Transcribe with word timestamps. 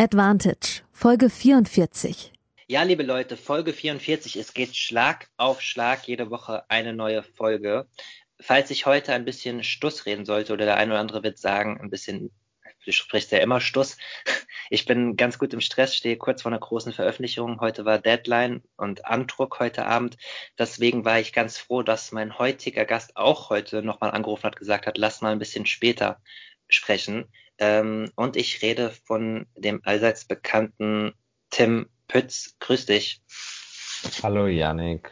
Advantage, 0.00 0.80
Folge 0.94 1.28
44. 1.28 2.32
Ja, 2.68 2.84
liebe 2.84 3.02
Leute, 3.02 3.36
Folge 3.36 3.74
44. 3.74 4.36
Es 4.36 4.54
geht 4.54 4.74
Schlag 4.74 5.28
auf 5.36 5.60
Schlag, 5.60 6.08
jede 6.08 6.30
Woche 6.30 6.64
eine 6.70 6.94
neue 6.94 7.22
Folge. 7.22 7.86
Falls 8.40 8.70
ich 8.70 8.86
heute 8.86 9.12
ein 9.12 9.26
bisschen 9.26 9.62
Stuss 9.62 10.06
reden 10.06 10.24
sollte 10.24 10.54
oder 10.54 10.64
der 10.64 10.78
eine 10.78 10.92
oder 10.92 11.00
andere 11.00 11.22
wird 11.22 11.36
sagen, 11.36 11.78
ein 11.82 11.90
bisschen, 11.90 12.30
du 12.86 12.92
sprichst 12.92 13.30
ja 13.30 13.40
immer 13.40 13.60
Stuss. 13.60 13.98
Ich 14.72 14.86
bin 14.86 15.16
ganz 15.16 15.36
gut 15.36 15.52
im 15.52 15.60
Stress, 15.60 15.96
stehe 15.96 16.16
kurz 16.16 16.42
vor 16.42 16.52
einer 16.52 16.60
großen 16.60 16.92
Veröffentlichung. 16.92 17.60
Heute 17.60 17.84
war 17.84 17.98
Deadline 17.98 18.62
und 18.76 19.04
Andruck 19.04 19.58
heute 19.58 19.84
Abend. 19.84 20.16
Deswegen 20.58 21.04
war 21.04 21.18
ich 21.18 21.32
ganz 21.32 21.58
froh, 21.58 21.82
dass 21.82 22.12
mein 22.12 22.38
heutiger 22.38 22.84
Gast 22.84 23.16
auch 23.16 23.50
heute 23.50 23.82
nochmal 23.82 24.12
angerufen 24.12 24.44
hat, 24.44 24.56
gesagt 24.56 24.86
hat, 24.86 24.96
lass 24.96 25.22
mal 25.22 25.32
ein 25.32 25.40
bisschen 25.40 25.66
später 25.66 26.22
sprechen. 26.68 27.26
Ähm, 27.60 28.10
und 28.16 28.36
ich 28.36 28.62
rede 28.62 28.90
von 28.90 29.46
dem 29.54 29.80
allseits 29.84 30.24
bekannten 30.24 31.12
Tim 31.50 31.88
Pütz. 32.08 32.56
Grüß 32.58 32.86
dich. 32.86 33.20
Hallo 34.22 34.46
Yannick. 34.46 35.10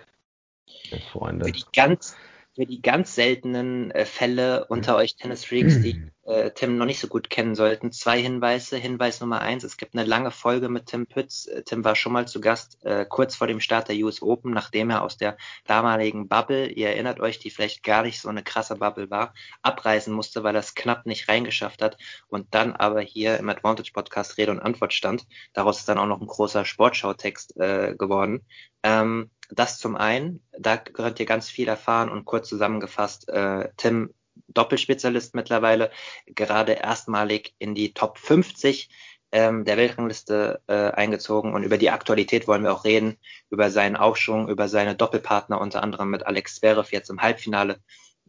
Freunde. 1.12 1.44
Für 1.44 1.52
die 1.52 1.64
ganz 1.74 2.16
für 2.58 2.66
die 2.66 2.82
ganz 2.82 3.14
seltenen 3.14 3.92
äh, 3.92 4.04
Fälle 4.04 4.64
unter 4.64 4.96
euch 4.96 5.14
Tennis 5.14 5.44
Freaks, 5.44 5.80
die 5.80 6.02
äh, 6.24 6.50
Tim 6.50 6.76
noch 6.76 6.86
nicht 6.86 6.98
so 6.98 7.06
gut 7.06 7.30
kennen 7.30 7.54
sollten, 7.54 7.92
zwei 7.92 8.20
Hinweise. 8.20 8.76
Hinweis 8.76 9.20
Nummer 9.20 9.42
eins, 9.42 9.62
es 9.62 9.76
gibt 9.76 9.94
eine 9.94 10.04
lange 10.04 10.32
Folge 10.32 10.68
mit 10.68 10.86
Tim 10.86 11.06
Pütz. 11.06 11.46
Äh, 11.46 11.62
Tim 11.62 11.84
war 11.84 11.94
schon 11.94 12.12
mal 12.12 12.26
zu 12.26 12.40
Gast 12.40 12.84
äh, 12.84 13.06
kurz 13.08 13.36
vor 13.36 13.46
dem 13.46 13.60
Start 13.60 13.88
der 13.88 13.96
US 13.98 14.22
Open, 14.22 14.50
nachdem 14.50 14.90
er 14.90 15.02
aus 15.02 15.16
der 15.16 15.36
damaligen 15.66 16.26
Bubble, 16.26 16.66
ihr 16.66 16.88
erinnert 16.88 17.20
euch, 17.20 17.38
die 17.38 17.50
vielleicht 17.50 17.84
gar 17.84 18.02
nicht 18.02 18.20
so 18.20 18.28
eine 18.28 18.42
krasse 18.42 18.74
Bubble 18.74 19.08
war, 19.08 19.34
abreisen 19.62 20.12
musste, 20.12 20.42
weil 20.42 20.56
er 20.56 20.60
es 20.60 20.74
knapp 20.74 21.06
nicht 21.06 21.28
reingeschafft 21.28 21.80
hat 21.80 21.96
und 22.26 22.48
dann 22.56 22.74
aber 22.74 23.02
hier 23.02 23.38
im 23.38 23.48
Advantage 23.50 23.92
Podcast 23.92 24.36
Rede 24.36 24.50
und 24.50 24.58
Antwort 24.58 24.92
stand. 24.92 25.28
Daraus 25.52 25.78
ist 25.78 25.88
dann 25.88 25.98
auch 25.98 26.06
noch 26.06 26.20
ein 26.20 26.26
großer 26.26 26.64
Sportschau-Text 26.64 27.56
äh, 27.56 27.94
geworden. 27.96 28.44
Ähm, 28.82 29.30
das 29.48 29.78
zum 29.78 29.96
einen, 29.96 30.42
da 30.58 30.76
könnt 30.76 31.20
ihr 31.20 31.26
ganz 31.26 31.48
viel 31.48 31.68
erfahren 31.68 32.08
und 32.08 32.24
kurz 32.24 32.48
zusammengefasst, 32.48 33.28
äh, 33.28 33.68
Tim, 33.76 34.12
Doppelspezialist 34.48 35.34
mittlerweile, 35.34 35.90
gerade 36.26 36.72
erstmalig 36.72 37.54
in 37.58 37.74
die 37.74 37.92
Top 37.92 38.18
50 38.18 38.88
ähm, 39.32 39.64
der 39.64 39.76
Weltrangliste 39.76 40.62
äh, 40.68 40.90
eingezogen 40.90 41.52
und 41.54 41.62
über 41.62 41.76
die 41.76 41.90
Aktualität 41.90 42.48
wollen 42.48 42.62
wir 42.62 42.72
auch 42.72 42.84
reden, 42.84 43.16
über 43.50 43.70
seinen 43.70 43.96
Aufschwung, 43.96 44.48
über 44.48 44.68
seine 44.68 44.94
Doppelpartner, 44.94 45.60
unter 45.60 45.82
anderem 45.82 46.10
mit 46.10 46.26
Alex 46.26 46.56
Zverev 46.56 46.92
jetzt 46.92 47.10
im 47.10 47.20
Halbfinale 47.20 47.78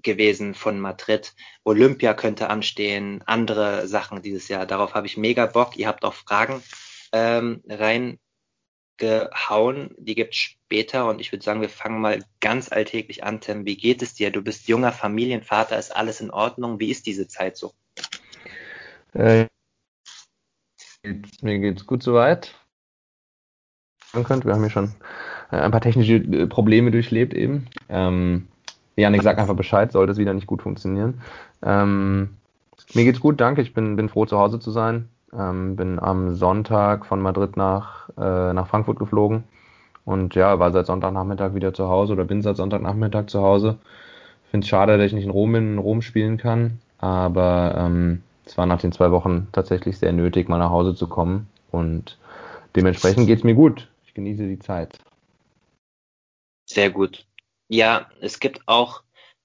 gewesen 0.01 0.53
von 0.53 0.79
Madrid. 0.79 1.33
Olympia 1.63 2.13
könnte 2.13 2.49
anstehen, 2.49 3.21
andere 3.25 3.87
Sachen 3.87 4.21
dieses 4.21 4.47
Jahr. 4.47 4.65
Darauf 4.65 4.93
habe 4.93 5.07
ich 5.07 5.17
mega 5.17 5.45
Bock. 5.45 5.77
Ihr 5.77 5.87
habt 5.87 6.05
auch 6.05 6.13
Fragen 6.13 6.63
ähm, 7.11 7.63
rein 7.67 8.19
gehauen. 8.99 9.95
Die 9.97 10.15
gibt's 10.15 10.37
später 10.37 11.09
und 11.09 11.19
ich 11.19 11.31
würde 11.31 11.43
sagen, 11.43 11.61
wir 11.61 11.69
fangen 11.69 11.99
mal 11.99 12.23
ganz 12.39 12.71
alltäglich 12.71 13.23
an. 13.23 13.41
Tim, 13.41 13.65
wie 13.65 13.77
geht 13.77 14.01
es 14.01 14.13
dir? 14.13 14.31
Du 14.31 14.41
bist 14.41 14.67
junger 14.67 14.91
Familienvater, 14.91 15.79
ist 15.79 15.95
alles 15.95 16.21
in 16.21 16.29
Ordnung? 16.29 16.79
Wie 16.79 16.91
ist 16.91 17.07
diese 17.07 17.27
Zeit 17.27 17.57
so? 17.57 17.73
Äh, 19.13 19.47
mir 21.41 21.59
geht's 21.59 21.87
gut 21.87 22.03
soweit. 22.03 22.53
Wir 24.13 24.23
haben 24.23 24.63
ja 24.63 24.69
schon 24.69 24.93
äh, 25.51 25.57
ein 25.57 25.71
paar 25.71 25.81
technische 25.81 26.15
äh, 26.15 26.47
Probleme 26.47 26.91
durchlebt 26.91 27.33
eben. 27.33 27.67
Ähm, 27.89 28.47
Janik 28.95 29.23
sagt 29.23 29.39
einfach 29.39 29.55
Bescheid, 29.55 29.91
sollte 29.91 30.11
es 30.11 30.17
wieder 30.17 30.33
nicht 30.33 30.47
gut 30.47 30.61
funktionieren. 30.61 31.21
Ähm, 31.61 32.37
mir 32.93 33.03
geht's 33.03 33.19
gut, 33.19 33.39
danke. 33.39 33.61
Ich 33.61 33.73
bin, 33.73 33.95
bin 33.95 34.09
froh, 34.09 34.25
zu 34.25 34.37
Hause 34.37 34.59
zu 34.59 34.71
sein. 34.71 35.09
Ähm, 35.37 35.75
bin 35.75 35.99
am 35.99 36.35
Sonntag 36.35 37.05
von 37.05 37.21
Madrid 37.21 37.55
nach, 37.55 38.09
äh, 38.17 38.53
nach 38.53 38.67
Frankfurt 38.67 38.97
geflogen 38.97 39.43
und 40.05 40.33
ja, 40.35 40.57
war 40.59 40.71
seit 40.71 40.87
Sonntagnachmittag 40.87 41.53
wieder 41.53 41.73
zu 41.73 41.87
Hause 41.87 42.13
oder 42.13 42.25
bin 42.25 42.41
seit 42.41 42.57
Sonntagnachmittag 42.57 43.27
zu 43.27 43.41
Hause. 43.41 43.77
Finde 44.49 44.65
es 44.65 44.69
schade, 44.69 44.97
dass 44.97 45.05
ich 45.05 45.13
nicht 45.13 45.25
in 45.25 45.29
Rom 45.29 45.51
bin, 45.51 45.73
in 45.73 45.77
Rom 45.77 46.01
spielen 46.01 46.37
kann, 46.37 46.79
aber 46.97 47.75
ähm, 47.77 48.23
es 48.45 48.57
war 48.57 48.65
nach 48.65 48.81
den 48.81 48.91
zwei 48.91 49.11
Wochen 49.11 49.47
tatsächlich 49.51 49.99
sehr 49.99 50.11
nötig, 50.11 50.49
mal 50.49 50.57
nach 50.57 50.71
Hause 50.71 50.95
zu 50.95 51.07
kommen 51.07 51.47
und 51.71 52.17
dementsprechend 52.75 53.27
geht 53.27 53.37
es 53.37 53.43
mir 53.43 53.53
gut. 53.53 53.87
Ich 54.07 54.15
genieße 54.15 54.47
die 54.47 54.57
Zeit. 54.57 54.97
Sehr 56.65 56.89
gut. 56.89 57.27
Ja, 57.67 58.07
es 58.21 58.39
gibt 58.39 58.61
auch 58.67 59.03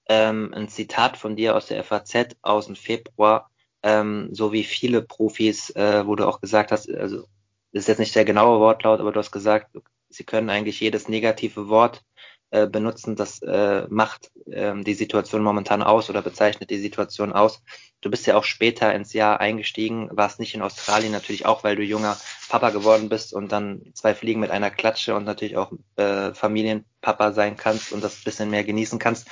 ähm, 0.09 0.51
ein 0.53 0.67
Zitat 0.67 1.17
von 1.17 1.35
dir 1.35 1.55
aus 1.55 1.67
der 1.67 1.83
FAZ 1.83 2.35
aus 2.41 2.65
dem 2.65 2.75
Februar, 2.75 3.49
ähm, 3.85 4.29
so 4.31 4.51
wie 4.51 4.63
viele 4.63 5.03
Profis, 5.03 5.69
äh, 5.75 6.07
wo 6.07 6.15
du 6.15 6.27
auch 6.27 6.41
gesagt 6.41 6.71
hast, 6.71 6.89
also 6.89 7.27
das 7.71 7.83
ist 7.83 7.87
jetzt 7.87 7.99
nicht 7.99 8.15
der 8.15 8.25
genaue 8.25 8.59
Wortlaut, 8.59 8.99
aber 8.99 9.11
du 9.11 9.19
hast 9.19 9.31
gesagt, 9.31 9.77
sie 10.09 10.23
können 10.23 10.49
eigentlich 10.49 10.79
jedes 10.79 11.07
negative 11.07 11.69
Wort 11.69 12.03
äh, 12.49 12.65
benutzen, 12.65 13.15
das 13.15 13.43
äh, 13.43 13.85
macht 13.89 14.31
ähm, 14.51 14.83
die 14.83 14.95
Situation 14.95 15.43
momentan 15.43 15.83
aus 15.83 16.09
oder 16.09 16.23
bezeichnet 16.23 16.71
die 16.71 16.79
Situation 16.79 17.31
aus. 17.31 17.61
Du 18.01 18.09
bist 18.09 18.25
ja 18.25 18.35
auch 18.35 18.43
später 18.43 18.91
ins 18.93 19.13
Jahr 19.13 19.39
eingestiegen, 19.39 20.09
warst 20.11 20.39
nicht 20.39 20.55
in 20.55 20.63
Australien, 20.63 21.11
natürlich 21.11 21.45
auch, 21.45 21.63
weil 21.63 21.75
du 21.75 21.83
junger 21.83 22.17
Papa 22.49 22.71
geworden 22.71 23.07
bist 23.07 23.33
und 23.33 23.51
dann 23.51 23.91
zwei 23.93 24.15
Fliegen 24.15 24.39
mit 24.39 24.49
einer 24.49 24.71
Klatsche 24.71 25.15
und 25.15 25.25
natürlich 25.25 25.57
auch 25.57 25.71
äh, 25.97 26.33
Familienpapa 26.33 27.33
sein 27.33 27.55
kannst 27.55 27.93
und 27.93 28.03
das 28.03 28.23
bisschen 28.23 28.49
mehr 28.49 28.63
genießen 28.63 28.97
kannst. 28.97 29.27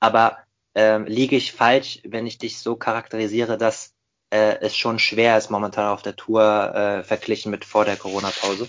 Aber 0.00 0.38
ähm, 0.74 1.06
liege 1.06 1.36
ich 1.36 1.52
falsch, 1.52 2.00
wenn 2.04 2.26
ich 2.26 2.36
dich 2.36 2.58
so 2.58 2.76
charakterisiere, 2.76 3.56
dass 3.56 3.93
äh, 4.34 4.58
es 4.60 4.76
schon 4.76 4.98
schwer 4.98 5.38
ist 5.38 5.50
momentan 5.50 5.92
auf 5.92 6.02
der 6.02 6.16
Tour 6.16 6.42
äh, 6.74 7.02
verglichen 7.04 7.52
mit 7.52 7.64
vor 7.64 7.84
der 7.84 7.96
Corona-Pause? 7.96 8.66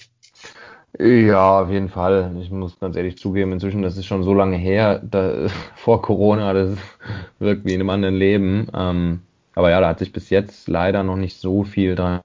Ja, 1.00 1.62
auf 1.62 1.72
jeden 1.72 1.90
Fall. 1.90 2.31
Ich 2.40 2.52
muss 2.52 2.80
ganz 2.80 2.96
ehrlich 2.96 3.18
zugeben, 3.18 3.52
inzwischen, 3.52 3.81
das 3.81 3.98
ist 3.98 4.06
schon 4.06 4.24
so 4.24 4.34
lange 4.34 4.58
her, 4.58 5.02
da, 5.03 5.48
vor 5.76 6.03
Corona, 6.03 6.53
das 6.53 6.78
wirkt 7.40 7.66
wie 7.66 7.74
in 7.74 7.81
einem 7.81 7.90
anderen 7.90 8.16
Leben. 8.16 8.68
Ähm, 8.74 9.22
aber 9.56 9.72
ja, 9.72 9.81
da 9.81 9.90
hat 9.90 10.00
sich 10.00 10.14
bis 10.14 10.30
jetzt 10.30 10.68
leider 10.68 11.03
noch 11.03 11.18
nicht 11.18 11.38
so 11.38 11.64
viel 11.64 11.96
dran. 11.96 12.22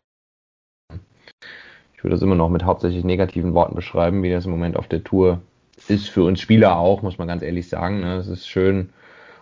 Ich 1.94 2.04
würde 2.04 2.14
das 2.14 2.22
immer 2.22 2.34
noch 2.34 2.50
mit 2.50 2.64
hauptsächlich 2.64 3.04
negativen 3.04 3.54
Worten 3.54 3.74
beschreiben, 3.74 4.22
wie 4.22 4.30
das 4.30 4.44
im 4.44 4.50
Moment 4.50 4.76
auf 4.76 4.88
der 4.88 5.02
Tour 5.02 5.40
ist. 5.88 6.08
Für 6.08 6.24
uns 6.24 6.40
Spieler 6.40 6.78
auch, 6.78 7.02
muss 7.02 7.18
man 7.18 7.28
ganz 7.28 7.42
ehrlich 7.42 7.68
sagen. 7.68 8.00
Ne? 8.00 8.16
Es 8.16 8.28
ist 8.28 8.48
schön 8.48 8.90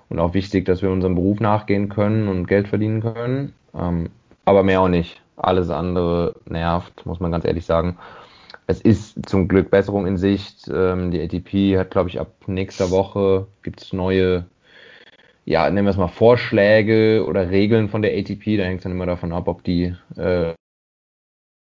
und 0.08 0.18
auch 0.18 0.34
wichtig, 0.34 0.64
dass 0.66 0.82
wir 0.82 0.90
unserem 0.90 1.14
Beruf 1.14 1.40
nachgehen 1.40 1.88
können 1.88 2.28
und 2.28 2.46
Geld 2.46 2.68
verdienen 2.68 3.00
können. 3.00 3.54
Ähm, 3.78 4.10
aber 4.44 4.62
mehr 4.62 4.80
auch 4.80 4.88
nicht. 4.88 5.20
Alles 5.36 5.70
andere 5.70 6.34
nervt, 6.46 7.06
muss 7.06 7.20
man 7.20 7.30
ganz 7.30 7.44
ehrlich 7.44 7.64
sagen. 7.64 7.96
Es 8.66 8.80
ist 8.80 9.28
zum 9.28 9.48
Glück 9.48 9.70
Besserung 9.70 10.06
in 10.06 10.16
Sicht. 10.16 10.68
Ähm, 10.72 11.10
die 11.10 11.20
ATP 11.20 11.78
hat, 11.78 11.90
glaube 11.90 12.08
ich, 12.10 12.20
ab 12.20 12.32
nächster 12.46 12.90
Woche 12.90 13.46
gibt's 13.62 13.92
neue, 13.92 14.46
ja, 15.44 15.70
nennen 15.70 15.86
wir 15.86 15.90
es 15.90 15.96
mal 15.96 16.08
Vorschläge 16.08 17.24
oder 17.26 17.50
Regeln 17.50 17.88
von 17.88 18.02
der 18.02 18.16
ATP. 18.18 18.56
Da 18.56 18.64
hängt 18.64 18.78
es 18.78 18.82
dann 18.82 18.92
immer 18.92 19.06
davon 19.06 19.32
ab, 19.32 19.48
ob 19.48 19.64
die 19.64 19.94
äh, 20.16 20.52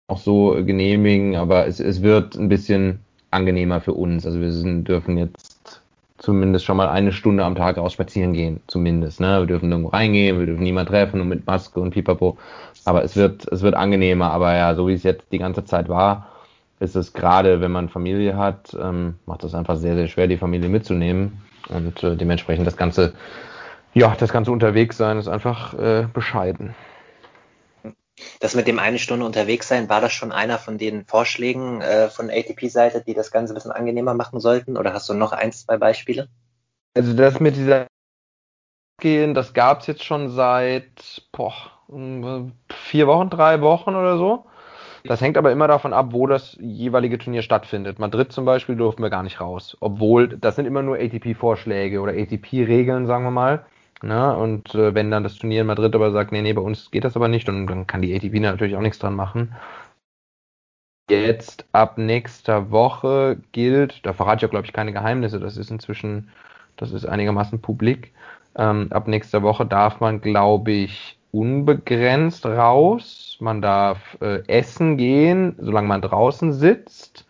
auch 0.08 0.18
so 0.18 0.64
genehmigen. 0.66 1.36
Aber 1.36 1.68
es, 1.68 1.80
es 1.80 2.02
wird 2.02 2.36
ein 2.36 2.50
bisschen 2.50 3.02
angenehmer 3.32 3.82
für 3.82 3.94
uns. 3.94 4.26
Also 4.26 4.40
wir 4.40 4.52
sind, 4.52 4.86
dürfen 4.88 5.18
jetzt 5.18 5.55
zumindest 6.26 6.66
schon 6.66 6.76
mal 6.76 6.90
eine 6.90 7.12
Stunde 7.12 7.46
am 7.46 7.54
Tag 7.54 7.78
raus 7.78 7.94
spazieren 7.94 8.34
gehen, 8.34 8.60
zumindest. 8.66 9.20
Ne? 9.20 9.42
Wir 9.42 9.46
dürfen 9.46 9.70
nirgendwo 9.70 9.90
reingehen, 9.90 10.40
wir 10.40 10.48
dürfen 10.48 10.64
niemand 10.64 10.90
treffen 10.90 11.22
und 11.22 11.30
mit 11.30 11.46
Maske 11.46 11.80
und 11.80 11.92
Pipapo. 11.92 12.38
Aber 12.84 13.04
es 13.04 13.16
wird, 13.16 13.48
es 13.52 13.62
wird 13.62 13.76
angenehmer. 13.76 14.32
Aber 14.32 14.56
ja, 14.56 14.74
so 14.74 14.88
wie 14.88 14.94
es 14.94 15.04
jetzt 15.04 15.32
die 15.32 15.38
ganze 15.38 15.66
Zeit 15.66 15.88
war, 15.88 16.28
ist 16.80 16.96
es 16.96 17.14
gerade, 17.14 17.62
wenn 17.62 17.72
man 17.72 17.90
Familie 17.90 18.36
hat, 18.38 18.76
ähm, 18.82 19.16
macht 19.28 19.44
es 19.44 19.54
einfach 19.54 19.76
sehr, 19.76 19.96
sehr 19.96 20.08
schwer, 20.08 20.28
die 20.28 20.38
Familie 20.38 20.68
mitzunehmen. 20.68 21.44
Und 21.70 22.04
äh, 22.04 22.16
dementsprechend 22.16 22.66
das 22.66 22.76
ganze, 22.76 23.14
ja, 23.94 24.16
das 24.18 24.34
ganze 24.34 24.52
Unterwegssein 24.52 25.20
ist 25.20 25.28
einfach 25.28 25.76
äh, 25.76 26.08
bescheiden. 26.12 26.74
Das 28.40 28.56
mit 28.56 28.68
dem 28.68 28.80
eine 28.80 29.00
Stunde 29.00 29.26
unterwegs 29.26 29.68
sein, 29.68 29.90
war 29.90 30.02
das 30.02 30.14
schon 30.14 30.32
einer 30.32 30.58
von 30.58 30.78
den 30.78 31.06
Vorschlägen 31.06 31.82
äh, 31.82 32.10
von 32.10 32.30
ATP-Seite, 32.30 33.04
die 33.06 33.14
das 33.14 33.32
Ganze 33.32 33.54
ein 33.54 33.56
bisschen 33.56 33.72
angenehmer 33.72 34.14
machen 34.14 34.40
sollten? 34.40 34.78
Oder 34.78 34.94
hast 34.94 35.10
du 35.10 35.14
noch 35.14 35.34
eins, 35.34 35.66
zwei 35.66 35.78
Beispiele? 35.78 36.30
Also 36.96 37.14
das 37.14 37.40
mit 37.40 37.58
dieser 37.58 37.88
gehen, 39.02 39.34
das 39.34 39.54
gab 39.54 39.82
es 39.82 39.88
jetzt 39.88 40.04
schon 40.04 40.30
seit 40.30 41.24
boah, 41.34 41.54
vier 42.72 43.08
Wochen, 43.08 43.30
drei 43.30 43.62
Wochen 43.62 43.96
oder 43.96 44.18
so. 44.18 44.46
Das 45.04 45.22
hängt 45.22 45.38
aber 45.38 45.52
immer 45.52 45.68
davon 45.68 45.94
ab, 45.94 46.08
wo 46.12 46.26
das 46.26 46.58
jeweilige 46.60 47.20
Turnier 47.20 47.44
stattfindet. 47.44 48.00
Madrid 48.00 48.32
zum 48.32 48.46
Beispiel 48.46 48.76
durften 48.76 49.04
wir 49.04 49.12
gar 49.12 49.22
nicht 49.22 49.40
raus. 49.40 49.78
Obwohl, 49.80 50.30
das 50.30 50.56
sind 50.56 50.66
immer 50.66 50.82
nur 50.82 50.98
ATP-Vorschläge 50.98 52.02
oder 52.02 52.14
ATP-Regeln, 52.14 53.06
sagen 53.06 53.24
wir 53.24 53.32
mal. 53.32 53.66
Ne? 54.02 54.36
Und 54.38 54.76
äh, 54.76 54.94
wenn 54.94 55.12
dann 55.12 55.24
das 55.24 55.36
Turnier 55.36 55.62
in 55.62 55.68
Madrid 55.68 55.96
aber 55.96 56.12
sagt, 56.12 56.32
nee, 56.32 56.42
nee, 56.42 56.54
bei 56.54 56.62
uns 56.62 56.92
geht 56.92 57.04
das 57.04 57.16
aber 57.16 57.28
nicht, 57.28 57.48
und 57.50 57.68
dann 57.68 57.88
kann 57.88 58.02
die 58.02 58.14
ATP 58.16 58.40
natürlich 58.40 58.76
auch 58.76 58.82
nichts 58.82 59.00
dran 59.00 59.16
machen. 59.16 59.56
Jetzt 61.10 61.66
ab 61.72 61.98
nächster 61.98 62.72
Woche 62.72 63.38
gilt, 63.52 64.06
da 64.06 64.14
verrate 64.14 64.38
ich 64.38 64.42
ja 64.44 64.48
glaube 64.48 64.66
ich 64.66 64.74
keine 64.74 64.92
Geheimnisse, 64.92 65.40
das 65.40 65.56
ist 65.56 65.70
inzwischen, 65.70 66.30
das 66.78 66.92
ist 66.92 67.06
einigermaßen 67.06 67.62
publik. 67.62 68.12
Ähm, 68.56 68.88
ab 68.92 69.08
nächster 69.08 69.44
Woche 69.44 69.66
darf 69.66 70.00
man, 70.00 70.22
glaube 70.22 70.72
ich, 70.72 71.18
unbegrenzt 71.32 72.46
raus. 72.46 73.38
Man 73.40 73.62
darf 73.62 74.18
äh, 74.22 74.48
essen 74.48 74.98
gehen, 74.98 75.56
solange 75.60 75.88
man 75.88 76.02
draußen 76.02 76.54
sitzt. 76.54 77.28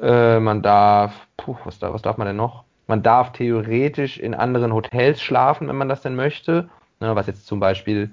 Äh, 0.00 0.40
man 0.40 0.62
darf, 0.62 1.26
puh, 1.36 1.56
was, 1.64 1.78
da, 1.78 1.92
was 1.94 2.02
darf 2.02 2.18
man 2.18 2.26
denn 2.26 2.36
noch? 2.36 2.64
Man 2.86 3.02
darf 3.02 3.32
theoretisch 3.32 4.18
in 4.18 4.34
anderen 4.34 4.72
Hotels 4.72 5.20
schlafen, 5.22 5.68
wenn 5.68 5.76
man 5.76 5.88
das 5.88 6.02
denn 6.02 6.16
möchte. 6.16 6.68
Ne, 7.00 7.16
was 7.16 7.26
jetzt 7.26 7.46
zum 7.46 7.58
Beispiel 7.58 8.12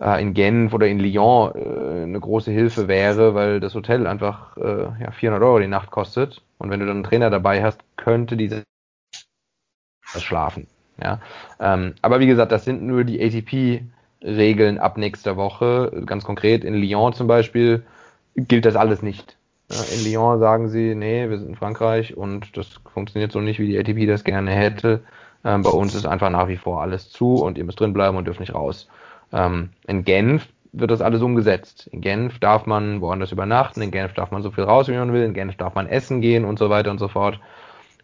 äh, 0.00 0.20
in 0.20 0.34
Genf 0.34 0.72
oder 0.72 0.86
in 0.86 1.00
Lyon 1.00 1.52
äh, 1.54 2.02
eine 2.02 2.20
große 2.20 2.50
Hilfe 2.50 2.88
wäre, 2.88 3.34
weil 3.34 3.60
das 3.60 3.74
Hotel 3.74 4.06
einfach 4.06 4.56
äh, 4.56 5.02
ja, 5.02 5.10
400 5.10 5.42
Euro 5.42 5.58
die 5.58 5.66
Nacht 5.66 5.90
kostet. 5.90 6.42
Und 6.58 6.70
wenn 6.70 6.80
du 6.80 6.86
dann 6.86 6.96
einen 6.96 7.04
Trainer 7.04 7.30
dabei 7.30 7.62
hast, 7.62 7.80
könnte 7.96 8.36
dieser 8.36 8.62
schlafen. 10.16 10.66
Ja, 11.02 11.20
ähm, 11.58 11.94
aber 12.02 12.20
wie 12.20 12.26
gesagt, 12.26 12.52
das 12.52 12.64
sind 12.64 12.82
nur 12.82 13.02
die 13.02 13.20
ATP-Regeln 13.20 14.78
ab 14.78 14.96
nächster 14.96 15.36
Woche. 15.36 16.02
Ganz 16.06 16.24
konkret 16.24 16.62
in 16.62 16.74
Lyon 16.74 17.12
zum 17.12 17.26
Beispiel 17.26 17.84
gilt 18.36 18.64
das 18.64 18.76
alles 18.76 19.02
nicht. 19.02 19.36
In 19.68 20.04
Lyon 20.04 20.38
sagen 20.38 20.68
sie, 20.68 20.94
nee, 20.94 21.28
wir 21.28 21.38
sind 21.38 21.48
in 21.48 21.56
Frankreich 21.56 22.16
und 22.16 22.56
das 22.56 22.80
funktioniert 22.92 23.32
so 23.32 23.40
nicht, 23.40 23.58
wie 23.58 23.66
die 23.66 23.78
ATP 23.78 24.06
das 24.06 24.22
gerne 24.22 24.50
hätte. 24.50 25.02
Ähm, 25.42 25.62
bei 25.62 25.70
uns 25.70 25.94
ist 25.94 26.06
einfach 26.06 26.30
nach 26.30 26.48
wie 26.48 26.56
vor 26.56 26.82
alles 26.82 27.10
zu 27.10 27.36
und 27.36 27.58
ihr 27.58 27.64
müsst 27.64 27.80
drin 27.80 27.92
bleiben 27.92 28.16
und 28.16 28.26
dürft 28.26 28.40
nicht 28.40 28.54
raus. 28.54 28.88
Ähm, 29.32 29.70
in 29.86 30.04
Genf 30.04 30.48
wird 30.72 30.90
das 30.90 31.00
alles 31.00 31.22
umgesetzt. 31.22 31.88
In 31.92 32.00
Genf 32.02 32.38
darf 32.38 32.66
man 32.66 33.00
woanders 33.00 33.32
übernachten, 33.32 33.80
in 33.80 33.90
Genf 33.90 34.12
darf 34.12 34.30
man 34.30 34.42
so 34.42 34.50
viel 34.50 34.64
raus, 34.64 34.88
wie 34.88 34.96
man 34.96 35.12
will, 35.12 35.22
in 35.22 35.34
Genf 35.34 35.56
darf 35.56 35.74
man 35.74 35.86
essen 35.86 36.20
gehen 36.20 36.44
und 36.44 36.58
so 36.58 36.68
weiter 36.70 36.90
und 36.90 36.98
so 36.98 37.08
fort. 37.08 37.40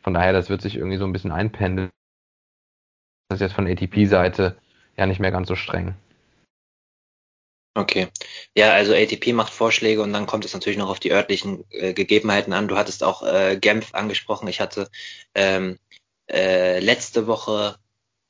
Von 0.03 0.15
daher, 0.15 0.33
das 0.33 0.49
wird 0.49 0.63
sich 0.63 0.77
irgendwie 0.77 0.97
so 0.97 1.05
ein 1.05 1.13
bisschen 1.13 1.33
einpendeln. 1.33 1.91
Das 3.29 3.37
ist 3.37 3.43
jetzt 3.43 3.55
von 3.55 3.67
ATP-Seite 3.67 4.57
ja 4.97 5.07
nicht 5.07 5.21
mehr 5.21 5.31
ganz 5.31 5.49
so 5.49 5.57
streng. 5.57 5.95
Okay. 7.75 8.09
Ja, 8.57 8.73
also 8.73 8.95
ATP 8.95 9.33
macht 9.33 9.53
Vorschläge 9.53 10.03
und 10.03 10.13
dann 10.13 10.27
kommt 10.27 10.45
es 10.45 10.53
natürlich 10.55 10.79
noch 10.79 10.91
auf 10.91 10.99
die 10.99 11.13
örtlichen 11.13 11.65
äh, 11.71 11.93
Gegebenheiten 11.93 12.53
an. 12.53 12.67
Du 12.67 12.77
hattest 12.77 13.05
auch 13.05 13.23
äh, 13.23 13.57
Genf 13.61 13.95
angesprochen. 13.95 14.49
Ich 14.49 14.61
hatte 14.61 14.91
ähm, 15.35 15.79
äh, 16.29 16.81
letzte 16.81 17.29
Woche 17.29 17.77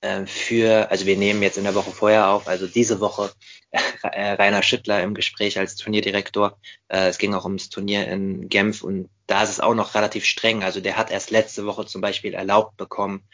äh, 0.02 0.26
für, 0.26 0.90
also 0.90 1.06
wir 1.06 1.16
nehmen 1.16 1.42
jetzt 1.42 1.56
in 1.56 1.64
der 1.64 1.74
Woche 1.74 1.90
vorher 1.90 2.28
auf, 2.28 2.48
also 2.48 2.66
diese 2.66 3.00
Woche 3.00 3.32
äh, 4.02 4.32
Rainer 4.32 4.62
Schüttler 4.62 5.02
im 5.02 5.14
Gespräch 5.14 5.58
als 5.58 5.76
Turnierdirektor. 5.76 6.58
Äh, 6.88 7.08
es 7.08 7.18
ging 7.18 7.34
auch 7.34 7.44
ums 7.44 7.70
Turnier 7.70 8.08
in 8.08 8.48
Genf 8.50 8.82
und 8.82 9.08
da 9.26 9.42
ist 9.42 9.50
es 9.50 9.60
auch 9.60 9.74
noch 9.74 9.94
relativ 9.94 10.26
streng. 10.26 10.62
Also 10.62 10.80
der 10.80 10.98
hat 10.98 11.10
erst 11.10 11.30
letzte 11.30 11.64
Woche 11.64 11.86
zum 11.86 12.02
Beispiel 12.02 12.34
erlaubt 12.34 12.76
bekommen, 12.76 13.26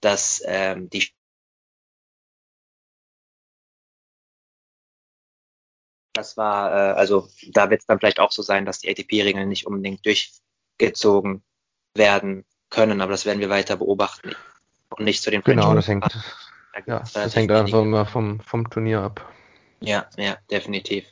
dass 0.00 0.42
ähm, 0.44 0.90
die 0.90 1.08
das 6.12 6.36
war, 6.36 6.72
äh, 6.72 6.92
also 6.92 7.28
da 7.50 7.70
wird 7.70 7.80
es 7.80 7.86
dann 7.86 7.98
vielleicht 7.98 8.20
auch 8.20 8.32
so 8.32 8.42
sein, 8.42 8.66
dass 8.66 8.80
die 8.80 8.90
ATP-Regeln 8.90 9.48
nicht 9.48 9.66
unbedingt 9.66 10.04
durchgezogen 10.06 11.42
werden 11.94 12.44
können, 12.70 13.00
aber 13.00 13.12
das 13.12 13.26
werden 13.26 13.40
wir 13.40 13.50
weiter 13.50 13.76
beobachten 13.76 14.32
und 14.90 15.04
nicht 15.04 15.22
zu 15.22 15.30
den 15.30 15.42
French 15.42 15.60
Genau, 15.60 15.74
das 15.74 15.88
hängt, 15.88 16.04
ja, 16.86 17.02
das 17.12 17.36
hängt 17.36 17.52
einfach 17.52 17.82
immer 17.82 18.06
vom, 18.06 18.40
vom 18.40 18.68
Turnier 18.70 19.00
ab. 19.00 19.28
Ja, 19.80 20.06
ja, 20.16 20.36
definitiv. 20.50 21.04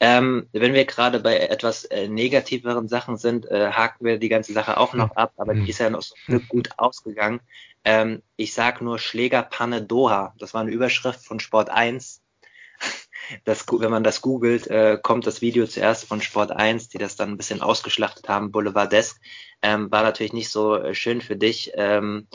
Ähm, 0.00 0.48
wenn 0.52 0.72
wir 0.72 0.84
gerade 0.86 1.20
bei 1.20 1.38
etwas 1.38 1.84
äh, 1.84 2.08
negativeren 2.08 2.88
Sachen 2.88 3.16
sind, 3.16 3.46
äh, 3.46 3.72
haken 3.72 4.04
wir 4.04 4.18
die 4.18 4.28
ganze 4.28 4.52
Sache 4.52 4.78
auch 4.78 4.94
noch 4.94 5.14
ab, 5.16 5.32
aber 5.36 5.54
die 5.54 5.60
hm. 5.60 5.68
ist 5.68 5.78
ja 5.78 5.90
noch 5.90 6.02
so 6.02 6.16
gut 6.48 6.70
ausgegangen. 6.78 7.40
Ähm, 7.84 8.22
ich 8.36 8.54
sag 8.54 8.80
nur 8.80 8.98
Schlägerpanne 8.98 9.82
Doha. 9.82 10.34
Das 10.38 10.54
war 10.54 10.62
eine 10.62 10.70
Überschrift 10.70 11.24
von 11.24 11.40
Sport 11.40 11.68
1. 11.68 12.22
Das, 13.44 13.66
wenn 13.68 13.90
man 13.90 14.04
das 14.04 14.20
googelt, 14.20 14.66
äh, 14.68 14.98
kommt 15.02 15.26
das 15.26 15.40
Video 15.40 15.66
zuerst 15.66 16.04
von 16.06 16.20
Sport 16.20 16.52
1, 16.52 16.88
die 16.88 16.98
das 16.98 17.16
dann 17.16 17.30
ein 17.30 17.36
bisschen 17.36 17.62
ausgeschlachtet 17.62 18.28
haben, 18.28 18.52
Boulevardesk. 18.52 19.20
Ähm, 19.62 19.90
war 19.90 20.02
natürlich 20.02 20.32
nicht 20.32 20.50
so 20.50 20.76
äh, 20.76 20.94
schön 20.94 21.20
für 21.20 21.36
dich. 21.36 21.72
Ähm, 21.74 22.28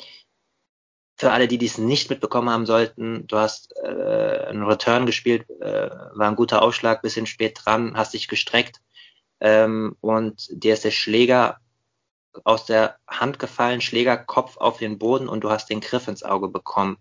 für 1.21 1.31
alle, 1.31 1.47
die 1.47 1.59
dies 1.59 1.77
nicht 1.77 2.09
mitbekommen 2.09 2.49
haben 2.49 2.65
sollten, 2.65 3.27
du 3.27 3.37
hast 3.37 3.75
äh, 3.83 4.47
einen 4.47 4.63
Return 4.63 5.05
gespielt, 5.05 5.47
äh, 5.61 5.89
war 6.13 6.27
ein 6.27 6.35
guter 6.35 6.63
Ausschlag, 6.63 7.03
bisschen 7.03 7.27
spät 7.27 7.59
dran, 7.63 7.95
hast 7.95 8.15
dich 8.15 8.27
gestreckt 8.27 8.81
ähm, 9.39 9.95
und 10.01 10.47
dir 10.51 10.73
ist 10.73 10.83
der 10.83 10.91
Schläger 10.91 11.59
aus 12.43 12.65
der 12.65 12.97
Hand 13.07 13.39
gefallen, 13.39 13.81
Schlägerkopf 13.81 14.57
auf 14.57 14.77
den 14.77 14.97
Boden 14.97 15.27
und 15.27 15.43
du 15.43 15.51
hast 15.51 15.69
den 15.69 15.81
Griff 15.81 16.07
ins 16.07 16.23
Auge 16.23 16.47
bekommen. 16.47 16.97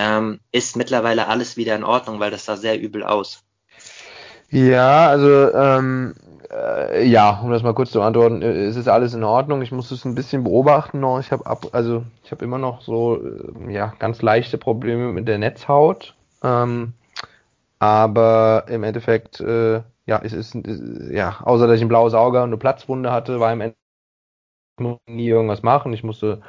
Ähm, 0.00 0.38
ist 0.52 0.76
mittlerweile 0.76 1.26
alles 1.26 1.56
wieder 1.56 1.74
in 1.74 1.82
Ordnung, 1.82 2.20
weil 2.20 2.30
das 2.30 2.44
sah 2.44 2.56
sehr 2.56 2.80
übel 2.80 3.02
aus. 3.02 3.42
Ja, 4.48 5.08
also 5.08 5.52
ähm, 5.52 6.14
äh, 6.52 7.04
ja, 7.04 7.40
um 7.42 7.50
das 7.50 7.64
mal 7.64 7.74
kurz 7.74 7.90
zu 7.90 8.00
antworten, 8.00 8.40
äh, 8.40 8.66
es 8.66 8.76
ist 8.76 8.86
alles 8.86 9.12
in 9.14 9.24
Ordnung. 9.24 9.60
Ich 9.60 9.72
muss 9.72 9.90
es 9.90 10.04
ein 10.04 10.14
bisschen 10.14 10.44
beobachten 10.44 11.00
noch. 11.00 11.18
Ich 11.18 11.32
habe 11.32 11.46
ab, 11.46 11.66
also 11.72 12.04
ich 12.22 12.30
habe 12.30 12.44
immer 12.44 12.58
noch 12.58 12.80
so 12.80 13.20
äh, 13.20 13.72
ja 13.72 13.92
ganz 13.98 14.22
leichte 14.22 14.56
Probleme 14.56 15.12
mit 15.12 15.26
der 15.26 15.38
Netzhaut. 15.38 16.14
Ähm, 16.44 16.92
aber 17.80 18.66
im 18.68 18.84
Endeffekt, 18.84 19.40
äh, 19.40 19.82
ja, 20.06 20.20
es 20.22 20.32
ist, 20.32 20.54
ist, 20.54 21.10
ja, 21.10 21.40
außer 21.42 21.66
dass 21.66 21.76
ich 21.76 21.82
ein 21.82 21.88
blaues 21.88 22.14
Auge 22.14 22.38
und 22.38 22.50
eine 22.50 22.56
Platzwunde 22.56 23.10
hatte, 23.10 23.40
war 23.40 23.52
im 23.52 23.60
Endeffekt 23.60 25.08
nie 25.08 25.28
irgendwas 25.28 25.64
machen. 25.64 25.92
Ich 25.92 26.04
musste 26.04 26.40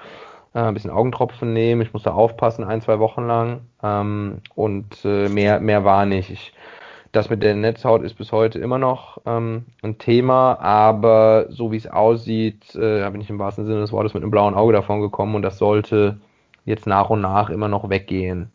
äh, 0.53 0.59
ein 0.59 0.73
bisschen 0.73 0.91
Augentropfen 0.91 1.53
nehmen, 1.53 1.81
ich 1.81 1.93
musste 1.93 2.13
aufpassen 2.13 2.63
ein, 2.63 2.81
zwei 2.81 2.99
Wochen 2.99 3.27
lang 3.27 3.61
ähm, 3.83 4.41
und 4.55 5.03
äh, 5.05 5.29
mehr, 5.29 5.59
mehr 5.59 5.83
war 5.83 6.05
nicht. 6.05 6.29
Ich, 6.29 6.53
das 7.11 7.29
mit 7.29 7.41
der 7.41 7.55
Netzhaut 7.55 8.03
ist 8.03 8.15
bis 8.15 8.31
heute 8.31 8.59
immer 8.59 8.77
noch 8.77 9.19
ähm, 9.25 9.65
ein 9.81 9.97
Thema, 9.97 10.59
aber 10.59 11.47
so 11.49 11.71
wie 11.71 11.77
es 11.77 11.87
aussieht, 11.87 12.75
äh, 12.75 13.09
bin 13.09 13.21
ich 13.21 13.29
im 13.29 13.39
wahrsten 13.39 13.65
Sinne 13.65 13.81
des 13.81 13.91
Wortes 13.91 14.13
mit 14.13 14.23
einem 14.23 14.31
blauen 14.31 14.56
Auge 14.56 14.73
davon 14.73 15.01
gekommen 15.01 15.35
und 15.35 15.41
das 15.41 15.57
sollte 15.57 16.19
jetzt 16.65 16.87
nach 16.87 17.09
und 17.09 17.21
nach 17.21 17.49
immer 17.49 17.68
noch 17.68 17.89
weggehen. 17.89 18.51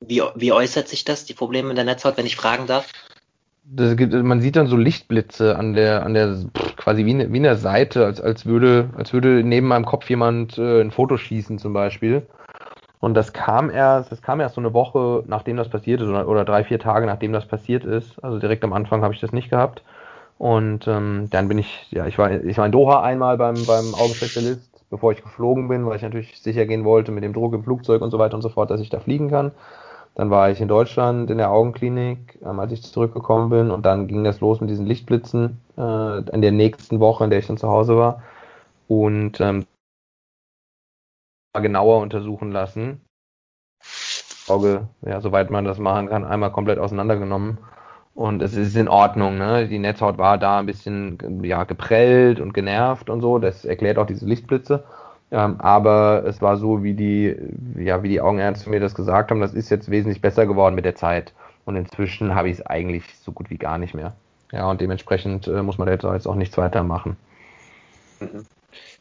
Wie, 0.00 0.22
wie 0.34 0.52
äußert 0.52 0.88
sich 0.88 1.04
das, 1.04 1.26
die 1.26 1.34
Probleme 1.34 1.68
mit 1.68 1.76
der 1.76 1.84
Netzhaut, 1.84 2.16
wenn 2.16 2.26
ich 2.26 2.34
fragen 2.34 2.66
darf? 2.66 2.88
Gibt, 3.64 4.12
man 4.12 4.40
sieht 4.40 4.56
dann 4.56 4.66
so 4.66 4.76
Lichtblitze 4.76 5.56
an 5.56 5.72
der, 5.74 6.04
an 6.04 6.14
der 6.14 6.36
quasi 6.76 7.06
wie, 7.06 7.32
wie 7.32 7.36
in 7.36 7.42
der 7.42 7.56
Seite, 7.56 8.04
als, 8.04 8.20
als 8.20 8.44
würde, 8.44 8.90
als 8.96 9.12
würde 9.12 9.42
neben 9.44 9.68
meinem 9.68 9.86
Kopf 9.86 10.10
jemand 10.10 10.58
äh, 10.58 10.80
ein 10.80 10.90
Foto 10.90 11.16
schießen 11.16 11.58
zum 11.58 11.72
Beispiel. 11.72 12.26
Und 13.00 13.14
das 13.14 13.32
kam 13.32 13.70
erst, 13.70 14.12
das 14.12 14.22
kam 14.22 14.40
erst 14.40 14.56
so 14.56 14.60
eine 14.60 14.74
Woche, 14.74 15.24
nachdem 15.26 15.56
das 15.56 15.68
passiert 15.68 16.00
ist, 16.00 16.08
oder, 16.08 16.28
oder 16.28 16.44
drei, 16.44 16.64
vier 16.64 16.78
Tage, 16.78 17.06
nachdem 17.06 17.32
das 17.32 17.46
passiert 17.46 17.84
ist. 17.84 18.22
Also 18.22 18.38
direkt 18.38 18.62
am 18.64 18.72
Anfang 18.72 19.02
habe 19.02 19.14
ich 19.14 19.20
das 19.20 19.32
nicht 19.32 19.50
gehabt. 19.50 19.82
Und 20.38 20.86
ähm, 20.88 21.28
dann 21.30 21.48
bin 21.48 21.58
ich, 21.58 21.86
ja, 21.90 22.06
ich 22.06 22.18
war, 22.18 22.30
ich 22.30 22.58
war 22.58 22.66
in 22.66 22.72
Doha 22.72 23.02
einmal 23.02 23.38
beim, 23.38 23.54
beim 23.66 23.94
Augenspezialist, 23.94 24.84
bevor 24.90 25.12
ich 25.12 25.22
geflogen 25.22 25.68
bin, 25.68 25.86
weil 25.86 25.96
ich 25.96 26.02
natürlich 26.02 26.38
sicher 26.40 26.66
gehen 26.66 26.84
wollte 26.84 27.12
mit 27.12 27.24
dem 27.24 27.32
Druck 27.32 27.54
im 27.54 27.64
Flugzeug 27.64 28.02
und 28.02 28.10
so 28.10 28.18
weiter 28.18 28.34
und 28.34 28.42
so 28.42 28.48
fort, 28.48 28.70
dass 28.70 28.80
ich 28.80 28.90
da 28.90 29.00
fliegen 29.00 29.30
kann. 29.30 29.52
Dann 30.14 30.30
war 30.30 30.50
ich 30.50 30.60
in 30.60 30.68
Deutschland 30.68 31.30
in 31.30 31.38
der 31.38 31.50
Augenklinik, 31.50 32.38
ähm, 32.42 32.60
als 32.60 32.72
ich 32.72 32.82
zurückgekommen 32.82 33.50
bin. 33.50 33.70
Und 33.70 33.86
dann 33.86 34.08
ging 34.08 34.24
das 34.24 34.40
los 34.40 34.60
mit 34.60 34.68
diesen 34.70 34.86
Lichtblitzen 34.86 35.60
äh, 35.76 36.18
in 36.30 36.42
der 36.42 36.52
nächsten 36.52 37.00
Woche, 37.00 37.24
in 37.24 37.30
der 37.30 37.38
ich 37.38 37.46
dann 37.46 37.56
zu 37.56 37.68
Hause 37.68 37.96
war. 37.96 38.22
Und 38.88 39.40
ähm, 39.40 39.64
genauer 41.54 42.00
untersuchen 42.00 42.52
lassen. 42.52 43.00
Auge, 44.48 44.88
ja, 45.02 45.20
soweit 45.20 45.50
man 45.50 45.64
das 45.64 45.78
machen 45.78 46.08
kann, 46.08 46.24
einmal 46.24 46.52
komplett 46.52 46.78
auseinandergenommen. 46.78 47.58
Und 48.14 48.42
es 48.42 48.54
ist 48.54 48.76
in 48.76 48.88
Ordnung, 48.88 49.38
ne? 49.38 49.68
Die 49.68 49.78
Netzhaut 49.78 50.18
war 50.18 50.36
da 50.36 50.58
ein 50.58 50.66
bisschen 50.66 51.42
ja, 51.42 51.64
geprellt 51.64 52.40
und 52.40 52.52
genervt 52.52 53.08
und 53.08 53.22
so. 53.22 53.38
Das 53.38 53.64
erklärt 53.64 53.98
auch 53.98 54.06
diese 54.06 54.26
Lichtblitze. 54.26 54.84
Ähm, 55.32 55.58
aber 55.60 56.24
es 56.26 56.42
war 56.42 56.58
so, 56.58 56.82
wie 56.82 56.92
die, 56.92 57.34
ja, 57.76 58.02
wie 58.02 58.10
die 58.10 58.20
Augenärzte 58.20 58.68
mir 58.68 58.80
das 58.80 58.94
gesagt 58.94 59.30
haben, 59.30 59.40
das 59.40 59.54
ist 59.54 59.70
jetzt 59.70 59.90
wesentlich 59.90 60.20
besser 60.20 60.46
geworden 60.46 60.74
mit 60.74 60.84
der 60.84 60.94
Zeit. 60.94 61.32
Und 61.64 61.76
inzwischen 61.76 62.34
habe 62.34 62.50
ich 62.50 62.58
es 62.58 62.66
eigentlich 62.66 63.04
so 63.22 63.32
gut 63.32 63.48
wie 63.48 63.56
gar 63.56 63.78
nicht 63.78 63.94
mehr. 63.94 64.12
Ja, 64.52 64.68
und 64.70 64.82
dementsprechend 64.82 65.48
äh, 65.48 65.62
muss 65.62 65.78
man 65.78 65.88
jetzt 65.88 66.04
auch 66.04 66.34
nichts 66.34 66.58
weiter 66.58 66.82
machen. 66.82 67.16
Mhm. 68.20 68.44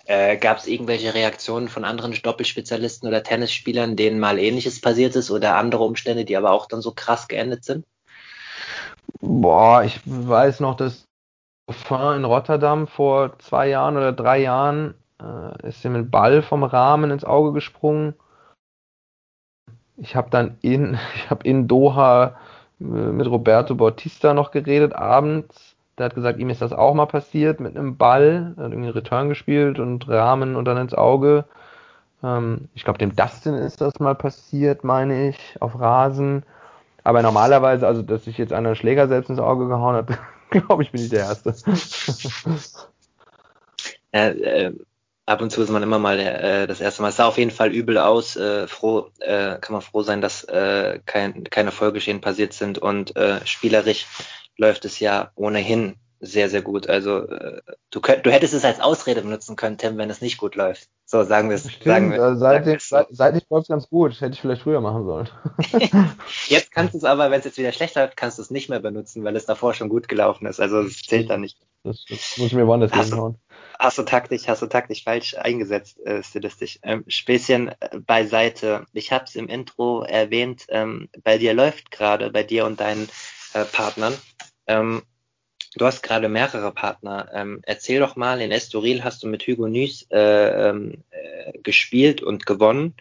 Äh, 0.05 0.37
Gab 0.37 0.57
es 0.57 0.67
irgendwelche 0.67 1.13
Reaktionen 1.13 1.67
von 1.67 1.83
anderen 1.83 2.13
Doppelspezialisten 2.13 3.09
oder 3.09 3.23
Tennisspielern, 3.23 3.97
denen 3.97 4.19
mal 4.19 4.39
ähnliches 4.39 4.79
passiert 4.79 5.17
ist 5.17 5.31
oder 5.31 5.57
andere 5.57 5.83
Umstände, 5.83 6.23
die 6.23 6.37
aber 6.37 6.51
auch 6.51 6.65
dann 6.65 6.81
so 6.81 6.91
krass 6.91 7.27
geendet 7.27 7.65
sind? 7.65 7.85
Boah, 9.19 9.83
ich 9.83 9.99
weiß 10.05 10.61
noch, 10.61 10.77
dass 10.77 11.05
in 11.89 12.25
Rotterdam 12.25 12.87
vor 12.87 13.37
zwei 13.39 13.67
Jahren 13.67 13.97
oder 13.97 14.13
drei 14.13 14.39
Jahren 14.39 14.95
äh, 15.21 15.67
ist 15.67 15.83
ihm 15.85 15.95
ein 15.95 16.09
Ball 16.09 16.41
vom 16.41 16.63
Rahmen 16.63 17.11
ins 17.11 17.23
Auge 17.23 17.53
gesprungen. 17.53 18.15
Ich 19.97 20.15
habe 20.15 20.29
dann 20.29 20.57
in, 20.61 20.97
ich 21.15 21.29
habe 21.29 21.47
in 21.47 21.67
Doha 21.67 22.35
äh, 22.79 22.83
mit 22.83 23.27
Roberto 23.27 23.75
Bautista 23.75 24.33
noch 24.33 24.51
geredet 24.51 24.93
abends. 24.93 25.75
Der 25.97 26.05
hat 26.05 26.15
gesagt, 26.15 26.39
ihm 26.39 26.49
ist 26.49 26.61
das 26.61 26.73
auch 26.73 26.93
mal 26.93 27.05
passiert 27.05 27.59
mit 27.59 27.77
einem 27.77 27.97
Ball. 27.97 28.53
Er 28.57 28.63
hat 28.63 28.71
irgendwie 28.71 28.89
Return 28.89 29.29
gespielt 29.29 29.77
und 29.79 30.07
Rahmen 30.07 30.55
und 30.55 30.65
dann 30.65 30.77
ins 30.77 30.93
Auge. 30.93 31.45
Ähm, 32.23 32.69
ich 32.73 32.83
glaube, 32.83 32.99
dem 32.99 33.15
Dustin 33.15 33.55
ist 33.55 33.81
das 33.81 33.99
mal 33.99 34.15
passiert, 34.15 34.83
meine 34.83 35.29
ich, 35.29 35.57
auf 35.59 35.79
Rasen. 35.79 36.43
Aber 37.03 37.21
normalerweise, 37.21 37.87
also 37.87 38.01
dass 38.03 38.25
sich 38.25 38.37
jetzt 38.37 38.53
einer 38.53 38.75
Schläger 38.75 39.07
selbst 39.07 39.29
ins 39.29 39.39
Auge 39.39 39.67
gehauen 39.67 39.95
hat, 39.95 40.07
glaube 40.49 40.83
ich, 40.83 40.91
bin 40.91 41.01
ich 41.01 41.09
der 41.09 41.21
Erste. 41.21 41.55
Ja, 44.13 44.19
äh, 44.29 44.73
ab 45.31 45.41
und 45.41 45.51
zu 45.51 45.61
ist 45.61 45.69
man 45.69 45.83
immer 45.83 45.99
mal 45.99 46.19
äh, 46.19 46.67
das 46.67 46.81
erste 46.81 47.01
Mal. 47.01 47.09
Es 47.09 47.15
sah 47.17 47.25
auf 47.25 47.37
jeden 47.37 47.51
Fall 47.51 47.71
übel 47.73 47.97
aus. 47.97 48.35
Äh, 48.35 48.67
froh, 48.67 49.09
äh, 49.19 49.57
kann 49.59 49.73
man 49.73 49.81
froh 49.81 50.03
sein, 50.03 50.21
dass 50.21 50.43
äh, 50.43 50.99
kein, 51.05 51.43
keine 51.45 51.71
Folgeschäden 51.71 52.21
passiert 52.21 52.53
sind 52.53 52.77
und 52.77 53.15
äh, 53.15 53.45
spielerisch 53.45 54.05
läuft 54.57 54.85
es 54.85 54.99
ja 54.99 55.31
ohnehin 55.35 55.95
sehr, 56.21 56.49
sehr 56.49 56.61
gut. 56.61 56.87
Also 56.87 57.27
äh, 57.27 57.61
du, 57.89 57.99
könnt, 57.99 58.25
du 58.25 58.31
hättest 58.31 58.53
es 58.53 58.63
als 58.63 58.79
Ausrede 58.79 59.21
benutzen 59.21 59.55
können, 59.55 59.77
Tim, 59.77 59.97
wenn 59.97 60.09
es 60.09 60.21
nicht 60.21 60.37
gut 60.37 60.55
läuft. 60.55 60.87
So, 61.05 61.23
sagen 61.23 61.49
wir 61.49 61.55
es. 61.55 61.67
Sagen 61.83 62.11
wir, 62.11 62.21
äh, 62.21 62.35
seitdem 62.35 62.77
seit, 62.79 63.07
seitdem 63.09 63.41
läuft 63.49 63.63
es 63.63 63.69
ganz 63.69 63.89
gut. 63.89 64.21
Hätte 64.21 64.33
ich 64.33 64.41
vielleicht 64.41 64.61
früher 64.61 64.81
machen 64.81 65.05
sollen. 65.05 65.29
jetzt 66.47 66.71
kannst 66.71 66.93
du 66.93 66.99
es 66.99 67.03
aber, 67.03 67.31
wenn 67.31 67.39
es 67.39 67.45
jetzt 67.45 67.57
wieder 67.57 67.71
schlecht 67.71 67.95
läuft, 67.95 68.15
kannst 68.15 68.37
du 68.37 68.43
es 68.43 68.51
nicht 68.51 68.69
mehr 68.69 68.79
benutzen, 68.79 69.23
weil 69.23 69.35
es 69.35 69.45
davor 69.45 69.73
schon 69.73 69.89
gut 69.89 70.07
gelaufen 70.07 70.45
ist. 70.45 70.59
Also 70.61 70.81
es 70.81 71.01
zählt 71.01 71.29
dann 71.29 71.41
nicht. 71.41 71.57
Das, 71.83 72.05
das 72.07 72.37
muss 72.37 72.47
ich 72.47 72.53
mir 72.53 72.67
woanders 72.67 72.93
hinhauen. 72.93 73.37
Hast 73.81 73.97
du 73.97 74.03
taktisch, 74.03 74.47
hast 74.47 74.61
du 74.61 74.67
taktisch 74.67 75.03
falsch 75.03 75.33
eingesetzt, 75.33 75.99
äh, 76.05 76.21
stilistisch. 76.21 76.77
Ähm, 76.83 77.03
Späßchen 77.07 77.69
äh, 77.79 77.97
beiseite. 77.97 78.85
Ich 78.93 79.11
habe 79.11 79.23
es 79.23 79.35
im 79.35 79.47
Intro 79.47 80.03
erwähnt, 80.03 80.67
ähm, 80.69 81.09
bei 81.23 81.39
dir 81.39 81.55
läuft 81.55 81.89
gerade, 81.89 82.29
bei 82.29 82.43
dir 82.43 82.67
und 82.67 82.79
deinen 82.79 83.09
äh, 83.55 83.65
Partnern. 83.65 84.13
Ähm, 84.67 85.01
Du 85.75 85.85
hast 85.85 86.03
gerade 86.03 86.27
mehrere 86.27 86.73
Partner. 86.73 87.29
Ähm, 87.33 87.61
erzähl 87.63 88.01
doch 88.01 88.17
mal, 88.17 88.41
in 88.41 88.51
Estoril 88.51 89.05
hast 89.05 89.23
du 89.23 89.27
mit 89.27 89.47
Hugo 89.47 89.69
Nys 89.69 90.05
äh, 90.11 90.69
ähm, 90.69 91.05
äh, 91.11 91.53
gespielt 91.59 92.21
und 92.21 92.45
gewonnen, 92.45 92.93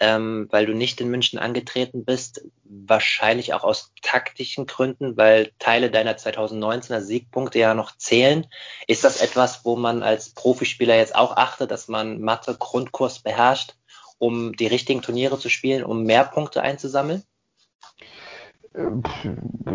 ähm, 0.00 0.48
weil 0.50 0.64
du 0.64 0.74
nicht 0.74 1.00
in 1.00 1.10
München 1.10 1.38
angetreten 1.38 2.04
bist. 2.04 2.42
Wahrscheinlich 2.64 3.52
auch 3.52 3.64
aus 3.64 3.92
taktischen 4.00 4.66
Gründen, 4.66 5.16
weil 5.18 5.52
Teile 5.58 5.90
deiner 5.90 6.16
2019er 6.16 7.00
Siegpunkte 7.00 7.58
ja 7.58 7.74
noch 7.74 7.94
zählen. 7.96 8.46
Ist 8.86 9.04
das 9.04 9.20
etwas, 9.20 9.64
wo 9.64 9.76
man 9.76 10.02
als 10.02 10.30
Profispieler 10.30 10.96
jetzt 10.96 11.14
auch 11.14 11.36
achtet, 11.36 11.70
dass 11.70 11.88
man 11.88 12.20
Mathe 12.20 12.56
Grundkurs 12.58 13.18
beherrscht, 13.18 13.74
um 14.18 14.56
die 14.56 14.66
richtigen 14.66 15.02
Turniere 15.02 15.38
zu 15.38 15.50
spielen, 15.50 15.84
um 15.84 16.04
mehr 16.04 16.24
Punkte 16.24 16.62
einzusammeln? 16.62 17.22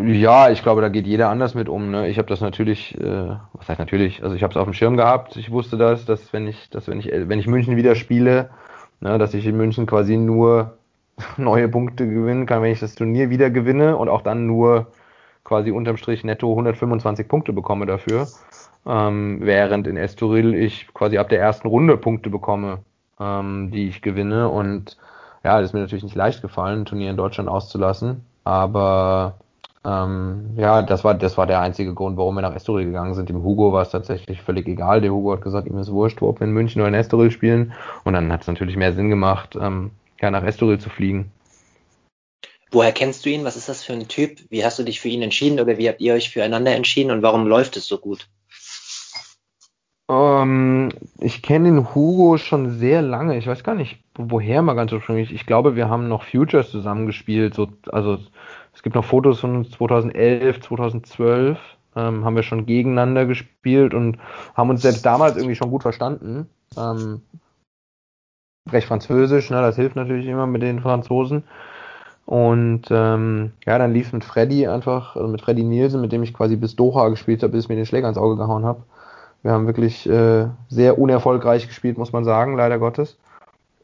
Ja, 0.06 0.50
ich 0.50 0.62
glaube, 0.62 0.80
da 0.80 0.88
geht 0.88 1.06
jeder 1.06 1.28
anders 1.28 1.54
mit 1.54 1.68
um. 1.68 1.90
Ne? 1.90 2.08
Ich 2.08 2.16
habe 2.16 2.28
das 2.28 2.40
natürlich, 2.40 2.98
äh, 2.98 3.36
was 3.52 3.68
heißt 3.68 3.78
natürlich, 3.78 4.22
also 4.22 4.34
ich 4.34 4.42
habe 4.42 4.52
es 4.52 4.56
auf 4.56 4.64
dem 4.64 4.72
Schirm 4.72 4.96
gehabt. 4.96 5.36
Ich 5.36 5.50
wusste 5.50 5.76
das, 5.76 6.06
dass 6.06 6.32
wenn 6.32 6.48
ich, 6.48 6.70
dass 6.70 6.88
wenn 6.88 6.98
ich, 6.98 7.10
wenn 7.12 7.38
ich 7.38 7.46
München 7.46 7.76
wieder 7.76 7.94
spiele, 7.94 8.50
ne, 9.00 9.18
dass 9.18 9.34
ich 9.34 9.46
in 9.46 9.56
München 9.56 9.86
quasi 9.86 10.16
nur 10.16 10.78
neue 11.36 11.68
Punkte 11.68 12.08
gewinnen 12.08 12.46
kann, 12.46 12.62
wenn 12.62 12.72
ich 12.72 12.80
das 12.80 12.94
Turnier 12.94 13.30
wieder 13.30 13.50
gewinne 13.50 13.96
und 13.96 14.08
auch 14.08 14.22
dann 14.22 14.46
nur 14.46 14.88
quasi 15.44 15.70
unterm 15.70 15.96
Strich 15.96 16.24
netto 16.24 16.50
125 16.50 17.28
Punkte 17.28 17.52
bekomme 17.52 17.86
dafür. 17.86 18.26
Ähm, 18.84 19.38
während 19.40 19.86
in 19.86 19.96
Estoril 19.96 20.54
ich 20.54 20.92
quasi 20.92 21.18
ab 21.18 21.28
der 21.28 21.40
ersten 21.40 21.68
Runde 21.68 21.96
Punkte 21.96 22.30
bekomme, 22.30 22.80
ähm, 23.18 23.70
die 23.70 23.88
ich 23.88 24.02
gewinne. 24.02 24.48
Und 24.48 24.96
ja, 25.44 25.60
das 25.60 25.70
ist 25.70 25.72
mir 25.72 25.80
natürlich 25.80 26.04
nicht 26.04 26.16
leicht 26.16 26.42
gefallen, 26.42 26.80
ein 26.80 26.84
Turnier 26.84 27.10
in 27.10 27.16
Deutschland 27.16 27.48
auszulassen. 27.48 28.24
Aber 28.44 29.38
ähm, 29.86 30.54
ja, 30.56 30.82
das 30.82 31.04
war, 31.04 31.14
das 31.14 31.38
war 31.38 31.46
der 31.46 31.60
einzige 31.60 31.94
Grund, 31.94 32.16
warum 32.16 32.34
wir 32.34 32.42
nach 32.42 32.56
Estoril 32.56 32.86
gegangen 32.86 33.14
sind. 33.14 33.28
Dem 33.28 33.44
Hugo 33.44 33.72
war 33.72 33.82
es 33.82 33.90
tatsächlich 33.90 34.42
völlig 34.42 34.66
egal. 34.66 35.00
Der 35.00 35.12
Hugo 35.12 35.32
hat 35.32 35.42
gesagt, 35.42 35.68
ihm 35.68 35.78
ist 35.78 35.92
wurscht, 35.92 36.20
ob 36.22 36.40
wir 36.40 36.46
in 36.46 36.52
München 36.52 36.80
oder 36.80 36.88
in 36.88 36.94
Estoril 36.94 37.30
spielen. 37.30 37.72
Und 38.02 38.14
dann 38.14 38.32
hat 38.32 38.42
es 38.42 38.48
natürlich 38.48 38.76
mehr 38.76 38.92
Sinn 38.94 39.10
gemacht, 39.10 39.56
ähm, 39.60 39.92
ja, 40.20 40.32
nach 40.32 40.42
Estoril 40.42 40.80
zu 40.80 40.90
fliegen. 40.90 41.30
Woher 42.72 42.90
kennst 42.90 43.24
du 43.24 43.30
ihn? 43.30 43.44
Was 43.44 43.54
ist 43.54 43.68
das 43.68 43.84
für 43.84 43.92
ein 43.92 44.08
Typ? 44.08 44.40
Wie 44.50 44.64
hast 44.64 44.78
du 44.78 44.82
dich 44.82 45.00
für 45.00 45.08
ihn 45.08 45.22
entschieden 45.22 45.60
oder 45.60 45.78
wie 45.78 45.88
habt 45.88 46.00
ihr 46.00 46.14
euch 46.14 46.30
füreinander 46.30 46.74
entschieden 46.74 47.12
und 47.12 47.22
warum 47.22 47.46
läuft 47.46 47.76
es 47.76 47.86
so 47.86 47.98
gut? 47.98 48.28
Ähm, 50.08 50.90
ich 51.20 51.42
kenne 51.42 51.68
den 51.68 51.94
Hugo 51.94 52.38
schon 52.38 52.78
sehr 52.78 53.02
lange. 53.02 53.38
Ich 53.38 53.46
weiß 53.46 53.62
gar 53.62 53.74
nicht, 53.76 53.98
woher 54.16 54.62
mal 54.62 54.74
ganz 54.74 54.92
ursprünglich. 54.92 55.32
Ich 55.32 55.46
glaube, 55.46 55.76
wir 55.76 55.88
haben 55.88 56.08
noch 56.08 56.24
Futures 56.24 56.70
zusammengespielt. 56.70 57.54
So, 57.54 57.68
also 57.90 58.18
gibt 58.86 58.94
noch 58.94 59.04
Fotos 59.04 59.40
von 59.40 59.68
2011, 59.68 60.60
2012. 60.60 61.58
Ähm, 61.96 62.24
haben 62.24 62.36
wir 62.36 62.44
schon 62.44 62.66
gegeneinander 62.66 63.26
gespielt 63.26 63.94
und 63.94 64.18
haben 64.54 64.70
uns 64.70 64.82
selbst 64.82 65.04
damals 65.04 65.36
irgendwie 65.36 65.56
schon 65.56 65.72
gut 65.72 65.82
verstanden. 65.82 66.48
Ähm, 66.78 67.20
recht 68.70 68.86
französisch, 68.86 69.50
ne, 69.50 69.60
das 69.60 69.74
hilft 69.74 69.96
natürlich 69.96 70.26
immer 70.26 70.46
mit 70.46 70.62
den 70.62 70.78
Franzosen. 70.78 71.42
Und 72.26 72.82
ähm, 72.92 73.54
ja, 73.66 73.76
dann 73.76 73.92
lief 73.92 74.12
mit 74.12 74.22
Freddy 74.22 74.68
einfach, 74.68 75.16
also 75.16 75.26
mit 75.26 75.40
Freddy 75.40 75.64
Nielsen, 75.64 76.00
mit 76.00 76.12
dem 76.12 76.22
ich 76.22 76.32
quasi 76.32 76.54
bis 76.54 76.76
Doha 76.76 77.08
gespielt 77.08 77.42
habe, 77.42 77.54
bis 77.54 77.64
ich 77.64 77.68
mir 77.68 77.74
den 77.74 77.86
Schläger 77.86 78.08
ins 78.08 78.18
Auge 78.18 78.36
gehauen 78.36 78.64
habe. 78.64 78.84
Wir 79.42 79.50
haben 79.50 79.66
wirklich 79.66 80.08
äh, 80.08 80.46
sehr 80.68 80.96
unerfolgreich 80.96 81.66
gespielt, 81.66 81.98
muss 81.98 82.12
man 82.12 82.22
sagen, 82.22 82.56
leider 82.56 82.78
Gottes. 82.78 83.18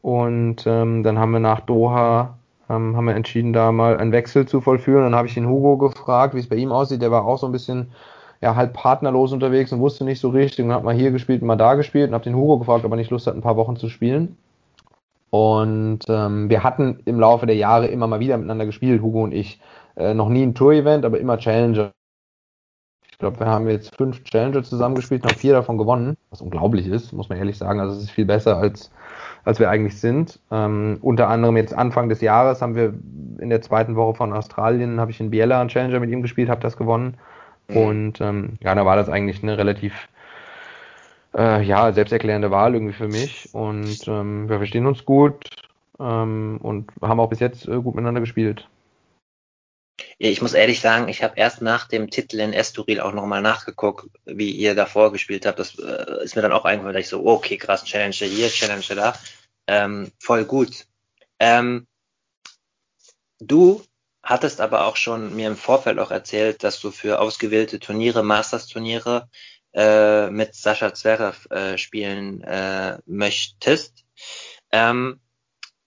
Und 0.01 0.65
ähm, 0.65 1.03
dann 1.03 1.19
haben 1.19 1.31
wir 1.31 1.41
nach 1.41 1.59
Doha 1.59 2.37
ähm, 2.75 2.97
haben 2.97 3.05
wir 3.05 3.15
entschieden, 3.15 3.53
da 3.53 3.71
mal 3.71 3.97
einen 3.97 4.11
Wechsel 4.11 4.47
zu 4.47 4.61
vollführen. 4.61 5.03
Dann 5.03 5.15
habe 5.15 5.27
ich 5.27 5.33
den 5.33 5.47
Hugo 5.47 5.77
gefragt, 5.77 6.35
wie 6.35 6.39
es 6.39 6.49
bei 6.49 6.55
ihm 6.55 6.71
aussieht. 6.71 7.01
Der 7.01 7.11
war 7.11 7.25
auch 7.25 7.37
so 7.37 7.45
ein 7.45 7.51
bisschen 7.51 7.91
ja, 8.41 8.55
halb 8.55 8.73
partnerlos 8.73 9.31
unterwegs 9.31 9.71
und 9.71 9.79
wusste 9.79 10.03
nicht 10.03 10.19
so 10.19 10.29
richtig 10.29 10.65
und 10.65 10.73
hat 10.73 10.83
mal 10.83 10.93
hier 10.93 11.11
gespielt 11.11 11.41
und 11.41 11.47
mal 11.47 11.55
da 11.55 11.75
gespielt 11.75 12.09
und 12.09 12.13
habe 12.13 12.25
den 12.25 12.35
Hugo 12.35 12.59
gefragt, 12.59 12.83
ob 12.85 12.91
er 12.91 12.97
nicht 12.97 13.11
Lust 13.11 13.27
hat, 13.27 13.35
ein 13.35 13.41
paar 13.41 13.55
Wochen 13.55 13.77
zu 13.77 13.89
spielen. 13.89 14.37
Und 15.29 16.01
ähm, 16.09 16.49
wir 16.49 16.63
hatten 16.63 16.99
im 17.05 17.19
Laufe 17.19 17.45
der 17.45 17.55
Jahre 17.55 17.87
immer 17.87 18.05
mal 18.07 18.19
wieder 18.19 18.37
miteinander 18.37 18.65
gespielt, 18.65 19.01
Hugo 19.01 19.23
und 19.23 19.33
ich. 19.33 19.59
Äh, 19.95 20.13
noch 20.13 20.29
nie 20.29 20.43
ein 20.43 20.55
Tour-Event, 20.55 21.05
aber 21.05 21.19
immer 21.19 21.37
Challenger 21.37 21.91
glaube, 23.23 23.39
wir 23.39 23.47
haben 23.47 23.69
jetzt 23.69 23.95
fünf 23.95 24.21
Challenger 24.25 24.63
zusammengespielt 24.63 25.23
und 25.23 25.31
haben 25.31 25.39
vier 25.39 25.53
davon 25.53 25.77
gewonnen, 25.77 26.17
was 26.29 26.41
unglaublich 26.41 26.87
ist, 26.87 27.13
muss 27.13 27.29
man 27.29 27.37
ehrlich 27.37 27.57
sagen. 27.57 27.79
Also 27.79 27.95
es 27.95 28.03
ist 28.03 28.11
viel 28.11 28.25
besser 28.25 28.57
als, 28.57 28.91
als 29.45 29.59
wir 29.59 29.69
eigentlich 29.69 29.97
sind. 29.99 30.39
Ähm, 30.51 30.97
unter 31.01 31.29
anderem 31.29 31.55
jetzt 31.55 31.73
Anfang 31.73 32.09
des 32.09 32.19
Jahres 32.19 32.61
haben 32.61 32.75
wir 32.75 32.93
in 33.39 33.49
der 33.49 33.61
zweiten 33.61 33.95
Woche 33.95 34.15
von 34.15 34.33
Australien, 34.33 34.99
habe 34.99 35.11
ich 35.11 35.21
in 35.21 35.31
Biella 35.31 35.61
einen 35.61 35.69
Challenger 35.69 36.01
mit 36.01 36.09
ihm 36.09 36.21
gespielt, 36.21 36.49
habe 36.49 36.61
das 36.61 36.75
gewonnen. 36.75 37.15
Mhm. 37.69 37.77
Und 37.77 38.21
ähm, 38.21 38.53
ja, 38.61 38.75
da 38.75 38.85
war 38.85 38.97
das 38.97 39.07
eigentlich 39.07 39.41
eine 39.41 39.57
relativ 39.57 39.93
äh, 41.33 41.63
ja, 41.63 41.93
selbsterklärende 41.93 42.51
Wahl 42.51 42.73
irgendwie 42.73 42.93
für 42.93 43.07
mich. 43.07 43.49
Und 43.53 44.05
ähm, 44.07 44.49
wir 44.49 44.57
verstehen 44.57 44.85
uns 44.85 45.05
gut 45.05 45.49
ähm, 45.97 46.59
und 46.61 46.91
haben 47.01 47.21
auch 47.21 47.29
bis 47.29 47.39
jetzt 47.39 47.69
äh, 47.69 47.79
gut 47.79 47.95
miteinander 47.95 48.19
gespielt. 48.21 48.67
Ich 50.17 50.41
muss 50.41 50.53
ehrlich 50.53 50.79
sagen, 50.81 51.07
ich 51.07 51.21
habe 51.21 51.37
erst 51.37 51.61
nach 51.61 51.87
dem 51.87 52.09
Titel 52.09 52.39
in 52.39 52.53
Estoril 52.53 52.99
auch 52.99 53.13
nochmal 53.13 53.41
nachgeguckt, 53.41 54.07
wie 54.25 54.51
ihr 54.51 54.73
davor 54.73 55.11
gespielt 55.11 55.45
habt. 55.45 55.59
Das 55.59 55.77
äh, 55.77 56.23
ist 56.23 56.35
mir 56.35 56.41
dann 56.41 56.51
auch 56.51 56.65
eingefallen, 56.65 56.93
da 56.93 56.99
ich 56.99 57.09
so, 57.09 57.25
okay, 57.25 57.57
krass, 57.57 57.85
Challenge 57.85 58.15
hier, 58.15 58.49
Challenge 58.49 58.83
da. 58.89 59.13
Ähm, 59.67 60.11
voll 60.19 60.45
gut. 60.45 60.87
Ähm, 61.39 61.87
du 63.39 63.83
hattest 64.23 64.61
aber 64.61 64.85
auch 64.85 64.95
schon 64.95 65.35
mir 65.35 65.47
im 65.47 65.57
Vorfeld 65.57 65.99
auch 65.99 66.11
erzählt, 66.11 66.63
dass 66.63 66.79
du 66.79 66.91
für 66.91 67.19
ausgewählte 67.19 67.79
Turniere, 67.79 68.23
Masters-Turniere 68.23 69.29
äh, 69.73 70.29
mit 70.29 70.55
Sascha 70.55 70.93
Zverev 70.93 71.49
äh, 71.51 71.77
spielen 71.77 72.41
äh, 72.43 72.97
möchtest. 73.05 74.05
Ähm, 74.71 75.19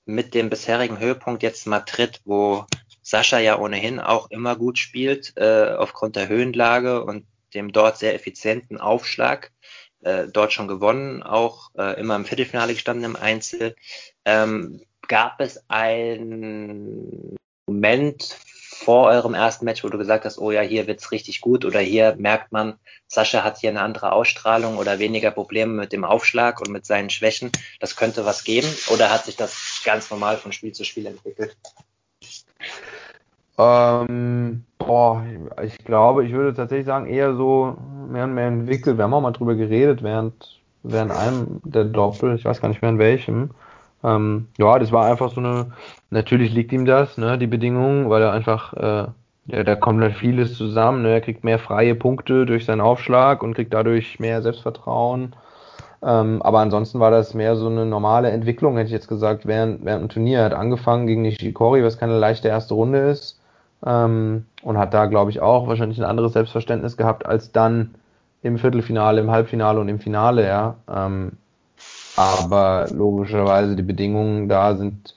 mit 0.04 0.34
dem 0.34 0.50
bisherigen 0.50 1.00
Höhepunkt 1.00 1.42
jetzt 1.42 1.66
Madrid, 1.66 2.20
wo 2.24 2.66
Sascha 3.06 3.38
ja 3.38 3.56
ohnehin 3.56 4.00
auch 4.00 4.32
immer 4.32 4.56
gut 4.56 4.80
spielt, 4.80 5.32
äh, 5.36 5.76
aufgrund 5.78 6.16
der 6.16 6.26
Höhenlage 6.26 7.04
und 7.04 7.24
dem 7.54 7.70
dort 7.70 7.98
sehr 7.98 8.16
effizienten 8.16 8.80
Aufschlag. 8.80 9.52
Äh, 10.02 10.26
dort 10.26 10.52
schon 10.52 10.66
gewonnen, 10.66 11.22
auch 11.22 11.70
äh, 11.78 12.00
immer 12.00 12.16
im 12.16 12.24
Viertelfinale 12.24 12.74
gestanden 12.74 13.04
im 13.04 13.14
Einzel. 13.14 13.76
Ähm, 14.24 14.82
gab 15.06 15.40
es 15.40 15.62
einen 15.68 17.36
Moment 17.68 18.36
vor 18.76 19.06
eurem 19.06 19.34
ersten 19.34 19.66
Match, 19.66 19.84
wo 19.84 19.88
du 19.88 19.98
gesagt 19.98 20.24
hast, 20.24 20.38
oh 20.38 20.50
ja, 20.50 20.62
hier 20.62 20.88
wird's 20.88 21.12
richtig 21.12 21.40
gut 21.40 21.64
oder 21.64 21.78
hier 21.78 22.16
merkt 22.18 22.50
man, 22.50 22.74
Sascha 23.06 23.44
hat 23.44 23.58
hier 23.58 23.70
eine 23.70 23.82
andere 23.82 24.10
Ausstrahlung 24.10 24.78
oder 24.78 24.98
weniger 24.98 25.30
Probleme 25.30 25.72
mit 25.72 25.92
dem 25.92 26.04
Aufschlag 26.04 26.60
und 26.60 26.70
mit 26.70 26.84
seinen 26.84 27.10
Schwächen. 27.10 27.52
Das 27.78 27.94
könnte 27.94 28.24
was 28.24 28.42
geben 28.42 28.68
oder 28.88 29.10
hat 29.10 29.26
sich 29.26 29.36
das 29.36 29.80
ganz 29.84 30.10
normal 30.10 30.38
von 30.38 30.50
Spiel 30.50 30.72
zu 30.72 30.82
Spiel 30.82 31.06
entwickelt? 31.06 31.56
Ähm, 33.58 34.64
boah, 34.78 35.24
ich 35.62 35.78
glaube, 35.78 36.24
ich 36.26 36.32
würde 36.32 36.54
tatsächlich 36.54 36.86
sagen, 36.86 37.06
eher 37.06 37.34
so 37.34 37.76
mehr 38.10 38.24
und 38.24 38.34
mehr 38.34 38.48
entwickelt. 38.48 38.98
Wir 38.98 39.04
haben 39.04 39.14
auch 39.14 39.20
mal 39.20 39.32
drüber 39.32 39.54
geredet 39.54 40.02
während, 40.02 40.60
während 40.82 41.12
einem 41.12 41.60
der 41.64 41.84
Doppel, 41.84 42.34
ich 42.34 42.44
weiß 42.44 42.60
gar 42.60 42.68
nicht 42.68 42.82
während 42.82 42.98
welchem. 42.98 43.50
Ähm, 44.04 44.48
ja, 44.58 44.78
das 44.78 44.92
war 44.92 45.06
einfach 45.06 45.32
so 45.32 45.40
eine, 45.40 45.72
natürlich 46.10 46.52
liegt 46.52 46.72
ihm 46.72 46.84
das, 46.84 47.16
ne, 47.18 47.38
die 47.38 47.46
Bedingungen, 47.46 48.10
weil 48.10 48.22
er 48.22 48.32
einfach, 48.32 48.74
äh, 48.74 49.06
ja, 49.46 49.64
da 49.64 49.74
kommt 49.74 50.02
halt 50.02 50.16
vieles 50.16 50.54
zusammen, 50.56 51.02
ne, 51.02 51.12
er 51.12 51.20
kriegt 51.22 51.44
mehr 51.44 51.58
freie 51.58 51.94
Punkte 51.94 52.46
durch 52.46 52.66
seinen 52.66 52.80
Aufschlag 52.82 53.42
und 53.42 53.54
kriegt 53.54 53.72
dadurch 53.72 54.20
mehr 54.20 54.42
Selbstvertrauen. 54.42 55.34
Ähm, 56.02 56.42
aber 56.42 56.60
ansonsten 56.60 57.00
war 57.00 57.10
das 57.10 57.34
mehr 57.34 57.56
so 57.56 57.68
eine 57.68 57.86
normale 57.86 58.30
Entwicklung, 58.30 58.76
hätte 58.76 58.88
ich 58.88 58.92
jetzt 58.92 59.08
gesagt, 59.08 59.46
während, 59.46 59.84
während 59.84 60.02
dem 60.02 60.08
Turnier. 60.10 60.40
Er 60.40 60.44
hat 60.46 60.54
angefangen 60.54 61.06
gegen 61.06 61.22
Nishikori, 61.22 61.82
was 61.82 61.98
keine 61.98 62.18
leichte 62.18 62.48
erste 62.48 62.74
Runde 62.74 62.98
ist. 62.98 63.40
Ähm, 63.84 64.46
und 64.62 64.78
hat 64.78 64.94
da, 64.94 65.06
glaube 65.06 65.30
ich, 65.30 65.40
auch 65.40 65.68
wahrscheinlich 65.68 65.98
ein 65.98 66.04
anderes 66.04 66.32
Selbstverständnis 66.32 66.96
gehabt 66.96 67.26
als 67.26 67.52
dann 67.52 67.94
im 68.42 68.58
Viertelfinale, 68.58 69.20
im 69.20 69.30
Halbfinale 69.30 69.80
und 69.80 69.88
im 69.88 69.98
Finale, 69.98 70.46
ja. 70.46 70.76
Ähm, 70.88 71.32
aber 72.16 72.86
logischerweise 72.90 73.76
die 73.76 73.82
Bedingungen 73.82 74.48
da 74.48 74.76
sind, 74.76 75.14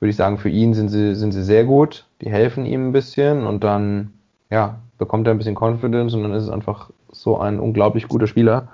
würde 0.00 0.10
ich 0.10 0.16
sagen, 0.16 0.38
für 0.38 0.48
ihn 0.48 0.74
sind 0.74 0.88
sie, 0.88 1.14
sind 1.14 1.32
sie 1.32 1.42
sehr 1.42 1.64
gut. 1.64 2.06
Die 2.22 2.30
helfen 2.30 2.64
ihm 2.64 2.88
ein 2.88 2.92
bisschen 2.92 3.46
und 3.46 3.64
dann, 3.64 4.12
ja, 4.50 4.78
bekommt 4.96 5.26
er 5.26 5.34
ein 5.34 5.38
bisschen 5.38 5.56
Confidence 5.56 6.14
und 6.14 6.22
dann 6.22 6.34
ist 6.34 6.44
es 6.44 6.50
einfach 6.50 6.90
so 7.10 7.38
ein 7.38 7.60
unglaublich 7.60 8.08
guter 8.08 8.26
Spieler, 8.26 8.68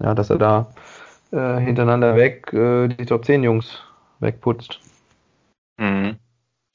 ja, 0.00 0.14
dass 0.14 0.30
er 0.30 0.38
da 0.38 0.66
äh, 1.30 1.58
hintereinander 1.60 2.16
weg 2.16 2.52
äh, 2.52 2.88
die 2.88 3.06
Top 3.06 3.24
10 3.24 3.42
Jungs 3.42 3.82
wegputzt. 4.20 4.80
Mhm. 5.78 6.16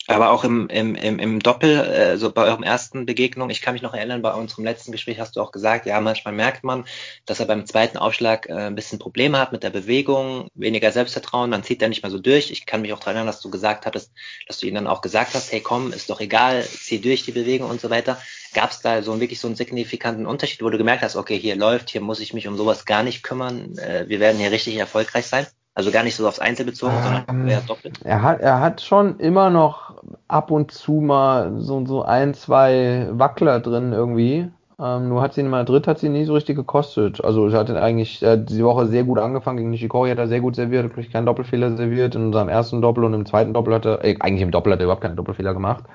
Aber 0.07 0.31
auch 0.31 0.43
im, 0.43 0.67
im, 0.67 0.95
im, 0.95 1.17
im 1.17 1.39
Doppel, 1.39 1.79
äh, 1.79 2.17
so 2.17 2.29
bei 2.29 2.43
eurem 2.43 2.61
ersten 2.61 3.05
Begegnung, 3.05 3.49
ich 3.49 3.61
kann 3.61 3.73
mich 3.73 3.81
noch 3.81 3.93
erinnern, 3.93 4.21
bei 4.21 4.33
unserem 4.33 4.65
letzten 4.65 4.91
Gespräch 4.91 5.17
hast 5.17 5.37
du 5.37 5.41
auch 5.41 5.53
gesagt, 5.53 5.85
ja, 5.85 6.01
manchmal 6.01 6.33
merkt 6.33 6.65
man, 6.65 6.83
dass 7.25 7.39
er 7.39 7.45
beim 7.45 7.65
zweiten 7.65 7.97
Aufschlag 7.97 8.49
äh, 8.49 8.53
ein 8.53 8.75
bisschen 8.75 8.99
Probleme 8.99 9.39
hat 9.39 9.53
mit 9.53 9.63
der 9.63 9.69
Bewegung, 9.69 10.49
weniger 10.55 10.91
Selbstvertrauen, 10.91 11.51
dann 11.51 11.63
zieht 11.63 11.81
er 11.81 11.87
nicht 11.87 12.03
mehr 12.03 12.11
so 12.11 12.19
durch. 12.19 12.51
Ich 12.51 12.65
kann 12.65 12.81
mich 12.81 12.91
auch 12.91 12.99
daran 12.99 13.15
erinnern, 13.15 13.27
dass 13.27 13.39
du 13.39 13.49
gesagt 13.49 13.85
hattest, 13.85 14.11
dass 14.45 14.59
du 14.59 14.67
ihm 14.67 14.75
dann 14.75 14.87
auch 14.87 15.01
gesagt 15.01 15.35
hast, 15.35 15.53
hey 15.53 15.61
komm, 15.61 15.93
ist 15.93 16.09
doch 16.09 16.19
egal, 16.19 16.63
zieh 16.63 16.99
durch 16.99 17.23
die 17.23 17.31
Bewegung 17.31 17.69
und 17.69 17.79
so 17.79 17.89
weiter. 17.89 18.21
Gab 18.53 18.71
es 18.71 18.81
da 18.81 19.01
so 19.03 19.17
wirklich 19.21 19.39
so 19.39 19.47
einen 19.47 19.55
signifikanten 19.55 20.25
Unterschied, 20.25 20.61
wo 20.61 20.69
du 20.69 20.77
gemerkt 20.77 21.03
hast, 21.03 21.15
okay, 21.15 21.39
hier 21.39 21.55
läuft, 21.55 21.89
hier 21.89 22.01
muss 22.01 22.19
ich 22.19 22.33
mich 22.33 22.49
um 22.49 22.57
sowas 22.57 22.85
gar 22.85 23.03
nicht 23.03 23.23
kümmern, 23.23 23.77
äh, 23.77 24.09
wir 24.09 24.19
werden 24.19 24.37
hier 24.37 24.51
richtig 24.51 24.75
erfolgreich 24.75 25.27
sein? 25.27 25.47
Also 25.75 25.89
gar 25.89 26.03
nicht 26.03 26.15
so 26.15 26.27
aufs 26.27 26.39
Einzel 26.39 26.65
bezogen, 26.65 26.93
ähm, 26.95 27.03
sondern 27.03 27.47
eher 27.47 27.61
doppelt. 27.61 27.99
Er 28.03 28.21
hat, 28.21 28.41
er 28.41 28.59
hat 28.59 28.81
schon 28.81 29.19
immer 29.19 29.49
noch 29.49 29.95
ab 30.27 30.51
und 30.51 30.71
zu 30.71 30.93
mal 30.93 31.59
so, 31.59 31.83
so 31.85 32.03
ein, 32.03 32.33
zwei 32.35 33.07
Wackler 33.11 33.59
drin 33.59 33.91
irgendwie. 33.91 34.49
Ähm, 34.79 35.09
nur 35.09 35.21
hat 35.21 35.33
sie 35.33 35.41
in 35.41 35.49
Madrid 35.49 35.87
hat 35.87 35.99
sie 35.99 36.09
nie 36.09 36.25
so 36.25 36.33
richtig 36.33 36.55
gekostet. 36.57 37.23
Also 37.23 37.49
sie 37.49 37.57
hat 37.57 37.69
eigentlich 37.71 38.21
äh, 38.21 38.37
diese 38.37 38.63
Woche 38.63 38.87
sehr 38.87 39.03
gut 39.03 39.17
angefangen 39.17 39.57
gegen 39.57 39.69
Nishikori, 39.71 40.11
hat 40.11 40.17
er 40.19 40.27
sehr 40.27 40.41
gut 40.41 40.55
serviert, 40.55 40.95
hat 40.95 41.11
keinen 41.11 41.25
Doppelfehler 41.25 41.75
serviert 41.75 42.15
in 42.15 42.25
unserem 42.25 42.49
ersten 42.49 42.81
Doppel 42.81 43.03
und 43.03 43.13
im 43.13 43.25
zweiten 43.25 43.53
Doppel 43.53 43.73
hat 43.73 43.85
er, 43.85 44.03
äh, 44.03 44.15
eigentlich 44.19 44.41
im 44.41 44.51
Doppel 44.51 44.73
hat 44.73 44.79
er 44.79 44.85
überhaupt 44.85 45.01
keinen 45.01 45.15
Doppelfehler 45.15 45.53
gemacht. 45.53 45.85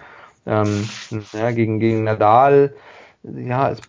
Ähm, 0.46 0.88
ja, 1.32 1.50
gegen, 1.50 1.78
gegen 1.78 2.04
Nadal, 2.04 2.74
ja, 3.22 3.70
es 3.70 3.80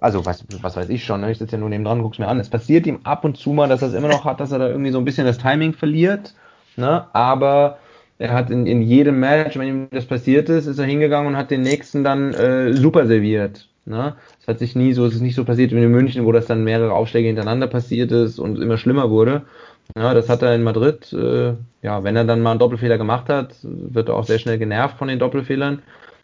also 0.00 0.24
was, 0.26 0.44
was 0.62 0.76
weiß 0.76 0.88
ich 0.88 1.04
schon, 1.04 1.22
ne? 1.22 1.30
ich 1.30 1.38
sitze 1.38 1.56
ja 1.56 1.58
nur 1.58 1.68
neben 1.68 1.84
dran, 1.84 2.02
guck's 2.02 2.18
mir 2.18 2.28
an. 2.28 2.40
Es 2.40 2.48
passiert 2.48 2.86
ihm 2.86 3.00
ab 3.04 3.24
und 3.24 3.36
zu 3.36 3.50
mal, 3.52 3.68
dass 3.68 3.82
er 3.82 3.88
es 3.88 3.94
immer 3.94 4.08
noch 4.08 4.24
hat, 4.24 4.40
dass 4.40 4.52
er 4.52 4.58
da 4.58 4.68
irgendwie 4.68 4.90
so 4.90 4.98
ein 4.98 5.04
bisschen 5.04 5.26
das 5.26 5.38
Timing 5.38 5.72
verliert, 5.72 6.34
ne? 6.76 7.06
aber 7.12 7.78
er 8.18 8.32
hat 8.32 8.50
in, 8.50 8.66
in 8.66 8.82
jedem 8.82 9.18
Match, 9.18 9.58
wenn 9.58 9.68
ihm 9.68 9.88
das 9.90 10.04
passiert 10.04 10.48
ist, 10.48 10.66
ist 10.66 10.78
er 10.78 10.84
hingegangen 10.84 11.28
und 11.28 11.36
hat 11.36 11.50
den 11.50 11.62
nächsten 11.62 12.04
dann 12.04 12.34
äh, 12.34 12.74
super 12.74 13.06
serviert. 13.06 13.68
Ne? 13.86 14.14
Es 14.40 14.46
hat 14.46 14.58
sich 14.58 14.76
nie 14.76 14.92
so, 14.92 15.06
es 15.06 15.14
ist 15.14 15.22
nicht 15.22 15.34
so 15.34 15.44
passiert 15.44 15.72
wie 15.72 15.82
in 15.82 15.90
München, 15.90 16.26
wo 16.26 16.32
das 16.32 16.46
dann 16.46 16.62
mehrere 16.62 16.92
Aufschläge 16.92 17.28
hintereinander 17.28 17.66
passiert 17.66 18.12
ist 18.12 18.38
und 18.38 18.60
immer 18.60 18.76
schlimmer 18.76 19.10
wurde. 19.10 19.42
Ja, 19.96 20.14
das 20.14 20.28
hat 20.28 20.42
er 20.42 20.54
in 20.54 20.62
Madrid. 20.62 21.12
Äh, 21.12 21.54
ja, 21.82 22.04
wenn 22.04 22.14
er 22.14 22.24
dann 22.24 22.42
mal 22.42 22.50
einen 22.50 22.60
Doppelfehler 22.60 22.98
gemacht 22.98 23.28
hat, 23.28 23.54
wird 23.62 24.08
er 24.08 24.16
auch 24.16 24.24
sehr 24.24 24.38
schnell 24.38 24.58
genervt 24.58 24.98
von 24.98 25.08
den 25.08 25.18
Doppelfehlern. 25.18 25.82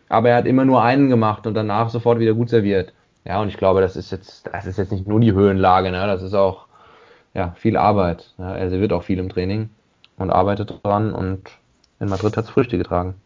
Aber 0.09 0.29
er 0.29 0.37
hat 0.37 0.47
immer 0.47 0.65
nur 0.65 0.83
einen 0.83 1.09
gemacht 1.09 1.47
und 1.47 1.55
danach 1.55 1.89
sofort 1.91 2.21
wieder 2.21 2.35
gut 2.35 2.51
serviert. 2.51 2.93
Ja, 3.27 3.41
und 3.41 3.49
ich 3.49 3.57
glaube, 3.57 3.81
das 3.81 3.97
ist 3.97 4.13
jetzt, 4.13 4.49
das 4.53 4.67
ist 4.67 4.79
jetzt 4.79 4.93
nicht 4.93 5.07
nur 5.07 5.19
die 5.19 5.33
Höhenlage, 5.33 5.91
ne? 5.91 6.07
das 6.07 6.23
ist 6.23 6.35
auch 6.35 6.67
ja, 7.35 7.55
viel 7.59 7.77
Arbeit. 7.77 8.33
Ja, 8.39 8.55
er 8.55 8.71
wird 8.71 8.93
auch 8.93 9.03
viel 9.03 9.19
im 9.19 9.29
Training 9.29 9.71
und 10.17 10.31
arbeitet 10.31 10.81
dran 10.85 11.13
und 11.13 11.51
in 11.99 12.09
Madrid 12.09 12.37
hat 12.37 12.45
es 12.45 12.51
Früchte 12.51 12.79
getragen. 12.79 13.21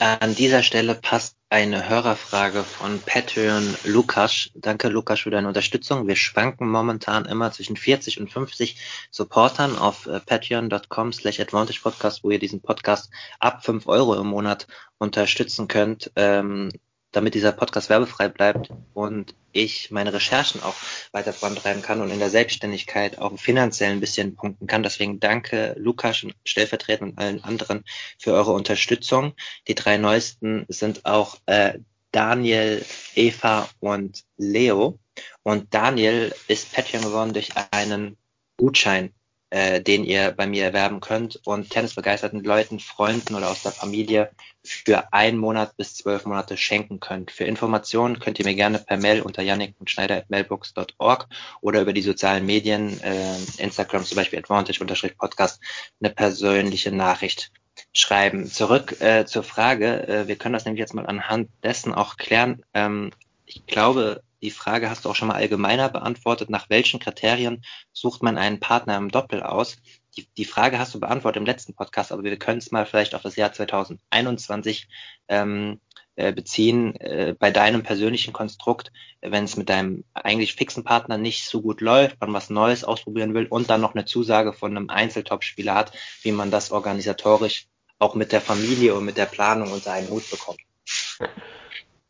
An 0.00 0.34
dieser 0.34 0.64
Stelle 0.64 0.96
passt 0.96 1.36
eine 1.50 1.88
Hörerfrage 1.88 2.64
von 2.64 2.98
Patreon 3.00 3.76
Lukas. 3.84 4.50
Danke 4.54 4.88
Lukas 4.88 5.20
für 5.20 5.30
deine 5.30 5.46
Unterstützung. 5.46 6.08
Wir 6.08 6.16
schwanken 6.16 6.68
momentan 6.68 7.26
immer 7.26 7.52
zwischen 7.52 7.76
40 7.76 8.18
und 8.18 8.32
50 8.32 8.76
Supportern 9.12 9.78
auf 9.78 10.06
äh, 10.06 10.18
patreon.com 10.18 11.12
slash 11.12 11.38
advantage 11.38 11.80
podcast, 11.80 12.24
wo 12.24 12.30
ihr 12.30 12.40
diesen 12.40 12.60
Podcast 12.60 13.10
ab 13.38 13.64
5 13.64 13.86
Euro 13.86 14.16
im 14.16 14.26
Monat 14.26 14.66
unterstützen 14.98 15.68
könnt. 15.68 16.10
Ähm, 16.16 16.70
damit 17.16 17.34
dieser 17.34 17.52
Podcast 17.52 17.88
werbefrei 17.90 18.28
bleibt 18.28 18.70
und 18.92 19.34
ich 19.52 19.90
meine 19.90 20.12
Recherchen 20.12 20.62
auch 20.62 20.74
weiter 21.12 21.32
vorantreiben 21.32 21.82
kann 21.82 22.00
und 22.00 22.10
in 22.10 22.18
der 22.18 22.30
Selbstständigkeit 22.30 23.18
auch 23.18 23.38
finanziell 23.38 23.92
ein 23.92 24.00
bisschen 24.00 24.34
punkten 24.34 24.66
kann. 24.66 24.82
Deswegen 24.82 25.20
danke 25.20 25.74
Lukas 25.78 26.22
und 26.24 26.34
stellvertretend 26.44 27.12
und 27.12 27.18
allen 27.18 27.44
anderen 27.44 27.84
für 28.18 28.32
eure 28.32 28.52
Unterstützung. 28.52 29.34
Die 29.68 29.74
drei 29.74 29.96
neuesten 29.96 30.66
sind 30.68 31.06
auch 31.06 31.38
äh, 31.46 31.78
Daniel, 32.10 32.84
Eva 33.14 33.68
und 33.80 34.24
Leo. 34.36 34.98
Und 35.42 35.72
Daniel 35.74 36.34
ist 36.48 36.72
Patreon 36.72 37.04
geworden 37.04 37.32
durch 37.32 37.50
einen 37.70 38.16
Gutschein 38.56 39.12
äh, 39.54 39.80
den 39.80 40.02
ihr 40.02 40.32
bei 40.32 40.48
mir 40.48 40.64
erwerben 40.64 40.98
könnt 40.98 41.40
und 41.44 41.70
tennisbegeisterten 41.70 42.42
Leuten, 42.42 42.80
Freunden 42.80 43.36
oder 43.36 43.48
aus 43.48 43.62
der 43.62 43.70
Familie 43.70 44.32
für 44.64 45.12
einen 45.12 45.38
Monat 45.38 45.76
bis 45.76 45.94
zwölf 45.94 46.26
Monate 46.26 46.56
schenken 46.56 46.98
könnt. 46.98 47.30
Für 47.30 47.44
Informationen 47.44 48.18
könnt 48.18 48.40
ihr 48.40 48.46
mir 48.46 48.56
gerne 48.56 48.80
per 48.80 48.96
Mail 48.96 49.22
unter 49.22 49.42
yannick.schneider.mailbooks.org 49.42 51.28
oder 51.60 51.82
über 51.82 51.92
die 51.92 52.02
sozialen 52.02 52.44
Medien, 52.44 53.00
äh, 53.00 53.36
Instagram 53.58 54.04
zum 54.04 54.16
Beispiel 54.16 54.40
advantage-podcast, 54.40 55.60
eine 56.00 56.10
persönliche 56.10 56.90
Nachricht 56.90 57.52
schreiben. 57.92 58.46
Zurück 58.46 59.00
äh, 59.00 59.24
zur 59.24 59.44
Frage, 59.44 60.08
äh, 60.08 60.26
wir 60.26 60.34
können 60.34 60.54
das 60.54 60.64
nämlich 60.64 60.80
jetzt 60.80 60.94
mal 60.94 61.06
anhand 61.06 61.48
dessen 61.62 61.94
auch 61.94 62.16
klären. 62.16 62.64
Ähm, 62.74 63.12
ich 63.46 63.66
glaube, 63.66 64.20
die 64.44 64.50
Frage 64.50 64.90
hast 64.90 65.04
du 65.04 65.10
auch 65.10 65.14
schon 65.14 65.28
mal 65.28 65.36
allgemeiner 65.36 65.88
beantwortet. 65.88 66.50
Nach 66.50 66.68
welchen 66.68 67.00
Kriterien 67.00 67.64
sucht 67.92 68.22
man 68.22 68.36
einen 68.36 68.60
Partner 68.60 68.96
im 68.96 69.10
Doppel 69.10 69.42
aus? 69.42 69.76
Die, 70.16 70.28
die 70.36 70.44
Frage 70.44 70.78
hast 70.78 70.94
du 70.94 71.00
beantwortet 71.00 71.38
im 71.38 71.46
letzten 71.46 71.74
Podcast, 71.74 72.12
aber 72.12 72.22
wir 72.22 72.38
können 72.38 72.58
es 72.58 72.70
mal 72.70 72.86
vielleicht 72.86 73.14
auf 73.14 73.22
das 73.22 73.36
Jahr 73.36 73.52
2021 73.52 74.88
ähm, 75.28 75.80
äh, 76.16 76.32
beziehen. 76.32 76.94
Äh, 76.96 77.34
bei 77.38 77.50
deinem 77.50 77.82
persönlichen 77.82 78.34
Konstrukt, 78.34 78.92
wenn 79.22 79.44
es 79.44 79.56
mit 79.56 79.70
deinem 79.70 80.04
eigentlich 80.12 80.54
fixen 80.54 80.84
Partner 80.84 81.16
nicht 81.16 81.46
so 81.46 81.62
gut 81.62 81.80
läuft, 81.80 82.20
man 82.20 82.34
was 82.34 82.50
Neues 82.50 82.84
ausprobieren 82.84 83.32
will 83.32 83.46
und 83.46 83.70
dann 83.70 83.80
noch 83.80 83.94
eine 83.94 84.04
Zusage 84.04 84.52
von 84.52 84.76
einem 84.76 84.90
Einzeltop-Spieler 84.90 85.74
hat, 85.74 85.92
wie 86.22 86.32
man 86.32 86.50
das 86.50 86.70
organisatorisch 86.70 87.66
auch 87.98 88.14
mit 88.14 88.32
der 88.32 88.42
Familie 88.42 88.94
und 88.94 89.06
mit 89.06 89.16
der 89.16 89.26
Planung 89.26 89.72
unter 89.72 89.92
einen 89.92 90.10
Hut 90.10 90.30
bekommt. 90.30 90.60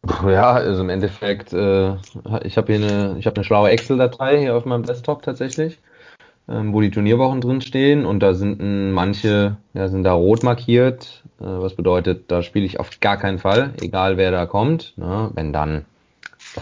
Ja, 0.27 0.53
also 0.53 0.83
im 0.83 0.91
Endeffekt, 0.91 1.53
äh, 1.53 1.95
ich 2.45 2.57
habe 2.57 2.73
hier 2.73 2.87
eine, 2.87 3.17
ich 3.19 3.27
habe 3.27 3.37
eine 3.37 3.45
schlaue 3.45 3.71
Excel-Datei 3.71 4.41
hier 4.41 4.57
auf 4.57 4.65
meinem 4.65 4.85
Desktop 4.85 5.23
tatsächlich, 5.23 5.79
ähm, 6.49 6.73
wo 6.73 6.81
die 6.81 6.91
Turnierwochen 6.91 7.41
drin 7.41 7.61
stehen 7.61 8.05
und 8.05 8.21
da 8.21 8.35
sind 8.35 8.93
manche, 8.93 9.57
ja, 9.73 9.89
sind 9.89 10.05
da 10.05 10.13
rot 10.13 10.43
markiert, 10.43 11.23
äh, 11.41 11.45
was 11.45 11.75
bedeutet, 11.75 12.31
da 12.31 12.43
spiele 12.43 12.67
ich 12.67 12.81
auf 12.81 13.01
gar 13.01 13.17
keinen 13.17 13.39
Fall, 13.39 13.73
egal 13.81 14.17
wer 14.17 14.31
da 14.31 14.47
kommt. 14.47 14.95
Ne? 14.97 15.31
Wenn 15.35 15.53
dann, 15.53 15.85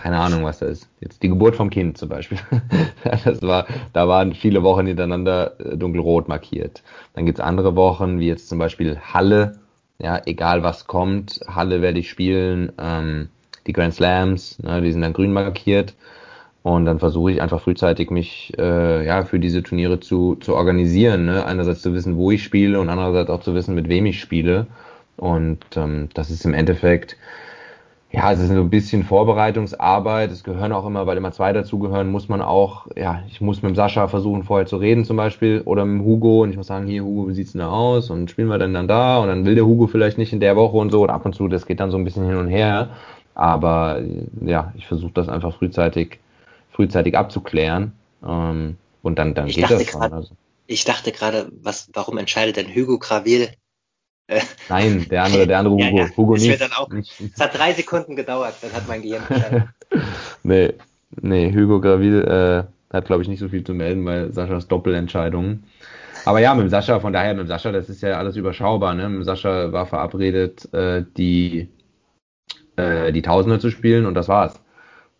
keine 0.01 0.19
Ahnung, 0.19 0.45
was 0.45 0.61
da 0.61 0.67
ist. 0.67 0.89
Jetzt 1.01 1.23
die 1.23 1.29
Geburt 1.29 1.57
vom 1.57 1.71
Kind 1.71 1.99
zum 1.99 2.09
Beispiel. 2.09 2.39
das 3.25 3.43
war, 3.43 3.67
da 3.93 4.09
waren 4.09 4.35
viele 4.35 4.63
Wochen 4.63 4.87
hintereinander 4.87 5.59
äh, 5.61 5.77
dunkelrot 5.77 6.29
markiert. 6.29 6.83
Dann 7.15 7.27
gibt's 7.27 7.41
andere 7.41 7.77
Wochen, 7.77 8.21
wie 8.21 8.29
jetzt 8.29 8.49
zum 8.49 8.59
Beispiel 8.59 8.99
Halle 8.99 9.62
ja, 10.03 10.21
egal 10.27 10.63
was 10.63 10.87
kommt, 10.87 11.41
Halle 11.47 11.81
werde 11.81 12.01
ich 12.01 12.11
spielen, 12.11 12.73
ähm, 12.79 13.29
die 13.67 13.73
Grand 13.73 13.95
Slams, 13.95 14.59
ne, 14.59 14.83
die 14.83 14.93
sind 14.93 15.03
dann 15.03 15.13
grün 15.13 15.33
markiert. 15.33 15.95
Und 16.65 16.85
dann 16.85 17.01
versuche 17.01 17.33
ich 17.33 17.43
einfach 17.43 17.61
frühzeitig 17.61 18.11
mich 18.11 18.53
äh, 18.57 19.05
ja 19.05 19.25
für 19.25 19.41
diese 19.41 19.65
Turniere 19.65 19.99
zu, 19.99 20.37
zu 20.37 20.55
organisieren. 20.55 21.25
Ne? 21.25 21.45
Einerseits 21.45 21.83
zu 21.83 21.93
wissen, 21.93 22.17
wo 22.17 22.31
ich 22.31 22.45
spiele 22.45 22.81
und 22.81 22.89
andererseits 22.89 23.31
auch 23.31 23.43
zu 23.43 23.55
wissen, 23.55 23.75
mit 23.75 23.89
wem 23.89 24.07
ich 24.07 24.21
spiele. 24.21 24.69
Und 25.17 25.65
ähm, 25.75 26.09
das 26.15 26.31
ist 26.31 26.45
im 26.45 26.55
Endeffekt 26.55 27.17
Ja, 28.13 28.31
es 28.31 28.41
ist 28.41 28.49
so 28.49 28.55
ein 28.55 28.69
bisschen 28.69 29.05
Vorbereitungsarbeit. 29.05 30.31
Es 30.31 30.45
gehören 30.45 30.73
auch 30.73 30.85
immer, 30.85 31.07
weil 31.07 31.17
immer 31.17 31.33
zwei 31.33 31.55
dazugehören, 31.55 32.11
muss 32.11 32.29
man 32.29 32.43
auch, 32.43 32.87
ja, 32.95 33.23
ich 33.29 33.41
muss 33.41 33.63
mit 33.63 33.71
dem 33.71 33.75
Sascha 33.75 34.07
versuchen, 34.07 34.45
vorher 34.45 34.67
zu 34.67 34.77
reden 34.77 35.07
zum 35.07 35.17
Beispiel 35.17 35.63
oder 35.65 35.87
mit 35.87 36.01
dem 36.01 36.07
Hugo 36.07 36.43
und 36.43 36.51
ich 36.51 36.59
muss 36.59 36.67
sagen, 36.67 36.87
hier, 36.87 37.05
Hugo, 37.05 37.29
wie 37.29 37.35
sieht's 37.35 37.53
denn 37.53 37.61
da 37.61 37.71
aus? 37.71 38.11
Und 38.11 38.31
spielen 38.31 38.49
wir 38.49 38.59
denn 38.59 38.75
dann 38.75 38.87
da? 38.87 39.19
Und 39.19 39.29
dann 39.29 39.47
will 39.47 39.55
der 39.55 39.65
Hugo 39.65 39.87
vielleicht 39.87 40.19
nicht 40.19 40.35
in 40.35 40.41
der 40.41 40.57
Woche 40.57 40.77
und 40.77 40.91
so. 40.91 41.03
Und 41.03 41.11
ab 41.11 41.25
und 41.25 41.35
zu, 41.35 41.49
das 41.49 41.65
geht 41.65 41.81
dann 41.81 41.91
so 41.91 41.97
ein 41.97 42.05
bisschen 42.05 42.27
hin 42.27 42.37
und 42.37 42.49
her. 42.49 42.91
Aber 43.35 44.03
ja, 44.45 44.75
ich 44.77 44.87
versuche 44.87 45.13
das 45.15 45.31
einfach 45.31 45.57
frühzeitig, 45.57 46.19
frühzeitig 46.71 47.17
abzuklären. 47.17 47.93
Ähm, 48.23 48.77
und 49.03 49.19
dann, 49.19 49.33
dann 49.33 49.49
ich 49.49 49.57
geht 49.57 49.71
das 49.71 49.87
schon. 49.87 50.03
Also. 50.03 50.35
Ich 50.67 50.85
dachte 50.85 51.13
gerade, 51.13 51.51
was, 51.63 51.89
warum 51.95 52.19
entscheidet 52.19 52.57
denn 52.57 52.69
Hugo 52.69 52.99
Gravil 52.99 53.49
Nein, 54.69 55.07
der 55.11 55.25
andere, 55.25 55.47
der 55.47 55.59
andere 55.59 55.75
Hugo. 55.75 55.85
ja, 55.85 56.05
ja. 56.05 56.17
Hugo 56.17 56.35
nicht. 56.35 56.61
Dann 56.61 56.73
auch, 56.73 56.89
es 56.91 57.41
hat 57.41 57.57
drei 57.57 57.73
Sekunden 57.73 58.17
gedauert, 58.17 58.55
dann 58.63 58.73
hat 58.73 58.89
mein 58.89 59.03
Gehirn 59.03 59.23
nee, 60.43 60.75
nee, 61.21 61.53
Hugo 61.53 61.81
Gravil 61.81 62.23
äh, 62.23 62.95
hat, 62.95 63.07
glaube 63.07 63.23
ich, 63.23 63.29
nicht 63.29 63.41
so 63.41 63.49
viel 63.49 63.65
zu 63.65 63.75
melden, 63.75 64.05
weil 64.05 64.33
Saschas 64.33 64.69
Doppelentscheidungen. 64.69 65.65
Aber 66.25 66.39
ja, 66.39 66.55
mit 66.55 66.65
dem 66.65 66.69
Sascha, 66.69 67.01
von 67.01 67.13
daher 67.13 67.35
mit 67.35 67.47
dem 67.47 67.49
Sascha, 67.49 67.73
das 67.73 67.89
ist 67.89 68.03
ja 68.03 68.19
alles 68.19 68.37
überschaubar. 68.37 68.95
Ne? 68.95 69.09
Mit 69.09 69.21
dem 69.21 69.25
Sascha 69.25 69.73
war 69.73 69.87
verabredet, 69.87 70.73
äh, 70.73 71.05
die, 71.17 71.69
äh, 72.77 73.13
die 73.13 73.23
Tausender 73.23 73.59
zu 73.59 73.71
spielen 73.71 74.07
und 74.07 74.15
das 74.15 74.29
war's. 74.29 74.55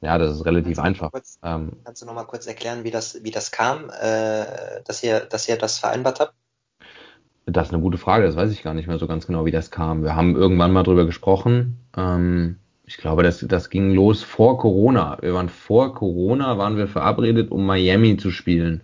Ja, 0.01 0.19
das 0.19 0.35
ist 0.37 0.45
relativ 0.45 0.77
kannst 0.77 0.87
einfach. 0.87 1.13
Kurz, 1.13 1.39
ähm, 1.43 1.73
kannst 1.85 2.03
du 2.03 2.07
nochmal 2.07 2.27
kurz 2.27 2.47
erklären, 2.47 2.85
wie 2.85 2.91
das, 2.91 3.23
wie 3.23 3.31
das 3.31 3.51
kam, 3.51 3.91
äh, 3.91 4.45
dass, 4.85 5.03
ihr, 5.03 5.21
dass 5.21 5.49
ihr 5.49 5.57
das 5.57 5.79
vereinbart 5.79 6.21
habt? 6.21 6.35
Das 7.47 7.69
ist 7.69 7.75
eine 7.75 7.83
gute 7.83 7.99
Frage, 7.99 8.25
das 8.25 8.37
weiß 8.37 8.53
ich 8.53 8.63
gar 8.63 8.75
nicht 8.75 8.87
mehr 8.87 8.99
so 8.99 9.07
ganz 9.07 9.27
genau, 9.27 9.45
wie 9.45 9.51
das 9.51 9.71
kam. 9.71 10.05
Wir 10.05 10.15
haben 10.15 10.37
irgendwann 10.37 10.73
mal 10.73 10.85
drüber 10.85 11.07
gesprochen. 11.07 11.79
Ähm, 11.97 12.57
ich 12.85 12.97
glaube, 12.99 13.23
das, 13.23 13.45
das 13.49 13.71
ging 13.71 13.93
los 13.95 14.23
vor 14.23 14.59
Corona. 14.59 15.19
Wir 15.21 15.35
waren 15.35 15.49
vor 15.49 15.95
Corona, 15.95 16.59
waren 16.59 16.77
wir 16.77 16.87
verabredet, 16.87 17.51
um 17.51 17.67
Miami 17.67 18.17
zu 18.17 18.31
spielen. 18.31 18.83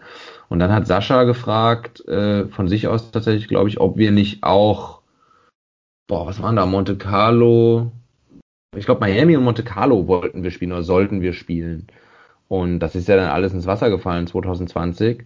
Und 0.49 0.59
dann 0.61 0.73
hat 0.73 0.87
Sascha 0.87 1.25
gefragt, 1.25 2.07
äh, 2.09 2.47
von 2.47 2.69
sich 2.69 2.89
aus 2.89 3.11
tatsächlich, 3.11 3.49
glaube 3.49 3.69
ich, 3.69 3.81
ob 3.81 3.97
wir 3.97 4.11
nicht 4.11 4.43
auch, 4.43 5.03
boah, 6.09 6.27
was 6.27 6.43
waren 6.43 6.57
da, 6.57 6.67
Monte 6.67 6.97
Carlo, 6.97 7.93
ich 8.77 8.85
glaube, 8.85 9.01
Miami 9.01 9.37
und 9.37 9.45
Monte 9.45 9.65
Carlo 9.65 10.07
wollten 10.09 10.43
wir 10.43 10.51
spielen 10.51 10.73
oder 10.73 10.83
sollten 10.83 11.21
wir 11.21 11.33
spielen. 11.33 11.87
Und 12.49 12.81
das 12.81 12.95
ist 12.95 13.09
ja 13.09 13.17
dann 13.17 13.31
alles 13.31 13.53
ins 13.53 13.67
Wasser 13.67 13.91
gefallen 13.91 14.27
2020. 14.27 15.25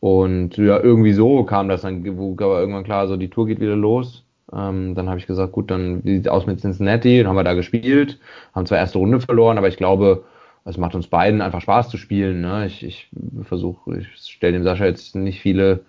Und 0.00 0.56
ja, 0.58 0.78
irgendwie 0.80 1.12
so 1.12 1.44
kam 1.44 1.68
das 1.68 1.82
dann, 1.82 2.16
wo 2.18 2.32
aber 2.32 2.60
irgendwann 2.60 2.84
klar, 2.84 3.08
so 3.08 3.16
die 3.16 3.30
Tour 3.30 3.46
geht 3.46 3.60
wieder 3.60 3.76
los. 3.76 4.24
Ähm, 4.52 4.94
dann 4.94 5.08
habe 5.08 5.18
ich 5.18 5.26
gesagt, 5.26 5.52
gut, 5.52 5.70
dann 5.70 6.04
wie 6.04 6.16
sieht's 6.16 6.28
aus 6.28 6.46
mit 6.46 6.60
Cincinnati? 6.60 7.18
Dann 7.18 7.28
haben 7.28 7.36
wir 7.36 7.44
da 7.44 7.54
gespielt, 7.54 8.20
haben 8.54 8.66
zwar 8.66 8.78
erste 8.78 8.98
Runde 8.98 9.20
verloren, 9.20 9.58
aber 9.58 9.68
ich 9.68 9.76
glaube, 9.76 10.24
es 10.64 10.78
macht 10.78 10.94
uns 10.94 11.08
beiden 11.08 11.40
einfach 11.40 11.60
Spaß 11.60 11.88
zu 11.88 11.96
spielen. 11.96 12.40
Ne? 12.42 12.66
Ich, 12.66 12.84
ich 12.84 13.08
versuche, 13.42 13.98
ich 13.98 14.08
stelle 14.16 14.52
dem 14.52 14.64
Sascha 14.64 14.84
jetzt 14.84 15.14
nicht 15.16 15.40
viele, 15.40 15.84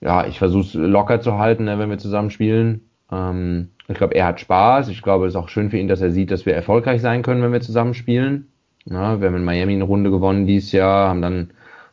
ja, 0.00 0.26
ich 0.26 0.38
versuche 0.38 0.62
es 0.62 0.74
locker 0.74 1.20
zu 1.20 1.38
halten, 1.38 1.64
ne, 1.64 1.78
wenn 1.78 1.90
wir 1.90 1.98
zusammen 1.98 2.30
spielen. 2.30 2.88
Ähm, 3.12 3.70
ich 3.88 3.98
glaube, 3.98 4.14
er 4.14 4.26
hat 4.26 4.40
Spaß. 4.40 4.88
Ich 4.88 5.02
glaube, 5.02 5.26
es 5.26 5.34
ist 5.34 5.36
auch 5.36 5.48
schön 5.48 5.70
für 5.70 5.78
ihn, 5.78 5.88
dass 5.88 6.00
er 6.00 6.10
sieht, 6.10 6.30
dass 6.30 6.46
wir 6.46 6.54
erfolgreich 6.54 7.02
sein 7.02 7.22
können, 7.22 7.42
wenn 7.42 7.52
wir 7.52 7.60
zusammen 7.60 7.94
spielen. 7.94 8.48
Ja, 8.86 9.20
wir 9.20 9.28
haben 9.28 9.36
in 9.36 9.44
Miami 9.44 9.74
eine 9.74 9.84
Runde 9.84 10.10
gewonnen 10.10 10.46
dieses 10.46 10.72
Jahr, 10.72 11.08
haben 11.08 11.22
dann 11.22 11.50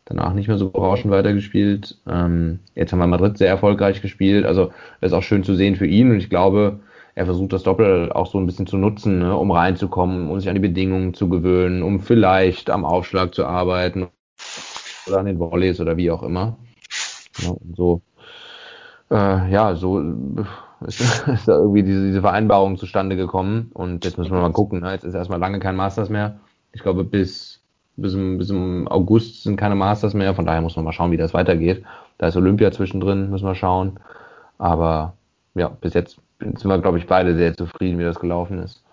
danach 0.07 0.33
nicht 0.33 0.47
mehr 0.47 0.57
so 0.57 0.69
berauschend 0.69 1.11
weitergespielt. 1.11 1.97
Ähm, 2.07 2.59
jetzt 2.75 2.91
haben 2.91 2.99
wir 2.99 3.07
Madrid 3.07 3.37
sehr 3.37 3.49
erfolgreich 3.49 4.01
gespielt. 4.01 4.45
Also 4.45 4.71
ist 5.01 5.13
auch 5.13 5.23
schön 5.23 5.43
zu 5.43 5.55
sehen 5.55 5.75
für 5.75 5.85
ihn 5.85 6.11
und 6.11 6.17
ich 6.17 6.29
glaube, 6.29 6.79
er 7.15 7.25
versucht 7.25 7.51
das 7.51 7.63
Doppel 7.63 8.11
auch 8.11 8.27
so 8.27 8.37
ein 8.37 8.45
bisschen 8.45 8.67
zu 8.67 8.77
nutzen, 8.77 9.19
ne, 9.19 9.35
um 9.35 9.51
reinzukommen, 9.51 10.29
um 10.29 10.39
sich 10.39 10.49
an 10.49 10.55
die 10.55 10.61
Bedingungen 10.61 11.13
zu 11.13 11.29
gewöhnen, 11.29 11.83
um 11.83 11.99
vielleicht 11.99 12.69
am 12.69 12.85
Aufschlag 12.85 13.33
zu 13.33 13.45
arbeiten 13.45 14.07
oder 15.07 15.19
an 15.19 15.25
den 15.25 15.39
Volleys 15.39 15.79
oder 15.81 15.97
wie 15.97 16.11
auch 16.11 16.23
immer. 16.23 16.57
Ja, 17.39 17.53
so, 17.75 18.01
äh, 19.11 19.51
ja, 19.51 19.75
so 19.75 19.99
ist, 20.85 21.01
ist 21.27 21.47
da 21.47 21.57
irgendwie 21.57 21.83
diese, 21.83 22.05
diese 22.05 22.21
Vereinbarung 22.21 22.77
zustande 22.77 23.15
gekommen 23.15 23.71
und 23.73 24.05
jetzt 24.05 24.17
müssen 24.17 24.31
wir 24.31 24.41
mal 24.41 24.51
gucken. 24.51 24.81
Ne? 24.81 24.91
Jetzt 24.91 25.03
ist 25.03 25.15
erstmal 25.15 25.39
lange 25.39 25.59
kein 25.59 25.75
Masters 25.75 26.09
mehr. 26.09 26.39
Ich 26.71 26.81
glaube, 26.81 27.03
bis 27.03 27.56
bis 27.97 28.13
im, 28.13 28.37
bis 28.37 28.49
im 28.49 28.87
August 28.87 29.43
sind 29.43 29.57
keine 29.57 29.75
Masters 29.75 30.13
mehr, 30.13 30.35
von 30.35 30.45
daher 30.45 30.61
muss 30.61 30.75
man 30.75 30.85
mal 30.85 30.93
schauen, 30.93 31.11
wie 31.11 31.17
das 31.17 31.33
weitergeht. 31.33 31.83
Da 32.17 32.27
ist 32.27 32.37
Olympia 32.37 32.71
zwischendrin, 32.71 33.29
müssen 33.29 33.45
wir 33.45 33.55
schauen. 33.55 33.99
Aber 34.57 35.13
ja, 35.55 35.67
bis 35.69 35.93
jetzt 35.93 36.17
sind 36.39 36.65
wir, 36.65 36.79
glaube 36.79 36.99
ich, 36.99 37.07
beide 37.07 37.35
sehr 37.35 37.55
zufrieden, 37.55 37.99
wie 37.99 38.03
das 38.03 38.19
gelaufen 38.19 38.59
ist. 38.59 38.83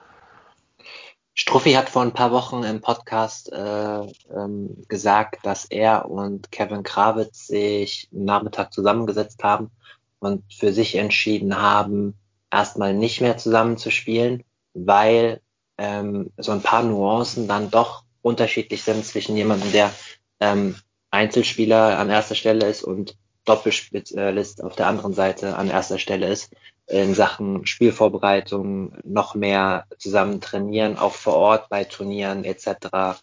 Struffi 1.34 1.72
hat 1.72 1.88
vor 1.88 2.02
ein 2.02 2.12
paar 2.12 2.30
Wochen 2.30 2.62
im 2.62 2.80
Podcast 2.80 3.52
äh, 3.52 4.00
ähm, 4.32 4.84
gesagt, 4.88 5.44
dass 5.44 5.64
er 5.64 6.08
und 6.08 6.52
Kevin 6.52 6.84
Krawitz 6.84 7.48
sich 7.48 8.08
Nachmittag 8.12 8.72
zusammengesetzt 8.72 9.42
haben 9.42 9.70
und 10.20 10.44
für 10.52 10.72
sich 10.72 10.94
entschieden 10.94 11.60
haben, 11.60 12.14
erstmal 12.52 12.94
nicht 12.94 13.20
mehr 13.20 13.36
zusammen 13.36 13.76
zu 13.76 13.90
spielen, 13.90 14.44
weil 14.74 15.40
ähm, 15.76 16.30
so 16.36 16.52
ein 16.52 16.62
paar 16.62 16.84
Nuancen 16.84 17.48
dann 17.48 17.68
doch 17.68 18.03
unterschiedlich 18.24 18.82
sind 18.82 19.04
zwischen 19.04 19.36
jemandem, 19.36 19.70
der 19.72 19.92
ähm, 20.40 20.76
Einzelspieler 21.10 21.98
an 21.98 22.10
erster 22.10 22.34
Stelle 22.34 22.66
ist 22.66 22.82
und 22.82 23.16
Doppelspezialist 23.44 24.64
auf 24.64 24.74
der 24.74 24.86
anderen 24.86 25.12
Seite 25.12 25.56
an 25.56 25.68
erster 25.68 25.98
Stelle 25.98 26.28
ist, 26.28 26.50
in 26.86 27.14
Sachen 27.14 27.66
Spielvorbereitung 27.66 28.96
noch 29.04 29.34
mehr 29.34 29.86
zusammen 29.98 30.40
trainieren, 30.40 30.96
auch 30.96 31.12
vor 31.12 31.34
Ort 31.34 31.68
bei 31.68 31.84
Turnieren 31.84 32.44
etc., 32.44 33.20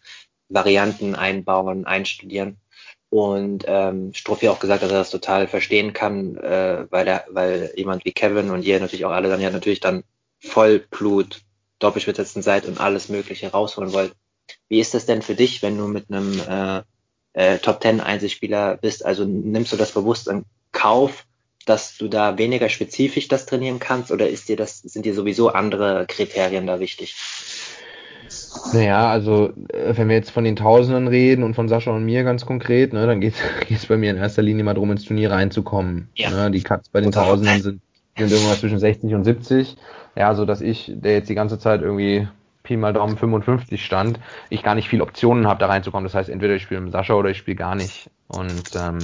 Varianten 0.50 1.16
einbauen, 1.16 1.86
einstudieren. 1.86 2.58
Und 3.10 3.66
ähm, 3.68 4.14
Struppi 4.14 4.50
auch 4.50 4.60
gesagt, 4.60 4.84
dass 4.84 4.92
er 4.92 5.00
das 5.00 5.10
total 5.10 5.48
verstehen 5.48 5.94
kann, 5.94 6.38
äh, 6.38 6.86
weil 6.92 7.08
er, 7.08 7.26
weil 7.30 7.74
jemand 7.76 8.06
wie 8.06 8.14
Kevin 8.14 8.52
und 8.52 8.64
ihr 8.64 8.80
natürlich 8.80 9.06
auch 9.06 9.12
alle 9.12 9.30
dann 9.30 9.42
ja 9.42 9.50
natürlich 9.50 9.80
dann 9.80 10.04
Vollblut 10.40 11.42
Doppelspitzen 11.80 12.42
seid 12.42 12.68
und 12.68 12.80
alles 12.80 13.10
Mögliche 13.10 13.52
rausholen 13.52 13.92
wollt. 13.92 14.14
Wie 14.70 14.80
ist 14.80 14.94
das 14.94 15.06
denn 15.06 15.22
für 15.22 15.36
dich, 15.36 15.62
wenn 15.62 15.78
du 15.78 15.88
mit 15.88 16.06
einem 16.10 16.40
äh, 16.40 16.82
äh, 17.34 17.58
Top 17.60 17.80
Ten 17.80 18.02
Einzelspieler 18.02 18.78
bist? 18.78 19.06
Also 19.06 19.26
nimmst 19.26 19.72
du 19.72 19.78
das 19.78 19.92
bewusst 19.92 20.28
in 20.28 20.46
Kauf, 20.72 21.26
dass 21.66 21.98
du 21.98 22.08
da 22.08 22.38
weniger 22.38 22.70
spezifisch 22.70 23.28
das 23.28 23.46
trainieren 23.46 23.80
kannst 23.80 24.12
oder 24.12 24.28
ist 24.28 24.50
dir 24.50 24.58
das, 24.58 24.80
sind 24.80 25.06
dir 25.06 25.14
sowieso 25.14 25.50
andere 25.50 26.06
Kriterien 26.08 26.68
da 26.68 26.80
wichtig? 26.80 27.16
Naja, 28.74 29.10
also 29.10 29.54
äh, 29.70 29.96
wenn 29.98 30.08
wir 30.08 30.16
jetzt 30.16 30.32
von 30.32 30.44
den 30.44 30.56
Tausenden 30.56 31.08
reden 31.08 31.44
und 31.44 31.54
von 31.54 31.68
Sascha 31.68 31.92
und 31.92 32.06
mir 32.06 32.24
ganz 32.24 32.46
konkret, 32.46 32.94
ne, 32.94 33.06
dann 33.06 33.20
geht 33.20 33.36
es 33.70 33.86
bei 33.88 33.98
mir 33.98 34.12
in 34.12 34.18
erster 34.18 34.42
Linie 34.42 34.64
mal 34.64 34.74
darum, 34.74 34.92
ins 34.92 35.06
Turnier 35.06 35.32
reinzukommen. 35.32 36.10
Ja. 36.16 36.30
Ne, 36.30 36.52
die 36.52 36.62
Cuts 36.62 36.90
bei 36.90 37.02
den 37.02 37.12
Tausenden 37.12 37.62
sind, 37.62 37.82
sind 38.18 38.32
irgendwas 38.32 38.60
zwischen 38.60 38.80
60 38.80 39.14
und 39.14 39.24
70. 39.24 39.76
Ja, 40.16 40.36
so 40.36 40.46
dass 40.46 40.62
ich, 40.62 40.92
der 40.94 41.14
jetzt 41.14 41.30
die 41.30 41.36
ganze 41.36 41.60
Zeit 41.60 41.82
irgendwie 41.82 42.28
Pi 42.72 42.78
mal 42.78 42.94
Daumen 42.94 43.18
55 43.18 43.84
stand, 43.84 44.20
ich 44.50 44.64
gar 44.64 44.76
nicht 44.76 44.88
viel 44.88 45.02
Optionen 45.02 45.46
habe, 45.46 45.60
da 45.60 45.68
reinzukommen. 45.68 46.06
Das 46.06 46.16
heißt, 46.16 46.30
entweder 46.30 46.56
ich 46.56 46.64
spiele 46.64 46.80
mit 46.80 46.94
Sascha 46.94 47.16
oder 47.16 47.30
ich 47.30 47.38
spiele 47.38 47.58
gar 47.58 47.76
nicht. 47.76 48.10
Und 48.30 48.72
ähm, 48.76 49.00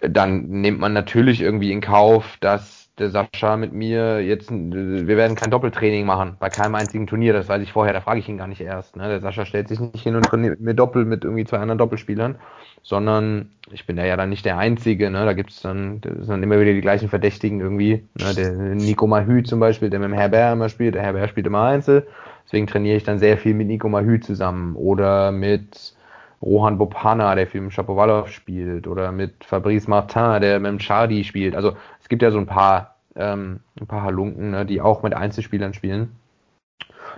dann 0.00 0.46
nimmt 0.48 0.78
man 0.78 0.92
natürlich 0.92 1.40
irgendwie 1.40 1.72
in 1.72 1.80
Kauf, 1.80 2.36
dass 2.38 2.81
der 3.02 3.10
Sascha 3.10 3.56
mit 3.56 3.72
mir 3.72 4.20
jetzt, 4.20 4.50
wir 4.50 5.16
werden 5.16 5.36
kein 5.36 5.50
Doppeltraining 5.50 6.06
machen, 6.06 6.36
bei 6.38 6.48
keinem 6.48 6.74
einzigen 6.74 7.06
Turnier, 7.06 7.32
das 7.32 7.48
weiß 7.48 7.62
ich 7.62 7.72
vorher, 7.72 7.92
da 7.92 8.00
frage 8.00 8.20
ich 8.20 8.28
ihn 8.28 8.38
gar 8.38 8.46
nicht 8.46 8.60
erst. 8.60 8.96
Ne? 8.96 9.08
Der 9.08 9.20
Sascha 9.20 9.44
stellt 9.44 9.68
sich 9.68 9.80
nicht 9.80 10.02
hin 10.02 10.16
und 10.16 10.24
trainiert 10.24 10.60
mir 10.60 10.74
Doppel 10.74 11.04
mit 11.04 11.24
irgendwie 11.24 11.44
zwei 11.44 11.58
anderen 11.58 11.78
Doppelspielern, 11.78 12.36
sondern 12.82 13.50
ich 13.70 13.86
bin 13.86 13.96
da 13.96 14.04
ja 14.04 14.16
dann 14.16 14.30
nicht 14.30 14.44
der 14.44 14.56
Einzige, 14.56 15.10
ne? 15.10 15.24
da 15.24 15.34
gibt's 15.34 15.60
dann, 15.60 16.00
das 16.00 16.14
sind 16.14 16.30
dann 16.30 16.42
immer 16.42 16.58
wieder 16.60 16.72
die 16.72 16.80
gleichen 16.80 17.08
Verdächtigen 17.08 17.60
irgendwie, 17.60 18.04
ne? 18.18 18.34
der 18.34 18.52
Nico 18.52 19.06
Mahü 19.06 19.42
zum 19.42 19.60
Beispiel, 19.60 19.90
der 19.90 20.00
mit 20.00 20.08
dem 20.08 20.14
Herbert 20.14 20.54
immer 20.54 20.68
spielt, 20.68 20.94
der 20.94 21.02
Herbert 21.02 21.28
spielt 21.28 21.46
immer 21.46 21.64
Einzel, 21.64 22.06
Deswegen 22.44 22.66
trainiere 22.66 22.96
ich 22.96 23.04
dann 23.04 23.18
sehr 23.18 23.38
viel 23.38 23.54
mit 23.54 23.66
Nico 23.66 23.88
Mahü 23.88 24.20
zusammen 24.20 24.76
oder 24.76 25.32
mit 25.32 25.94
Rohan 26.42 26.76
Bopana, 26.76 27.34
der 27.34 27.46
viel 27.46 27.60
mit 27.60 27.72
Shapovalov 27.72 28.28
spielt 28.28 28.86
oder 28.86 29.12
mit 29.12 29.44
Fabrice 29.44 29.88
Martin, 29.88 30.40
der 30.40 30.58
mit 30.58 30.70
dem 30.70 30.78
Chardy 30.78 31.24
spielt. 31.24 31.54
Also 31.54 31.76
es 32.00 32.08
gibt 32.08 32.22
ja 32.22 32.30
so 32.30 32.38
ein 32.38 32.46
paar, 32.46 32.91
ähm, 33.16 33.60
ein 33.80 33.86
paar 33.86 34.02
Halunken, 34.02 34.50
ne, 34.50 34.66
die 34.66 34.80
auch 34.80 35.02
mit 35.02 35.14
Einzelspielern 35.14 35.74
spielen. 35.74 36.16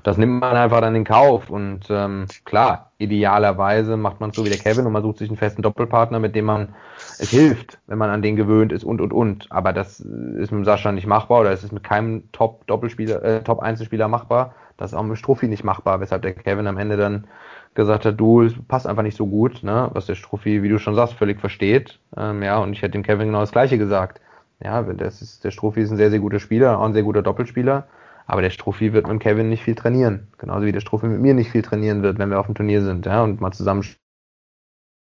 Das 0.02 0.18
nimmt 0.18 0.40
man 0.40 0.56
einfach 0.56 0.80
dann 0.80 0.94
in 0.94 1.04
Kauf 1.04 1.50
und 1.50 1.86
ähm, 1.88 2.26
klar, 2.44 2.92
idealerweise 2.98 3.96
macht 3.96 4.20
man 4.20 4.30
es 4.30 4.36
so 4.36 4.44
wie 4.44 4.50
der 4.50 4.58
Kevin 4.58 4.86
und 4.86 4.92
man 4.92 5.02
sucht 5.02 5.18
sich 5.18 5.28
einen 5.28 5.36
festen 5.36 5.62
Doppelpartner, 5.62 6.18
mit 6.18 6.34
dem 6.34 6.46
man 6.46 6.74
es 7.18 7.30
hilft, 7.30 7.78
wenn 7.86 7.98
man 7.98 8.10
an 8.10 8.22
den 8.22 8.36
gewöhnt 8.36 8.72
ist 8.72 8.84
und 8.84 9.00
und 9.00 9.12
und. 9.12 9.46
Aber 9.50 9.72
das 9.72 10.00
ist 10.00 10.50
mit 10.50 10.64
Sascha 10.64 10.90
nicht 10.92 11.06
machbar 11.06 11.40
oder 11.40 11.52
es 11.52 11.64
ist 11.64 11.72
mit 11.72 11.84
keinem 11.84 12.30
Top-Doppelspieler, 12.32 13.22
äh, 13.22 13.42
Top-Einzelspieler 13.42 14.08
machbar. 14.08 14.54
Das 14.76 14.92
ist 14.92 14.98
auch 14.98 15.04
mit 15.04 15.18
Struffi 15.18 15.46
nicht 15.46 15.62
machbar, 15.62 16.00
weshalb 16.00 16.22
der 16.22 16.34
Kevin 16.34 16.66
am 16.66 16.78
Ende 16.78 16.96
dann 16.96 17.28
gesagt 17.74 18.04
hat, 18.04 18.18
du, 18.18 18.42
es 18.42 18.54
passt 18.66 18.86
einfach 18.86 19.02
nicht 19.02 19.16
so 19.16 19.26
gut, 19.26 19.62
ne? 19.62 19.90
was 19.92 20.06
der 20.06 20.14
Struffi, 20.16 20.62
wie 20.62 20.68
du 20.68 20.78
schon 20.78 20.94
sagst, 20.94 21.14
völlig 21.14 21.40
versteht. 21.40 22.00
Ähm, 22.16 22.42
ja, 22.42 22.58
und 22.58 22.72
ich 22.72 22.82
hätte 22.82 22.92
dem 22.92 23.02
Kevin 23.02 23.28
genau 23.28 23.40
das 23.40 23.52
Gleiche 23.52 23.78
gesagt. 23.78 24.20
Ja, 24.62 24.82
das 24.82 25.22
ist, 25.22 25.44
der 25.44 25.50
Struffi 25.50 25.80
ist 25.80 25.90
ein 25.90 25.96
sehr, 25.96 26.10
sehr 26.10 26.20
guter 26.20 26.40
Spieler, 26.40 26.78
auch 26.78 26.84
ein 26.84 26.92
sehr 26.92 27.02
guter 27.02 27.22
Doppelspieler. 27.22 27.86
Aber 28.26 28.40
der 28.40 28.50
Strophi 28.50 28.92
wird 28.92 29.06
mit 29.06 29.20
Kevin 29.20 29.48
nicht 29.48 29.62
viel 29.62 29.74
trainieren. 29.74 30.28
Genauso 30.38 30.64
wie 30.64 30.72
der 30.72 30.80
Strophi 30.80 31.06
mit 31.06 31.20
mir 31.20 31.34
nicht 31.34 31.50
viel 31.50 31.62
trainieren 31.62 32.02
wird, 32.02 32.18
wenn 32.18 32.30
wir 32.30 32.40
auf 32.40 32.46
dem 32.46 32.54
Turnier 32.54 32.82
sind. 32.82 33.04
Ja, 33.04 33.22
und 33.22 33.40
mal 33.40 33.52
zusammen 33.52 33.84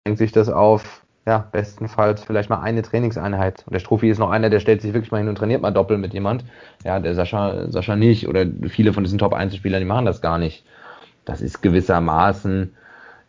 denkt 0.05 0.19
sich 0.19 0.31
das 0.31 0.49
auf, 0.49 1.03
ja, 1.25 1.39
bestenfalls 1.51 2.23
vielleicht 2.23 2.49
mal 2.49 2.61
eine 2.61 2.83
Trainingseinheit. 2.83 3.63
Und 3.65 3.73
der 3.73 3.79
Strophi 3.79 4.09
ist 4.09 4.19
noch 4.19 4.29
einer, 4.29 4.49
der 4.49 4.59
stellt 4.59 4.81
sich 4.81 4.93
wirklich 4.93 5.11
mal 5.11 5.17
hin 5.17 5.27
und 5.27 5.35
trainiert 5.35 5.61
mal 5.61 5.71
doppelt 5.71 5.99
mit 5.99 6.13
jemand. 6.13 6.45
Ja, 6.85 6.99
der 6.99 7.15
Sascha, 7.15 7.69
Sascha 7.71 7.95
nicht. 7.95 8.27
Oder 8.27 8.45
viele 8.69 8.93
von 8.93 9.03
diesen 9.03 9.17
Top-Einzelspielern, 9.17 9.81
die 9.81 9.87
machen 9.87 10.05
das 10.05 10.21
gar 10.21 10.37
nicht. 10.37 10.63
Das 11.25 11.41
ist 11.41 11.61
gewissermaßen, 11.61 12.73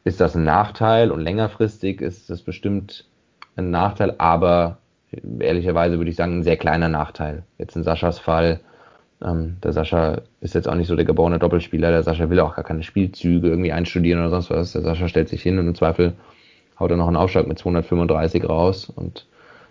ist 0.05 0.21
das 0.21 0.37
ein 0.37 0.45
Nachteil 0.45 1.11
und 1.11 1.21
längerfristig 1.21 2.01
ist 2.01 2.31
das 2.31 2.43
bestimmt 2.43 3.07
ein 3.57 3.71
Nachteil, 3.71 4.15
aber 4.19 4.79
ehrlicherweise 5.41 5.99
würde 5.99 6.11
ich 6.11 6.17
sagen, 6.17 6.39
ein 6.39 6.43
sehr 6.43 6.57
kleiner 6.57 6.89
Nachteil. 6.89 7.45
Jetzt 7.59 7.77
in 7.77 7.83
Saschas 7.83 8.19
Fall, 8.19 8.61
ähm, 9.25 9.57
der 9.63 9.73
Sascha 9.73 10.23
ist 10.41 10.55
jetzt 10.55 10.69
auch 10.69 10.75
nicht 10.75 10.87
so 10.87 10.97
der 10.97 11.05
geborene 11.05 11.39
Doppelspieler, 11.39 11.91
der 11.91 12.03
Sascha 12.03 12.31
will 12.31 12.41
auch 12.41 12.55
gar 12.55 12.65
keine 12.65 12.83
Spielzüge 12.83 13.49
irgendwie 13.49 13.73
einstudieren 13.73 14.21
oder 14.21 14.31
sonst 14.31 14.51
was. 14.51 14.73
Der 14.73 14.83
Sascha 14.83 15.09
stellt 15.09 15.29
sich 15.29 15.43
hin 15.43 15.59
und 15.59 15.67
im 15.67 15.75
Zweifel 15.75 16.15
haut 16.79 16.91
er 16.91 16.97
noch 16.97 17.09
einen 17.09 17.17
Aufschlag 17.17 17.47
mit 17.47 17.59
235 17.59 18.49
raus 18.49 18.91
und 18.95 19.27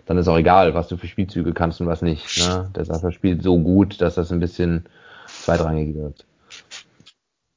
dann 0.06 0.18
ist 0.18 0.28
auch 0.28 0.38
egal, 0.38 0.74
was 0.74 0.88
du 0.88 0.96
für 0.96 1.06
Spielzüge 1.06 1.52
kannst 1.52 1.80
und 1.80 1.86
was 1.86 2.02
nicht. 2.02 2.38
Ne? 2.38 2.70
Der 2.74 2.84
Sascha 2.84 3.12
spielt 3.12 3.42
so 3.42 3.58
gut, 3.58 4.00
dass 4.00 4.14
das 4.14 4.32
ein 4.32 4.40
bisschen 4.40 4.86
zweitrangig 5.26 5.94
wird. 5.94 6.24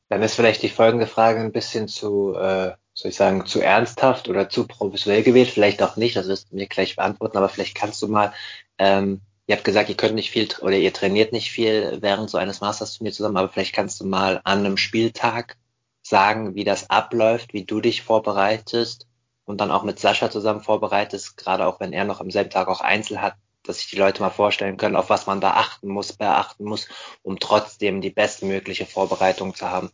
Dann 0.10 0.22
ist 0.22 0.36
vielleicht 0.36 0.62
die 0.62 0.70
folgende 0.70 1.08
Frage 1.08 1.40
ein 1.40 1.54
bisschen 1.54 1.88
zu, 1.88 2.36
äh, 2.36 2.72
soll 2.94 3.10
ich 3.10 3.18
sagen, 3.18 3.46
zu 3.46 3.62
ernsthaft 3.62 4.30
oder 4.30 4.50
zu 4.50 4.68
professionell 4.68 5.24
gewählt. 5.24 5.50
Vielleicht 5.50 5.82
auch 5.82 5.96
nicht, 5.96 6.16
das 6.16 6.28
wirst 6.28 6.52
du 6.52 6.56
mir 6.56 6.68
gleich 6.68 6.96
beantworten, 6.96 7.38
aber 7.38 7.50
vielleicht 7.50 7.76
kannst 7.76 8.02
du 8.02 8.08
mal, 8.08 8.34
ähm, 8.78 9.22
ihr 9.48 9.56
habt 9.56 9.66
gesagt, 9.66 9.90
ihr 9.90 9.96
könnt 9.98 10.16
nicht 10.16 10.32
viel 10.32 10.48
oder 10.62 10.78
ihr 10.78 10.94
trainiert 10.94 11.32
nicht 11.32 11.52
viel 11.52 11.98
während 12.02 12.30
so 12.30 12.38
eines 12.38 12.62
Masters 12.62 13.02
mir 13.02 13.12
zusammen, 13.12 13.38
aber 13.38 13.50
vielleicht 13.50 13.74
kannst 13.74 14.00
du 14.02 14.06
mal 14.06 14.42
an 14.44 14.60
einem 14.60 14.78
Spieltag 14.78 15.58
sagen, 16.02 16.56
wie 16.56 16.64
das 16.64 16.90
abläuft, 16.90 17.54
wie 17.54 17.66
du 17.66 17.82
dich 17.82 18.02
vorbereitest 18.02 19.08
und 19.46 19.62
dann 19.62 19.72
auch 19.72 19.84
mit 19.84 20.00
Sascha 20.00 20.30
zusammen 20.30 20.62
vorbereitest, 20.62 21.38
gerade 21.38 21.68
auch 21.68 21.80
wenn 21.80 21.94
er 21.94 22.06
noch 22.06 22.22
am 22.22 22.32
selben 22.32 22.50
Tag 22.50 22.68
auch 22.68 22.82
Einzel 22.82 23.22
hat, 23.22 23.36
dass 23.64 23.78
sich 23.78 23.90
die 23.90 23.98
Leute 23.98 24.22
mal 24.22 24.30
vorstellen 24.30 24.78
können, 24.78 24.96
auf 24.96 25.10
was 25.10 25.28
man 25.28 25.42
da 25.42 25.52
achten 25.52 25.88
muss, 25.88 26.14
beachten 26.14 26.66
muss, 26.66 26.88
um 27.22 27.40
trotzdem 27.40 28.02
die 28.02 28.10
bestmögliche 28.10 28.86
Vorbereitung 28.86 29.54
zu 29.56 29.70
haben. 29.70 29.92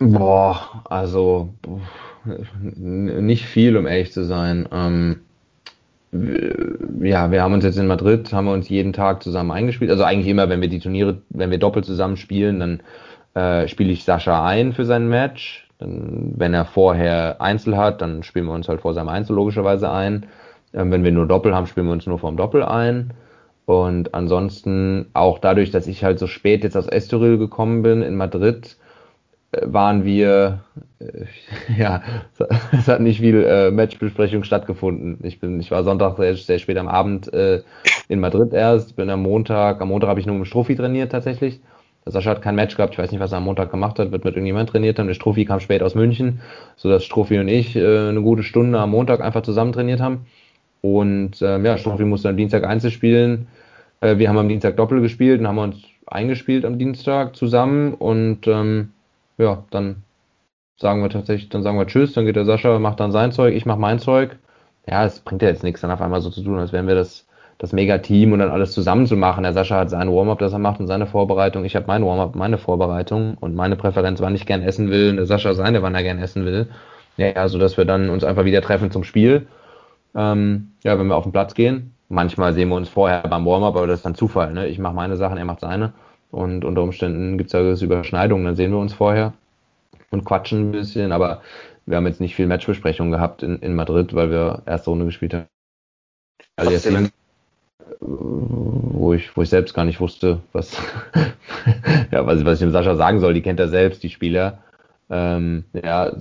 Boah, 0.00 0.82
also 0.88 1.52
nicht 2.24 3.44
viel, 3.44 3.76
um 3.76 3.86
ehrlich 3.86 4.12
zu 4.12 4.24
sein. 4.24 4.66
Ähm, 4.72 5.20
ja, 7.02 7.30
wir 7.30 7.42
haben 7.42 7.52
uns 7.52 7.64
jetzt 7.64 7.76
in 7.78 7.86
Madrid, 7.86 8.32
haben 8.32 8.46
wir 8.46 8.52
uns 8.52 8.68
jeden 8.70 8.92
Tag 8.94 9.22
zusammen 9.22 9.50
eingespielt. 9.50 9.90
Also 9.90 10.04
eigentlich 10.04 10.28
immer, 10.28 10.48
wenn 10.48 10.62
wir 10.62 10.68
die 10.68 10.80
Turniere, 10.80 11.18
wenn 11.28 11.50
wir 11.50 11.58
doppelt 11.58 11.84
zusammen 11.84 12.16
spielen, 12.16 12.60
dann 12.60 12.80
äh, 13.34 13.68
spiele 13.68 13.92
ich 13.92 14.04
Sascha 14.04 14.44
ein 14.46 14.72
für 14.72 14.86
sein 14.86 15.08
Match. 15.08 15.68
Dann, 15.78 16.32
wenn 16.36 16.54
er 16.54 16.64
vorher 16.64 17.40
Einzel 17.40 17.76
hat, 17.76 18.00
dann 18.00 18.22
spielen 18.22 18.46
wir 18.46 18.54
uns 18.54 18.68
halt 18.68 18.80
vor 18.80 18.94
seinem 18.94 19.08
Einzel 19.08 19.36
logischerweise 19.36 19.90
ein. 19.90 20.26
Ähm, 20.72 20.90
wenn 20.90 21.04
wir 21.04 21.12
nur 21.12 21.26
Doppel 21.28 21.54
haben, 21.54 21.66
spielen 21.66 21.86
wir 21.86 21.92
uns 21.92 22.06
nur 22.06 22.18
vorm 22.18 22.38
Doppel 22.38 22.64
ein. 22.64 23.12
Und 23.66 24.14
ansonsten 24.14 25.06
auch 25.12 25.38
dadurch, 25.38 25.70
dass 25.70 25.86
ich 25.86 26.04
halt 26.04 26.18
so 26.18 26.26
spät 26.26 26.64
jetzt 26.64 26.76
aus 26.76 26.88
Estoril 26.88 27.36
gekommen 27.38 27.82
bin 27.82 28.02
in 28.02 28.16
Madrid, 28.16 28.76
waren 29.52 30.04
wir, 30.04 30.60
äh, 31.00 31.24
ja, 31.78 32.02
es 32.72 32.88
hat 32.88 33.00
nicht 33.00 33.20
viel 33.20 33.44
äh, 33.44 33.70
Matchbesprechung 33.70 34.44
stattgefunden. 34.44 35.18
Ich 35.22 35.40
bin, 35.40 35.60
ich 35.60 35.70
war 35.70 35.84
Sonntag 35.84 36.16
sehr, 36.16 36.36
sehr 36.36 36.58
spät 36.58 36.78
am 36.78 36.88
Abend 36.88 37.32
äh, 37.32 37.62
in 38.08 38.20
Madrid 38.20 38.52
erst, 38.52 38.96
bin 38.96 39.10
am 39.10 39.22
Montag, 39.22 39.80
am 39.80 39.88
Montag 39.88 40.08
habe 40.08 40.20
ich 40.20 40.26
nur 40.26 40.36
mit 40.36 40.46
Strophi 40.46 40.76
trainiert 40.76 41.12
tatsächlich. 41.12 41.60
Sascha 42.06 42.30
hat 42.30 42.42
kein 42.42 42.54
Match 42.54 42.76
gehabt, 42.76 42.94
ich 42.94 42.98
weiß 42.98 43.10
nicht, 43.10 43.20
was 43.20 43.32
er 43.32 43.38
am 43.38 43.44
Montag 43.44 43.70
gemacht 43.70 43.98
hat, 43.98 44.10
wird 44.10 44.24
mit 44.24 44.34
irgendjemand 44.34 44.70
trainiert 44.70 44.98
haben. 44.98 45.06
Der 45.06 45.14
Strophi 45.14 45.44
kam 45.44 45.60
spät 45.60 45.82
aus 45.82 45.94
München, 45.94 46.40
sodass 46.76 47.04
Strophi 47.04 47.38
und 47.38 47.48
ich 47.48 47.76
äh, 47.76 48.08
eine 48.08 48.22
gute 48.22 48.42
Stunde 48.42 48.78
am 48.78 48.90
Montag 48.90 49.20
einfach 49.20 49.42
zusammen 49.42 49.72
trainiert 49.72 50.00
haben. 50.00 50.26
Und 50.80 51.42
ähm, 51.42 51.64
ja, 51.64 51.76
Strophi 51.76 52.04
musste 52.04 52.30
am 52.30 52.36
Dienstag 52.36 52.64
Einzel 52.64 52.90
spielen. 52.90 53.48
Äh, 54.00 54.16
wir 54.16 54.28
haben 54.28 54.38
am 54.38 54.48
Dienstag 54.48 54.76
Doppel 54.76 55.02
gespielt 55.02 55.40
und 55.40 55.48
haben 55.48 55.58
uns 55.58 55.76
eingespielt 56.06 56.64
am 56.64 56.78
Dienstag 56.78 57.36
zusammen 57.36 57.94
und 57.94 58.46
ähm, 58.46 58.90
ja, 59.40 59.64
dann 59.70 60.02
sagen 60.76 61.02
wir 61.02 61.10
tatsächlich, 61.10 61.48
dann 61.48 61.62
sagen 61.62 61.78
wir 61.78 61.86
Tschüss, 61.86 62.12
dann 62.12 62.26
geht 62.26 62.36
der 62.36 62.44
Sascha, 62.44 62.78
macht 62.78 63.00
dann 63.00 63.12
sein 63.12 63.32
Zeug, 63.32 63.54
ich 63.54 63.66
mach 63.66 63.76
mein 63.76 63.98
Zeug. 63.98 64.38
Ja, 64.86 65.04
es 65.04 65.20
bringt 65.20 65.42
ja 65.42 65.48
jetzt 65.48 65.62
nichts, 65.62 65.80
dann 65.82 65.90
auf 65.90 66.00
einmal 66.00 66.20
so 66.20 66.30
zu 66.30 66.42
tun, 66.42 66.58
als 66.58 66.72
wären 66.72 66.86
wir 66.86 66.94
das 66.94 67.26
das 67.60 67.74
Mega-Team 67.74 68.32
und 68.32 68.38
dann 68.38 68.50
alles 68.50 68.72
zusammen 68.72 69.06
zu 69.06 69.16
machen. 69.16 69.42
Der 69.42 69.52
Sascha 69.52 69.76
hat 69.80 69.90
sein 69.90 70.10
Warm-up, 70.10 70.38
das 70.38 70.54
er 70.54 70.58
macht 70.58 70.80
und 70.80 70.86
seine 70.86 71.06
Vorbereitung. 71.06 71.66
Ich 71.66 71.76
habe 71.76 71.84
mein 71.88 72.02
Warm-up, 72.02 72.34
meine 72.34 72.56
Vorbereitung 72.56 73.36
und 73.38 73.54
meine 73.54 73.76
Präferenz, 73.76 74.22
wann 74.22 74.34
ich 74.34 74.46
gern 74.46 74.62
essen 74.62 74.90
will. 74.90 75.10
Und 75.10 75.16
der 75.16 75.26
Sascha 75.26 75.52
seine, 75.52 75.82
wann 75.82 75.94
er 75.94 76.02
gern 76.02 76.18
essen 76.18 76.46
will. 76.46 76.68
Ja, 77.18 77.34
so 77.34 77.40
also, 77.40 77.58
dass 77.58 77.76
wir 77.76 77.84
dann 77.84 78.08
uns 78.08 78.24
einfach 78.24 78.46
wieder 78.46 78.62
treffen 78.62 78.90
zum 78.90 79.04
Spiel. 79.04 79.46
Ähm, 80.14 80.72
ja, 80.84 80.98
wenn 80.98 81.06
wir 81.08 81.16
auf 81.16 81.24
den 81.24 81.32
Platz 81.32 81.52
gehen. 81.52 81.94
Manchmal 82.08 82.54
sehen 82.54 82.70
wir 82.70 82.76
uns 82.76 82.88
vorher 82.88 83.20
beim 83.28 83.44
Warm-up, 83.44 83.76
aber 83.76 83.86
das 83.86 83.98
ist 83.98 84.06
dann 84.06 84.14
Zufall. 84.14 84.54
Ne? 84.54 84.66
Ich 84.68 84.78
mache 84.78 84.94
meine 84.94 85.18
Sachen, 85.18 85.36
er 85.36 85.44
macht 85.44 85.60
seine. 85.60 85.92
Und 86.30 86.64
unter 86.64 86.82
Umständen 86.82 87.38
gibt 87.38 87.52
es 87.52 87.80
ja 87.80 87.84
Überschneidungen, 87.84 88.44
dann 88.44 88.56
sehen 88.56 88.70
wir 88.70 88.78
uns 88.78 88.94
vorher 88.94 89.32
und 90.10 90.24
quatschen 90.24 90.68
ein 90.68 90.72
bisschen. 90.72 91.12
Aber 91.12 91.42
wir 91.86 91.96
haben 91.96 92.06
jetzt 92.06 92.20
nicht 92.20 92.36
viel 92.36 92.46
Matchbesprechung 92.46 93.10
gehabt 93.10 93.42
in, 93.42 93.58
in 93.58 93.74
Madrid, 93.74 94.14
weil 94.14 94.30
wir 94.30 94.62
erste 94.66 94.90
Runde 94.90 95.06
gespielt 95.06 95.34
haben. 95.34 95.46
Also 96.56 96.72
jetzt 96.72 96.86
wo 98.00 99.12
ich, 99.12 99.36
wo 99.36 99.42
ich 99.42 99.48
selbst 99.48 99.74
gar 99.74 99.84
nicht 99.84 100.00
wusste, 100.00 100.40
was, 100.52 100.76
ja, 102.10 102.26
was, 102.26 102.44
was 102.44 102.54
ich 102.54 102.60
dem 102.60 102.70
Sascha 102.70 102.96
sagen 102.96 103.20
soll. 103.20 103.34
Die 103.34 103.42
kennt 103.42 103.60
er 103.60 103.68
selbst, 103.68 104.02
die 104.02 104.10
Spieler. 104.10 104.58
Ähm, 105.10 105.64
ja, 105.72 106.12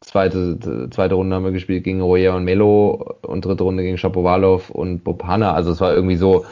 zweite, 0.00 0.88
zweite 0.90 1.14
Runde 1.14 1.36
haben 1.36 1.44
wir 1.44 1.52
gespielt 1.52 1.84
gegen 1.84 2.00
Royer 2.00 2.34
und 2.34 2.44
Melo 2.44 3.16
und 3.22 3.44
dritte 3.44 3.64
Runde 3.64 3.82
gegen 3.82 3.98
Shapovalov 3.98 4.70
und 4.70 5.04
Bob 5.04 5.24
Hanna. 5.24 5.52
Also 5.52 5.72
es 5.72 5.80
war 5.80 5.94
irgendwie 5.94 6.16
so, 6.16 6.46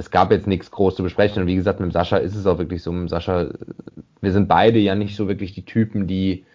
es 0.00 0.10
gab 0.10 0.30
jetzt 0.30 0.46
nichts 0.46 0.70
groß 0.70 0.96
zu 0.96 1.02
besprechen. 1.02 1.42
Und 1.42 1.46
wie 1.46 1.56
gesagt, 1.56 1.78
mit 1.78 1.92
Sascha 1.92 2.16
ist 2.16 2.34
es 2.34 2.46
auch 2.46 2.56
wirklich 2.56 2.82
so. 2.82 2.90
Mit 2.90 3.10
Sascha, 3.10 3.48
wir 4.22 4.32
sind 4.32 4.48
beide 4.48 4.78
ja 4.78 4.94
nicht 4.94 5.14
so 5.14 5.28
wirklich 5.28 5.52
die 5.52 5.66
Typen, 5.66 6.06
die 6.06 6.46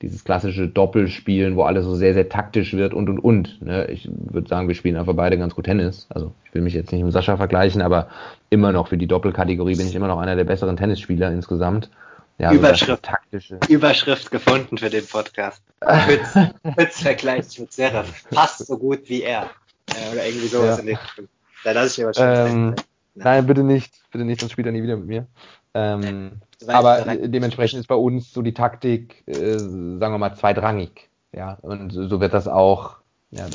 dieses 0.00 0.24
klassische 0.24 0.68
Doppelspielen, 0.68 1.54
wo 1.54 1.64
alles 1.64 1.84
so 1.84 1.94
sehr, 1.94 2.14
sehr 2.14 2.30
taktisch 2.30 2.72
wird 2.72 2.94
und 2.94 3.10
und 3.10 3.18
und. 3.18 3.60
Ne? 3.60 3.86
Ich 3.90 4.08
würde 4.10 4.48
sagen, 4.48 4.68
wir 4.68 4.74
spielen 4.74 4.96
einfach 4.96 5.12
beide 5.14 5.36
ganz 5.36 5.54
gut 5.54 5.66
Tennis. 5.66 6.06
Also 6.08 6.32
ich 6.46 6.54
will 6.54 6.62
mich 6.62 6.72
jetzt 6.72 6.92
nicht 6.92 7.04
mit 7.04 7.12
Sascha 7.12 7.36
vergleichen, 7.36 7.82
aber 7.82 8.08
immer 8.48 8.72
noch 8.72 8.88
für 8.88 8.96
die 8.96 9.06
Doppelkategorie 9.06 9.76
bin 9.76 9.86
ich 9.86 9.94
immer 9.94 10.08
noch 10.08 10.18
einer 10.18 10.34
der 10.34 10.44
besseren 10.44 10.78
Tennisspieler 10.78 11.30
insgesamt. 11.30 11.90
Ja, 12.38 12.52
Überschrift, 12.52 13.02
taktische. 13.02 13.58
Überschrift 13.68 14.30
gefunden 14.30 14.78
für 14.78 14.88
den 14.88 15.06
Podcast. 15.06 15.62
Fritz 15.82 17.02
vergleicht 17.02 17.60
mit 17.60 17.70
Seraph. 17.70 18.24
Passt 18.30 18.66
so 18.66 18.78
gut 18.78 19.02
wie 19.08 19.22
er. 19.22 19.50
Ja, 19.90 20.12
oder 20.12 20.26
irgendwie 20.26 20.46
sowas 20.48 20.78
ja. 20.78 20.82
in 20.82 20.88
Richtung. 20.88 21.28
Da 21.64 21.72
lasse 21.72 22.00
ich 22.00 22.04
aber 22.04 22.14
schon. 22.14 22.52
Ähm, 22.52 22.74
nein, 23.14 23.46
bitte 23.46 23.64
nicht. 23.64 23.94
Bitte 24.10 24.24
nicht, 24.24 24.40
sonst 24.40 24.52
spielt 24.52 24.66
er 24.66 24.72
nie 24.72 24.82
wieder 24.82 24.96
mit 24.96 25.06
mir. 25.06 25.26
Ähm, 25.74 26.40
aber 26.68 27.04
dementsprechend 27.16 27.80
ist 27.80 27.88
bei 27.88 27.94
uns 27.94 28.32
so 28.32 28.42
die 28.42 28.54
Taktik, 28.54 29.26
äh, 29.26 29.58
sagen 29.58 29.98
wir 29.98 30.18
mal, 30.18 30.34
zweitrangig. 30.34 31.10
Ja, 31.32 31.58
und 31.62 31.90
so 31.90 32.20
wird 32.20 32.32
das 32.32 32.46
auch, 32.46 32.96
ja, 33.32 33.46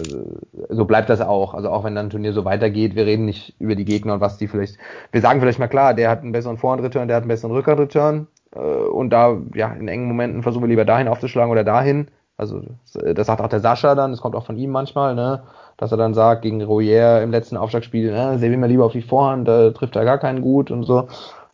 so 0.70 0.84
bleibt 0.84 1.10
das 1.10 1.22
auch. 1.22 1.54
Also 1.54 1.70
auch 1.70 1.86
wenn 1.86 1.96
dann 1.96 2.08
ein 2.08 2.10
Turnier 2.10 2.34
so 2.34 2.44
weitergeht, 2.44 2.96
wir 2.96 3.06
reden 3.06 3.26
nicht 3.26 3.56
über 3.60 3.76
die 3.76 3.86
Gegner 3.86 4.16
und 4.16 4.22
was 4.22 4.38
die 4.38 4.50
vielleicht, 4.50 4.78
wir 5.12 5.22
sagen 5.22 5.40
vielleicht 5.40 5.60
mal 5.60 5.70
klar, 5.70 5.94
der 5.94 6.10
hat 6.10 6.22
einen 6.22 6.34
besseren 6.34 6.58
Vorhand-Return, 6.58 7.08
der 7.08 7.16
hat 7.16 7.24
einen 7.24 7.30
besseren 7.30 7.56
Rückhand-Return. 7.56 8.28
Äh, 8.54 8.60
und 8.60 9.12
da, 9.12 9.38
ja, 9.56 9.72
in 9.74 9.88
engen 9.88 10.08
Momenten 10.08 10.44
versuchen 10.44 10.64
wir 10.64 10.70
lieber 10.70 10.86
dahin 10.86 11.08
aufzuschlagen 11.08 11.52
oder 11.52 11.64
dahin. 11.64 12.10
Also 12.36 12.64
das 12.94 13.28
sagt 13.28 13.42
auch 13.42 13.50
der 13.50 13.60
Sascha 13.60 13.96
dann, 13.96 14.12
das 14.12 14.22
kommt 14.22 14.36
auch 14.36 14.46
von 14.46 14.58
ihm 14.58 14.72
manchmal, 14.72 15.14
ne, 15.14 15.44
dass 15.80 15.92
er 15.92 15.98
dann 15.98 16.14
sagt, 16.14 16.42
gegen 16.42 16.62
Royer 16.62 17.22
im 17.22 17.32
letzten 17.32 17.56
Aufschlagspiel, 17.56 18.12
ne, 18.12 18.38
sehen 18.38 18.60
wir 18.60 18.68
lieber 18.68 18.86
auf 18.86 18.92
die 18.92 19.02
Vorhand, 19.02 19.48
da 19.48 19.72
trifft 19.72 19.96
er 19.96 20.04
gar 20.04 20.18
keinen 20.18 20.42
gut 20.42 20.72
und 20.72 20.84
so. 20.84 21.08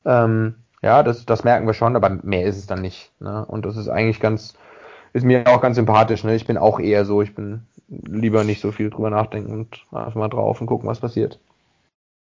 Ähm, 0.04 0.56
ja, 0.82 1.04
das, 1.04 1.26
das 1.26 1.44
merken 1.44 1.68
wir 1.68 1.76
schon, 1.76 1.96
aber 1.96 2.10
mehr 2.10 2.46
ist 2.46 2.58
es 2.58 2.66
dann 2.66 2.82
nicht. 2.82 3.12
Ne? 3.20 3.46
Und 3.46 3.66
das 3.66 3.78
ist 3.78 3.88
eigentlich 3.88 4.20
ganz, 4.20 4.56
ist 5.14 5.26
mir 5.26 5.46
auch 5.48 5.62
ganz 5.62 5.76
sympathisch. 5.76 6.24
Ne? 6.24 6.36
Ich 6.36 6.48
bin 6.48 6.58
auch 6.58 6.80
eher 6.80 7.06
so, 7.06 7.22
ich 7.22 7.36
bin 7.36 7.68
lieber 7.88 8.44
nicht 8.44 8.62
so 8.62 8.72
viel 8.72 8.90
drüber 8.90 9.12
nachdenken 9.12 9.52
und 9.52 9.86
einfach 9.92 10.16
mal 10.16 10.28
drauf 10.28 10.60
und 10.60 10.68
gucken, 10.68 10.90
was 10.90 11.00
passiert. 11.00 11.40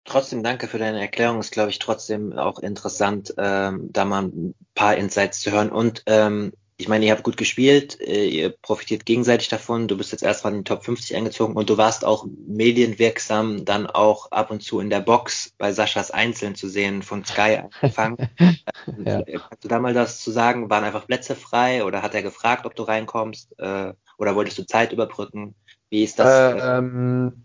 Trotzdem 0.04 0.42
danke 0.42 0.66
für 0.66 0.78
deine 0.78 1.00
Erklärung. 1.00 1.40
Ist, 1.40 1.52
glaube 1.52 1.68
ich, 1.68 1.78
trotzdem 1.78 2.32
auch 2.38 2.58
interessant, 2.58 3.34
ähm, 3.36 3.90
da 3.92 4.06
mal 4.06 4.24
ein 4.24 4.54
paar 4.74 4.96
Insights 4.96 5.40
zu 5.40 5.52
hören. 5.52 5.70
Und 5.70 6.02
ähm, 6.06 6.52
ich 6.80 6.88
meine, 6.88 7.04
ihr 7.04 7.12
habt 7.12 7.24
gut 7.24 7.36
gespielt, 7.36 8.00
äh, 8.00 8.26
ihr 8.26 8.48
profitiert 8.48 9.04
gegenseitig 9.04 9.48
davon. 9.48 9.86
Du 9.86 9.98
bist 9.98 10.12
jetzt 10.12 10.22
erstmal 10.22 10.54
in 10.54 10.60
die 10.60 10.64
Top 10.64 10.82
50 10.82 11.14
eingezogen 11.14 11.54
und 11.54 11.68
du 11.68 11.76
warst 11.76 12.06
auch 12.06 12.24
medienwirksam, 12.46 13.66
dann 13.66 13.86
auch 13.86 14.32
ab 14.32 14.50
und 14.50 14.62
zu 14.62 14.80
in 14.80 14.88
der 14.88 15.00
Box 15.00 15.52
bei 15.58 15.72
Saschas 15.72 16.10
Einzeln 16.10 16.54
zu 16.54 16.68
sehen, 16.68 17.02
von 17.02 17.22
Sky 17.22 17.60
angefangen. 17.64 18.16
ja. 19.04 19.22
Kannst 19.22 19.62
du 19.62 19.68
da 19.68 19.78
mal 19.78 19.92
das 19.92 20.20
zu 20.20 20.30
sagen? 20.30 20.70
Waren 20.70 20.84
einfach 20.84 21.06
Plätze 21.06 21.36
frei 21.36 21.84
oder 21.84 22.00
hat 22.00 22.14
er 22.14 22.22
gefragt, 22.22 22.64
ob 22.64 22.74
du 22.74 22.84
reinkommst? 22.84 23.58
Äh, 23.58 23.92
oder 24.16 24.34
wolltest 24.34 24.58
du 24.58 24.64
Zeit 24.64 24.92
überbrücken? 24.92 25.54
Wie 25.90 26.02
ist 26.02 26.18
das? 26.18 26.54
Äh, 26.54 26.78
ähm, 26.78 27.42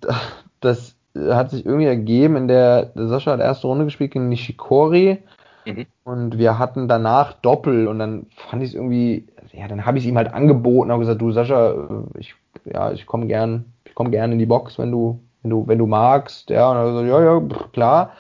das 0.62 0.96
hat 1.14 1.52
sich 1.52 1.66
irgendwie 1.66 1.88
ergeben, 1.88 2.38
in 2.38 2.48
der, 2.48 2.86
der 2.86 3.10
Sascha 3.10 3.32
hat 3.32 3.42
erste 3.42 3.68
Runde 3.68 3.84
gespielt 3.84 4.12
gegen 4.12 4.30
Nishikori 4.30 5.24
Mhm. 5.66 5.86
Und 6.04 6.38
wir 6.38 6.60
hatten 6.60 6.88
danach 6.88 7.34
Doppel 7.34 7.88
und 7.88 8.00
dann 8.00 8.28
fand 8.50 8.64
ich 8.64 8.70
es 8.70 8.76
irgendwie, 8.76 9.28
ja, 9.54 9.68
dann 9.68 9.86
habe 9.86 9.98
ich 9.98 10.06
ihm 10.06 10.18
halt 10.18 10.34
angeboten, 10.34 10.92
habe 10.92 11.02
gesagt, 11.02 11.22
du 11.22 11.32
Sascha, 11.32 11.72
äh, 11.72 12.20
ich, 12.20 12.36
ja, 12.66 12.92
ich 12.92 13.06
komme 13.06 13.28
gern, 13.28 13.66
ich 13.86 13.96
komme 13.96 14.12
gern 14.12 14.32
in 14.32 14.40
die 14.40 14.46
Box, 14.46 14.78
wenn 14.78 14.92
du, 14.92 15.20
wenn 15.42 15.50
du, 15.50 15.68
wenn 15.68 15.78
du 15.78 15.88
magst, 15.88 16.50
ja, 16.50 16.72
und 16.72 16.78
er 16.78 16.94
so, 16.94 17.04
ja, 17.04 17.24
ja, 17.24 17.42
klar. 17.74 18.12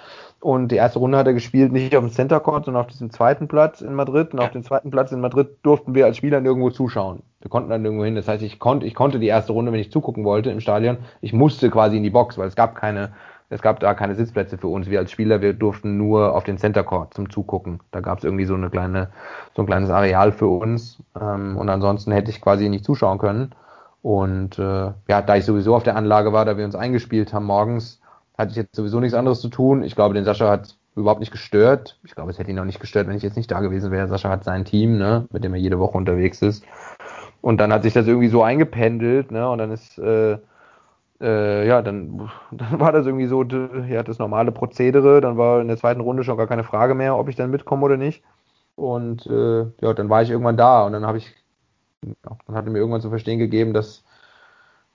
Und 0.45 0.71
die 0.71 0.75
erste 0.75 0.99
Runde 0.99 1.17
hat 1.17 1.25
er 1.25 1.34
gespielt, 1.34 1.71
nicht 1.71 1.95
auf 1.95 2.03
dem 2.03 2.12
Center 2.12 2.39
Court, 2.39 2.65
sondern 2.65 2.84
auf 2.84 2.91
diesem 2.91 3.10
zweiten 3.10 3.47
Platz 3.47 3.81
in 3.81 3.95
Madrid. 3.95 4.31
Und 4.31 4.39
auf 4.39 4.51
dem 4.51 4.63
zweiten 4.63 4.91
Platz 4.91 5.12
in 5.12 5.19
Madrid 5.19 5.58
durften 5.63 5.95
wir 5.95 6.05
als 6.05 6.17
Spieler 6.17 6.39
nirgendwo 6.39 6.69
zuschauen. 6.69 7.23
Wir 7.41 7.49
konnten 7.49 7.71
dann 7.71 7.84
irgendwo 7.84 8.05
hin. 8.05 8.13
Das 8.13 8.27
heißt, 8.27 8.43
ich 8.43 8.60
konnte, 8.60 8.86
ich 8.86 8.93
konnte 8.93 9.17
die 9.17 9.25
erste 9.25 9.53
Runde, 9.53 9.71
wenn 9.71 9.79
ich 9.79 9.91
zugucken 9.91 10.23
wollte 10.23 10.51
im 10.51 10.60
Stadion, 10.60 10.97
ich 11.21 11.34
musste 11.34 11.71
quasi 11.71 11.97
in 11.97 12.03
die 12.03 12.12
Box, 12.12 12.38
weil 12.38 12.47
es 12.47 12.55
gab 12.55 12.75
keine, 12.75 13.13
es 13.49 13.62
gab 13.62 13.79
da 13.79 13.93
keine 13.93 14.15
Sitzplätze 14.15 14.58
für 14.58 14.67
uns. 14.67 14.89
Wir 14.89 14.99
als 14.99 15.12
Spieler, 15.12 15.41
wir 15.41 15.53
durften 15.53 15.97
nur 15.97 16.36
auf 16.36 16.43
den 16.43 16.58
Center 16.58 16.84
Court 16.84 17.13
zum 17.13 17.29
Zugucken. 17.29 17.79
Da 17.91 17.99
gab 17.99 18.17
es 18.17 18.23
irgendwie 18.23 18.45
so 18.45 18.55
eine 18.55 18.69
kleine, 18.69 19.10
so 19.55 19.62
ein 19.62 19.65
kleines 19.67 19.89
Areal 19.89 20.31
für 20.31 20.47
uns. 20.47 21.01
Ähm, 21.19 21.58
und 21.58 21.69
ansonsten 21.69 22.12
hätte 22.12 22.31
ich 22.31 22.41
quasi 22.41 22.69
nicht 22.69 22.86
zuschauen 22.86 23.19
können. 23.19 23.53
Und 24.01 24.60
äh, 24.60 24.91
ja, 25.08 25.21
da 25.21 25.36
ich 25.36 25.45
sowieso 25.45 25.75
auf 25.75 25.84
der 25.84 25.95
Anlage 25.95 26.34
war, 26.34 26.45
da 26.45 26.58
wir 26.58 26.65
uns 26.65 26.75
eingespielt 26.75 27.34
haben 27.34 27.45
morgens, 27.45 28.01
hatte 28.38 28.51
ich 28.51 28.58
jetzt 28.58 28.75
sowieso 28.75 28.99
nichts 28.99 29.15
anderes 29.15 29.41
zu 29.41 29.49
tun. 29.49 29.84
Ich 29.84 29.95
glaube, 29.95 30.13
den 30.13 30.25
Sascha 30.25 30.49
hat 30.49 30.75
überhaupt 30.95 31.19
nicht 31.19 31.31
gestört. 31.31 31.99
Ich 32.03 32.15
glaube, 32.15 32.31
es 32.31 32.39
hätte 32.39 32.51
ihn 32.51 32.60
auch 32.60 32.65
nicht 32.65 32.79
gestört, 32.79 33.08
wenn 33.08 33.17
ich 33.17 33.23
jetzt 33.23 33.38
nicht 33.38 33.51
da 33.51 33.60
gewesen 33.60 33.91
wäre. 33.91 34.08
Sascha 34.08 34.29
hat 34.29 34.43
sein 34.43 34.65
Team, 34.65 34.97
ne, 34.97 35.27
mit 35.31 35.43
dem 35.43 35.53
er 35.53 35.60
jede 35.60 35.79
Woche 35.79 35.97
unterwegs 35.97 36.41
ist. 36.41 36.63
Und 37.41 37.58
dann 37.58 37.71
hat 37.71 37.84
sich 37.84 37.93
das 37.93 38.08
irgendwie 38.08 38.27
so 38.27 38.43
eingependelt, 38.43 39.31
ne, 39.31 39.47
und 39.49 39.60
dann 39.60 39.71
ist, 39.71 39.97
äh, 39.99 40.38
äh, 41.21 41.67
ja, 41.67 41.82
dann, 41.82 42.30
dann 42.51 42.80
war 42.80 42.91
das 42.91 43.06
irgendwie 43.06 43.28
so, 43.28 43.43
ja, 43.43 44.04
das 44.04 44.19
normale 44.19 44.51
Prozedere. 44.51 45.21
Dann 45.21 45.38
war 45.38 45.62
in 45.62 45.67
der 45.67 45.78
zweiten 45.78 46.01
Runde 46.01 46.23
schon 46.23 46.38
gar 46.38 46.47
keine 46.47 46.63
Frage 46.63 46.95
mehr, 46.95 47.17
ob 47.17 47.30
ich 47.30 47.36
dann 47.36 47.51
mitkomme 47.51 47.84
oder 47.84 47.97
nicht. 47.97 48.23
Und 48.75 49.25
äh, 49.28 49.62
ja, 49.82 49.93
dann 49.93 50.10
war 50.10 50.21
ich 50.21 50.30
irgendwann 50.30 50.58
da 50.58 50.86
und 50.86 50.91
dann 50.91 51.06
habe 51.06 51.17
ich, 51.17 51.34
ja, 52.04 52.38
dann 52.45 52.56
hat 52.56 52.65
er 52.65 52.71
mir 52.71 52.80
irgendwann 52.80 53.01
zu 53.01 53.10
verstehen 53.10 53.39
gegeben, 53.39 53.73
dass, 53.73 54.04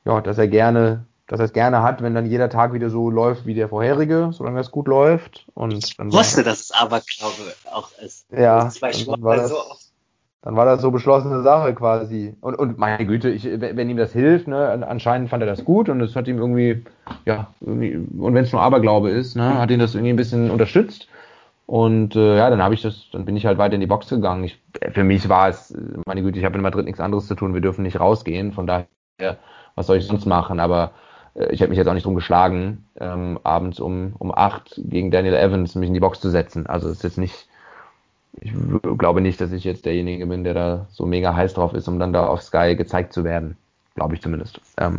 ja, 0.05 0.21
dass 0.21 0.37
er 0.37 0.49
gerne 0.49 1.07
dass 1.31 1.39
er 1.39 1.45
es 1.45 1.53
gerne 1.53 1.85
hat, 1.85 2.03
wenn 2.03 2.13
dann 2.13 2.27
jeder 2.27 2.51
Tag 2.51 2.73
wieder 2.73 2.91
so 2.91 3.09
läuft 3.09 3.47
wie 3.47 3.55
der 3.55 3.69
vorherige, 3.69 4.31
solange 4.33 4.59
es 4.59 4.73
gut 4.73 4.89
läuft. 4.89 5.47
Und 5.55 5.73
ich 5.73 5.97
wusste, 5.97 6.43
dass 6.43 6.59
es 6.59 6.73
Aberglaube 6.73 7.55
auch 7.71 7.89
ist. 8.05 8.27
Ja, 8.33 8.69
dann 8.81 9.23
war, 9.23 9.37
das, 9.37 9.53
dann 10.43 10.57
war 10.57 10.65
das 10.65 10.81
so 10.81 10.91
beschlossene 10.91 11.43
Sache 11.43 11.75
quasi. 11.75 12.35
Und, 12.41 12.59
und 12.59 12.79
meine 12.79 13.05
Güte, 13.05 13.29
ich, 13.29 13.45
wenn 13.45 13.91
ihm 13.91 13.99
das 13.99 14.13
hilft, 14.13 14.49
ne, 14.49 14.87
anscheinend 14.89 15.29
fand 15.29 15.43
er 15.43 15.47
das 15.47 15.65
gut 15.65 15.89
und 15.89 16.01
es 16.01 16.17
hat 16.17 16.29
ihm 16.29 16.39
irgendwie, 16.39 16.83
ja, 17.27 17.49
irgendwie, 17.61 17.97
und 17.97 18.35
wenn 18.35 18.45
es 18.45 18.53
nur 18.53 18.63
Aberglaube 18.63 19.11
ist, 19.11 19.37
ne, 19.37 19.59
hat 19.59 19.71
ihn 19.71 19.81
das 19.81 19.95
irgendwie 19.95 20.13
ein 20.13 20.17
bisschen 20.17 20.51
unterstützt. 20.51 21.09
Und 21.67 22.17
äh, 22.17 22.39
ja, 22.39 22.51
dann 22.51 22.63
habe 22.63 22.75
ich 22.75 22.83
das, 22.83 23.11
dann 23.13 23.25
bin 23.25 23.37
ich 23.37 23.47
halt 23.47 23.59
weiter 23.59 23.75
in 23.75 23.81
die 23.81 23.87
Box 23.87 24.09
gegangen. 24.09 24.43
Ich, 24.45 24.61
für 24.93 25.05
mich 25.05 25.29
war 25.29 25.49
es, 25.49 25.77
meine 26.07 26.23
Güte, 26.23 26.39
ich 26.39 26.45
habe 26.45 26.57
in 26.57 26.63
Madrid 26.63 26.87
nichts 26.87 27.01
anderes 27.01 27.27
zu 27.27 27.35
tun, 27.35 27.55
wir 27.55 27.61
dürfen 27.61 27.83
nicht 27.83 28.01
rausgehen, 28.01 28.53
von 28.53 28.67
daher, 28.67 28.87
was 29.75 29.87
soll 29.87 29.99
ich 29.99 30.07
sonst 30.07 30.27
machen? 30.27 30.59
Aber 30.59 30.93
äh, 31.35 31.53
ich 31.53 31.61
hätte 31.61 31.69
mich 31.69 31.79
jetzt 31.79 31.87
auch 31.87 31.95
nicht 31.95 32.07
drum 32.07 32.15
geschlagen, 32.15 32.87
ähm, 32.99 33.39
abends 33.45 33.79
um, 33.79 34.15
um 34.19 34.35
acht 34.35 34.81
gegen 34.85 35.11
Daniel 35.11 35.35
Evans 35.35 35.75
mich 35.75 35.89
in 35.89 35.95
die 35.95 36.01
Box 36.01 36.21
zu 36.21 36.31
setzen. 36.31 36.67
Also 36.67 36.89
es 36.89 36.97
ist 36.97 37.03
jetzt 37.05 37.19
nicht, 37.19 37.47
ich 38.41 38.53
glaube 38.99 39.21
nicht, 39.21 39.41
dass 39.41 39.53
ich 39.53 39.65
jetzt 39.65 39.87
derjenige 39.87 40.27
bin, 40.27 40.45
der 40.45 40.55
da 40.55 40.87
so 40.91 41.07
mega 41.07 41.35
heiß 41.35 41.55
drauf 41.55 41.75
ist, 41.75 41.89
um 41.89 41.99
dann 41.99 42.13
da 42.13 42.27
auf 42.27 42.43
Sky 42.43 42.77
gezeigt 42.77 43.13
zu 43.13 43.25
werden. 43.25 43.57
Glaube 43.95 44.15
ich 44.15 44.23
zumindest. 44.23 44.61
Ähm, 44.79 44.99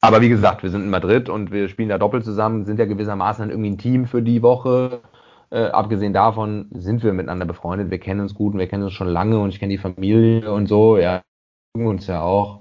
aber 0.00 0.20
wie 0.20 0.28
gesagt, 0.28 0.62
wir 0.62 0.70
sind 0.70 0.82
in 0.82 0.90
Madrid 0.90 1.28
und 1.28 1.52
wir 1.52 1.68
spielen 1.68 1.88
da 1.88 1.98
doppelt 1.98 2.24
zusammen, 2.24 2.64
sind 2.64 2.78
ja 2.78 2.86
gewissermaßen 2.86 3.50
irgendwie 3.50 3.70
ein 3.70 3.78
Team 3.78 4.06
für 4.06 4.20
die 4.20 4.42
Woche. 4.42 5.00
Äh, 5.50 5.66
abgesehen 5.66 6.12
davon 6.12 6.66
sind 6.72 7.02
wir 7.02 7.12
miteinander 7.12 7.46
befreundet, 7.46 7.90
wir 7.90 7.98
kennen 7.98 8.20
uns 8.20 8.34
gut 8.34 8.54
und 8.54 8.58
wir 8.58 8.66
kennen 8.66 8.82
uns 8.84 8.92
schon 8.92 9.08
lange 9.08 9.38
und 9.38 9.50
ich 9.50 9.60
kenne 9.60 9.70
die 9.70 9.78
Familie 9.78 10.52
und 10.52 10.66
so, 10.66 10.98
ja, 10.98 11.22
uns 11.74 12.06
ja 12.06 12.22
auch. 12.22 12.60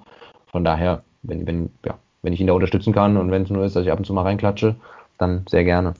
Von 0.51 0.63
daher, 0.63 1.03
wenn, 1.23 1.47
wenn, 1.47 1.69
ja, 1.85 1.97
wenn 2.21 2.33
ich 2.33 2.41
ihn 2.41 2.47
da 2.47 2.53
unterstützen 2.53 2.93
kann 2.93 3.17
und 3.17 3.31
wenn 3.31 3.43
es 3.43 3.49
nur 3.49 3.65
ist, 3.65 3.75
dass 3.75 3.85
ich 3.85 3.91
ab 3.91 3.97
und 3.97 4.05
zu 4.05 4.13
mal 4.13 4.23
reinklatsche, 4.23 4.75
dann 5.17 5.45
sehr 5.49 5.63
gerne. 5.63 5.93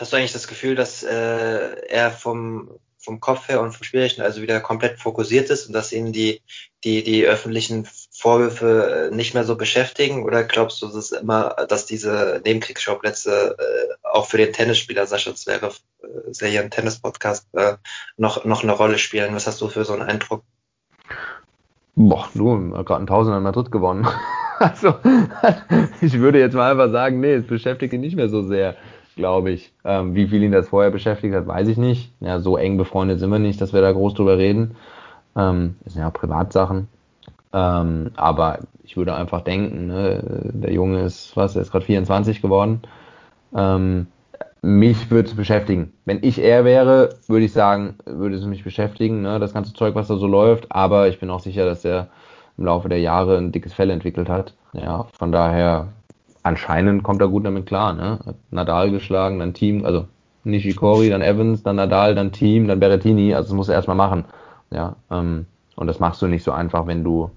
Hast 0.00 0.14
du 0.14 0.16
eigentlich 0.16 0.32
das 0.32 0.48
Gefühl, 0.48 0.76
dass 0.76 1.02
äh, 1.02 1.86
er 1.88 2.10
vom, 2.10 2.70
vom 2.96 3.20
Kopf 3.20 3.48
her 3.50 3.60
und 3.60 3.72
vom 3.72 3.84
Spielerischen 3.84 4.22
also 4.22 4.40
wieder 4.40 4.58
komplett 4.60 4.98
fokussiert 4.98 5.50
ist 5.50 5.66
und 5.66 5.74
dass 5.74 5.92
ihn 5.92 6.10
die, 6.10 6.40
die, 6.84 7.04
die 7.04 7.26
öffentlichen 7.26 7.86
Vorwürfe 8.10 9.10
äh, 9.12 9.14
nicht 9.14 9.34
mehr 9.34 9.44
so 9.44 9.56
beschäftigen? 9.56 10.24
Oder 10.24 10.44
glaubst 10.44 10.80
du, 10.80 10.88
dass 10.88 11.12
immer, 11.12 11.54
dass 11.68 11.84
diese 11.84 12.40
Nebenkriegsschauplätze 12.46 13.56
äh, 13.58 13.94
auch 14.02 14.24
für 14.24 14.38
den 14.38 14.54
Tennisspieler 14.54 15.06
Sascha 15.06 15.34
Zverev, 15.34 15.80
äh, 16.02 16.06
ja 16.32 16.46
hier 16.46 16.60
ein 16.62 16.70
Tennis-Podcast, 16.70 17.48
äh, 17.52 17.74
noch, 18.16 18.46
noch 18.46 18.62
eine 18.62 18.72
Rolle 18.72 18.96
spielen? 18.96 19.34
Was 19.34 19.46
hast 19.46 19.60
du 19.60 19.68
für 19.68 19.84
so 19.84 19.92
einen 19.92 20.08
Eindruck? 20.08 20.44
Boah, 21.94 22.26
du, 22.32 22.70
gerade 22.70 23.04
ein 23.04 23.06
Tausender 23.06 23.36
in 23.36 23.42
Madrid 23.42 23.70
gewonnen. 23.70 24.08
also, 24.58 24.94
ich 26.00 26.14
würde 26.14 26.40
jetzt 26.40 26.54
mal 26.54 26.70
einfach 26.70 26.90
sagen, 26.90 27.20
nee, 27.20 27.34
es 27.34 27.46
beschäftigt 27.46 27.92
ihn 27.92 28.00
nicht 28.00 28.16
mehr 28.16 28.30
so 28.30 28.40
sehr, 28.40 28.78
glaube 29.20 29.52
ich. 29.52 29.72
Ähm, 29.84 30.14
wie 30.14 30.26
viel 30.26 30.42
ihn 30.42 30.52
das 30.52 30.68
vorher 30.68 30.90
beschäftigt 30.90 31.34
hat, 31.34 31.46
weiß 31.46 31.68
ich 31.68 31.76
nicht. 31.76 32.12
Ja, 32.20 32.40
so 32.40 32.56
eng 32.56 32.76
befreundet 32.76 33.20
sind 33.20 33.30
wir 33.30 33.38
nicht, 33.38 33.60
dass 33.60 33.72
wir 33.72 33.80
da 33.80 33.92
groß 33.92 34.14
drüber 34.14 34.36
reden. 34.38 34.76
Ähm, 35.36 35.76
das 35.84 35.92
sind 35.92 36.02
ja 36.02 36.10
Privatsachen. 36.10 36.88
Ähm, 37.52 38.10
aber 38.16 38.60
ich 38.82 38.96
würde 38.96 39.14
einfach 39.14 39.42
denken, 39.42 39.86
ne, 39.86 40.50
der 40.52 40.72
Junge 40.72 41.02
ist, 41.02 41.36
was, 41.36 41.54
er 41.54 41.62
ist 41.62 41.70
gerade 41.70 41.84
24 41.84 42.42
geworden. 42.42 42.82
Ähm, 43.54 44.06
mich 44.62 45.10
würde 45.10 45.28
es 45.28 45.34
beschäftigen. 45.34 45.92
Wenn 46.04 46.18
ich 46.22 46.38
er 46.38 46.64
wäre, 46.64 47.10
würde 47.28 47.44
ich 47.44 47.52
sagen, 47.52 47.96
würde 48.04 48.36
es 48.36 48.44
mich 48.44 48.64
beschäftigen, 48.64 49.22
ne, 49.22 49.38
das 49.38 49.54
ganze 49.54 49.72
Zeug, 49.72 49.94
was 49.94 50.08
da 50.08 50.16
so 50.16 50.26
läuft. 50.26 50.72
Aber 50.72 51.08
ich 51.08 51.20
bin 51.20 51.30
auch 51.30 51.40
sicher, 51.40 51.64
dass 51.64 51.84
er 51.84 52.08
im 52.58 52.64
Laufe 52.64 52.88
der 52.88 53.00
Jahre 53.00 53.38
ein 53.38 53.52
dickes 53.52 53.72
Fell 53.74 53.90
entwickelt 53.90 54.28
hat. 54.28 54.54
Ja, 54.72 55.06
von 55.18 55.32
daher, 55.32 55.88
anscheinend 56.42 57.02
kommt 57.02 57.20
er 57.20 57.28
gut 57.28 57.44
damit 57.44 57.66
klar. 57.66 57.92
Ne? 57.92 58.20
Hat 58.24 58.36
Nadal 58.50 58.90
geschlagen, 58.90 59.38
dann 59.38 59.54
Team, 59.54 59.84
also 59.84 60.06
Nishikori, 60.44 61.10
dann 61.10 61.22
Evans, 61.22 61.62
dann 61.62 61.76
Nadal, 61.76 62.14
dann 62.14 62.32
Team, 62.32 62.68
dann 62.68 62.80
Berrettini. 62.80 63.34
Also 63.34 63.48
das 63.48 63.56
muss 63.56 63.68
er 63.68 63.74
erstmal 63.74 63.96
machen. 63.96 64.24
Ja, 64.70 64.96
ähm, 65.10 65.46
und 65.76 65.86
das 65.86 65.98
machst 65.98 66.22
du 66.22 66.26
nicht 66.26 66.44
so 66.44 66.52
einfach, 66.52 66.86
wenn 66.86 67.04
du 67.04 67.30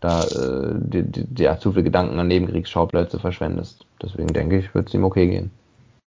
da 0.00 0.22
äh, 0.22 0.74
die, 0.74 1.02
die, 1.02 1.26
die, 1.26 1.58
zu 1.58 1.72
viele 1.72 1.84
Gedanken 1.84 2.18
an 2.18 2.28
Nebenkriegsschauplätze 2.28 3.18
verschwendest. 3.18 3.84
Deswegen 4.02 4.32
denke 4.32 4.58
ich, 4.58 4.74
wird 4.74 4.88
es 4.88 4.94
ihm 4.94 5.04
okay 5.04 5.26
gehen. 5.26 5.50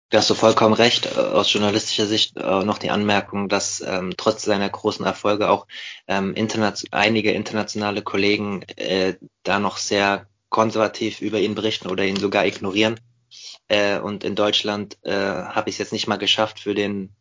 Da 0.10 0.19
hast 0.19 0.30
du 0.30 0.34
vollkommen 0.34 0.74
recht. 0.74 1.06
Äh, 1.15 1.19
aus 1.19 1.52
journalistischer 1.54 2.06
Sicht 2.06 2.38
äh, 2.38 2.63
noch 2.63 2.78
die 2.78 2.89
Anmerkung, 2.89 3.50
dass 3.50 3.84
ähm, 3.86 4.13
trotz 4.17 4.43
seiner 4.43 4.69
großen 4.69 5.06
Erfolge 5.06 5.50
auch 5.50 5.67
ähm, 6.08 6.34
interna 6.34 6.74
einige 6.91 7.32
internationale 7.32 8.02
Kollegen 8.02 8.63
äh, 8.76 9.15
da 9.43 9.60
noch 9.60 9.78
sehr 9.78 10.28
konservativ 10.56 11.20
über 11.20 11.38
ihn 11.41 11.54
berichten 11.54 11.89
oder 11.89 12.06
ihn 12.06 12.15
sogar 12.15 12.46
ignorieren. 12.46 12.98
Äh, 13.68 14.00
und 14.00 14.24
in 14.24 14.36
Deutschland 14.36 14.98
äh, 15.02 15.12
habe 15.12 15.70
ich 15.70 15.76
es 15.76 15.80
jetzt 15.80 15.91
nicht 15.91 16.08
mal 16.08 16.15
geschafft, 16.15 16.62
für 16.62 16.74
den 16.74 17.13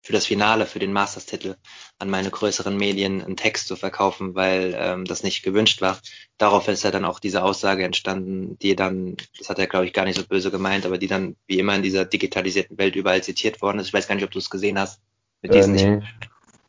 für 0.00 0.14
das 0.14 0.26
Finale, 0.26 0.64
für 0.66 0.78
den 0.78 0.92
Masters-Titel 0.92 1.54
an 1.98 2.10
meine 2.10 2.30
größeren 2.30 2.74
Medien 2.76 3.22
einen 3.22 3.36
Text 3.36 3.68
zu 3.68 3.76
verkaufen, 3.76 4.34
weil 4.34 4.74
ähm, 4.76 5.04
das 5.04 5.22
nicht 5.22 5.42
gewünscht 5.42 5.82
war. 5.82 6.00
Darauf 6.38 6.66
ist 6.66 6.82
ja 6.82 6.90
dann 6.90 7.04
auch 7.04 7.20
diese 7.20 7.44
Aussage 7.44 7.84
entstanden, 7.84 8.58
die 8.58 8.74
dann, 8.74 9.16
das 9.38 9.50
hat 9.50 9.58
er 9.58 9.66
glaube 9.66 9.84
ich 9.84 9.92
gar 9.92 10.06
nicht 10.06 10.16
so 10.16 10.26
böse 10.26 10.50
gemeint, 10.50 10.86
aber 10.86 10.96
die 10.96 11.08
dann 11.08 11.36
wie 11.46 11.58
immer 11.58 11.76
in 11.76 11.82
dieser 11.82 12.06
digitalisierten 12.06 12.78
Welt 12.78 12.96
überall 12.96 13.22
zitiert 13.22 13.60
worden 13.60 13.80
ist. 13.80 13.88
Ich 13.88 13.92
weiß 13.92 14.08
gar 14.08 14.14
nicht, 14.14 14.24
ob 14.24 14.30
du 14.30 14.38
es 14.38 14.50
gesehen 14.50 14.78
hast. 14.78 15.02
Mit 15.42 15.54
diesen, 15.54 15.76
äh, 15.76 15.96
nee. 15.96 16.06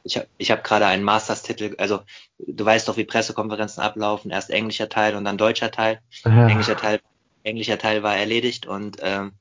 Ich, 0.03 0.15
ich, 0.15 0.23
ich 0.37 0.51
habe 0.51 0.61
gerade 0.61 0.85
einen 0.85 1.03
Masters-Titel, 1.03 1.75
also 1.77 2.01
du 2.39 2.65
weißt 2.65 2.87
doch, 2.87 2.97
wie 2.97 3.05
Pressekonferenzen 3.05 3.81
ablaufen, 3.81 4.31
erst 4.31 4.49
englischer 4.49 4.89
Teil 4.89 5.15
und 5.15 5.25
dann 5.25 5.37
deutscher 5.37 5.71
Teil. 5.71 6.01
Ja. 6.25 6.47
Englischer 6.47 6.77
Teil 6.77 6.99
englischer 7.43 7.77
Teil 7.77 8.03
war 8.03 8.15
erledigt 8.15 8.65
und 8.65 8.97
ähm, 9.01 9.33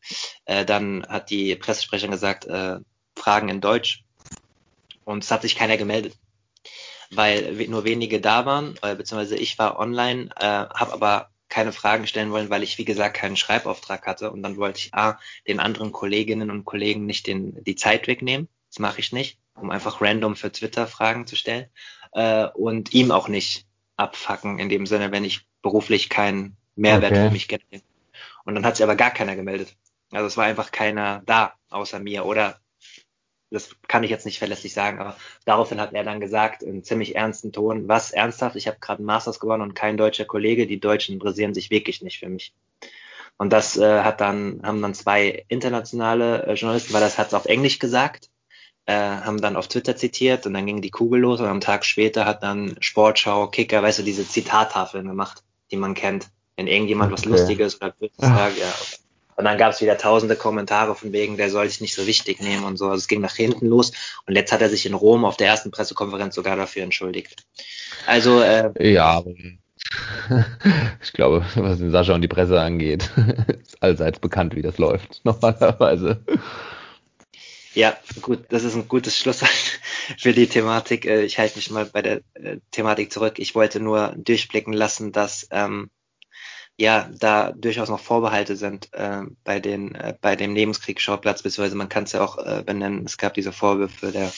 äh, 0.45 0.65
dann 0.65 1.07
hat 1.09 1.31
die 1.31 1.55
Pressesprecherin 1.57 2.11
gesagt, 2.11 2.47
äh, 2.47 2.79
Fragen 3.17 3.49
in 3.49 3.61
Deutsch. 3.61 4.05
Und 5.05 5.25
es 5.25 5.31
hat 5.31 5.43
sich 5.43 5.57
keiner 5.57 5.77
gemeldet, 5.77 6.17
weil 7.11 7.53
nur 7.69 7.85
wenige 7.85 8.21
da 8.21 8.47
waren, 8.47 8.77
äh, 8.83 8.95
beziehungsweise 8.95 9.37
ich 9.37 9.59
war 9.59 9.79
online, 9.79 10.31
äh, 10.37 10.45
habe 10.45 10.93
aber 10.93 11.31
keine 11.49 11.73
Fragen 11.73 12.07
stellen 12.07 12.31
wollen, 12.31 12.51
weil 12.51 12.63
ich, 12.63 12.79
wie 12.79 12.85
gesagt, 12.85 13.17
keinen 13.17 13.37
Schreibauftrag 13.37 14.07
hatte. 14.07 14.31
Und 14.31 14.43
dann 14.43 14.57
wollte 14.57 14.79
ich 14.79 14.95
A, 14.95 15.19
den 15.47 15.61
anderen 15.61 15.93
Kolleginnen 15.93 16.51
und 16.51 16.65
Kollegen 16.65 17.05
nicht 17.05 17.27
den, 17.27 17.63
die 17.65 17.77
Zeit 17.77 18.07
wegnehmen. 18.07 18.49
Das 18.71 18.79
mache 18.79 19.01
ich 19.01 19.13
nicht, 19.13 19.39
um 19.55 19.71
einfach 19.71 20.01
random 20.01 20.37
für 20.37 20.53
Twitter 20.53 20.87
Fragen 20.87 21.27
zu 21.27 21.37
stellen. 21.37 21.67
Äh, 22.13 22.47
und 22.49 22.93
ihm 22.93 23.11
auch 23.11 23.29
nicht 23.29 23.67
abfacken, 23.97 24.59
in 24.59 24.69
dem 24.69 24.87
Sinne, 24.87 25.13
wenn 25.13 25.25
ich 25.25 25.47
beruflich 25.63 26.09
keinen 26.09 26.57
Mehrwert 26.77 27.13
okay. 27.13 27.27
für 27.27 27.33
mich 27.33 27.49
generiere. 27.49 27.83
Und 28.45 28.55
dann 28.55 28.67
hat 28.67 28.77
sich 28.77 28.85
aber 28.85 28.97
gar 28.97 29.11
keiner 29.11 29.37
gemeldet. 29.37 29.77
Also 30.11 30.27
es 30.27 30.37
war 30.37 30.45
einfach 30.45 30.73
keiner 30.73 31.23
da, 31.27 31.55
außer 31.71 32.01
mir. 32.01 32.27
Oder 32.27 32.61
das 33.53 33.77
kann 33.87 34.03
ich 34.03 34.11
jetzt 34.11 34.25
nicht 34.25 34.39
verlässlich 34.39 34.73
sagen, 34.73 34.99
aber 34.99 35.17
daraufhin 35.45 35.81
hat 35.81 35.93
er 35.93 36.05
dann 36.05 36.21
gesagt, 36.21 36.63
in 36.63 36.83
ziemlich 36.85 37.17
ernsten 37.17 37.53
Ton, 37.53 37.87
was 37.87 38.11
ernsthaft, 38.11 38.57
ich 38.57 38.67
habe 38.67 38.79
gerade 38.81 39.01
einen 39.01 39.07
Masters 39.07 39.41
gewonnen 39.41 39.63
und 39.63 39.75
kein 39.75 39.97
deutscher 39.97 40.25
Kollege, 40.25 40.67
die 40.67 40.81
Deutschen 40.81 41.15
interessieren 41.15 41.55
sich 41.55 41.71
wirklich 41.71 42.03
nicht 42.03 42.19
für 42.19 42.29
mich. 42.29 42.55
Und 43.37 43.53
das 43.53 43.77
äh, 43.77 44.03
hat 44.03 44.21
dann, 44.21 44.61
haben 44.63 44.83
dann 44.83 44.95
zwei 44.95 45.45
internationale 45.49 46.47
äh, 46.47 46.55
Journalisten, 46.55 46.93
weil 46.95 47.01
das 47.01 47.19
hat 47.19 47.29
es 47.29 47.35
auf 47.35 47.47
Englisch 47.47 47.79
gesagt, 47.79 48.31
äh, 48.87 48.95
haben 48.95 49.41
dann 49.41 49.57
auf 49.57 49.69
Twitter 49.69 49.97
zitiert 49.97 50.47
und 50.47 50.55
dann 50.55 50.67
ging 50.67 50.83
die 50.83 50.91
Kugel 50.91 51.21
los 51.21 51.41
und 51.41 51.47
am 51.47 51.61
Tag 51.61 51.85
später 51.85 52.25
hat 52.25 52.43
dann 52.43 52.77
Sportschau, 52.81 53.47
Kicker, 53.49 53.83
weißt 53.83 54.01
du, 54.01 54.03
diese 54.03 54.29
Zitattafeln 54.29 55.07
gemacht, 55.07 55.43
die 55.71 55.77
man 55.77 55.95
kennt. 55.95 56.29
Wenn 56.57 56.67
irgendjemand 56.67 57.13
okay. 57.13 57.23
was 57.23 57.25
Lustiges 57.25 57.81
oder 57.81 57.93
Böses 57.93 58.17
sagt, 58.19 58.59
ja. 58.59 58.73
Und 59.37 59.45
dann 59.45 59.57
gab 59.57 59.73
es 59.73 59.81
wieder 59.81 59.97
tausende 59.97 60.37
Kommentare 60.37 60.95
von 60.95 61.13
wegen, 61.13 61.37
der 61.37 61.49
soll 61.49 61.69
sich 61.69 61.81
nicht 61.81 61.95
so 61.95 62.07
wichtig 62.07 62.41
nehmen 62.41 62.65
und 62.65 62.77
so. 62.77 62.87
Also 62.87 62.99
es 62.99 63.09
ging 63.09 63.23
nach 63.23 63.35
hinten 63.35 63.67
los. 63.67 63.93
Und 64.27 64.37
jetzt 64.37 64.53
hat 64.53 64.61
er 64.61 64.69
sich 64.69 64.85
in 64.85 64.93
Rom 64.95 65.25
auf 65.25 65.39
der 65.39 65.47
ersten 65.47 65.71
Pressekonferenz 65.71 66.35
sogar 66.35 66.57
dafür 66.57 66.83
entschuldigt. 66.83 67.37
Also 68.07 68.41
äh, 68.41 68.71
ja, 68.93 69.23
ich 71.03 71.13
glaube, 71.13 71.45
was 71.55 71.79
den 71.79 71.91
Sascha 71.91 72.15
und 72.15 72.21
die 72.21 72.29
Presse 72.29 72.61
angeht, 72.61 73.11
ist 73.63 73.83
allseits 73.83 74.19
bekannt, 74.19 74.55
wie 74.55 74.63
das 74.63 74.79
läuft 74.79 75.23
normalerweise. 75.25 76.23
Ja, 77.75 77.97
gut, 78.21 78.45
das 78.51 78.65
ist 78.65 78.75
ein 78.75 78.89
gutes 78.89 79.17
Schlusswort 79.17 79.51
für 80.19 80.33
die 80.33 80.47
Thematik. 80.47 81.07
Äh, 81.07 81.23
ich 81.23 81.39
halte 81.39 81.57
mich 81.57 81.71
mal 81.71 81.87
bei 81.87 82.03
der 82.03 82.21
äh, 82.35 82.59
Thematik 82.71 83.13
zurück. 83.13 83.39
Ich 83.39 83.55
wollte 83.55 83.81
nur 83.81 84.15
durchblicken 84.17 84.75
lassen, 84.75 85.13
dass 85.13 85.49
ähm, 85.51 85.91
ja 86.77 87.09
da 87.19 87.53
durchaus 87.53 87.89
noch 87.89 88.01
Vorbehalte 88.01 88.57
sind 88.57 88.93
äh, 88.93 89.23
bei 89.45 89.61
den 89.61 89.95
äh, 89.95 90.15
bei 90.21 90.37
dem 90.37 90.53
Nebenkriegsschauplatz, 90.53 91.43
beziehungsweise 91.43 91.77
man 91.77 91.89
kann 91.89 92.05
es 92.05 92.13
ja 92.13 92.23
auch 92.23 92.39
äh, 92.39 92.63
benennen. 92.63 93.05
Es 93.07 93.17
gab 93.17 93.35
diese 93.35 93.53
Vorwürfe 93.53 94.13
der 94.13 94.33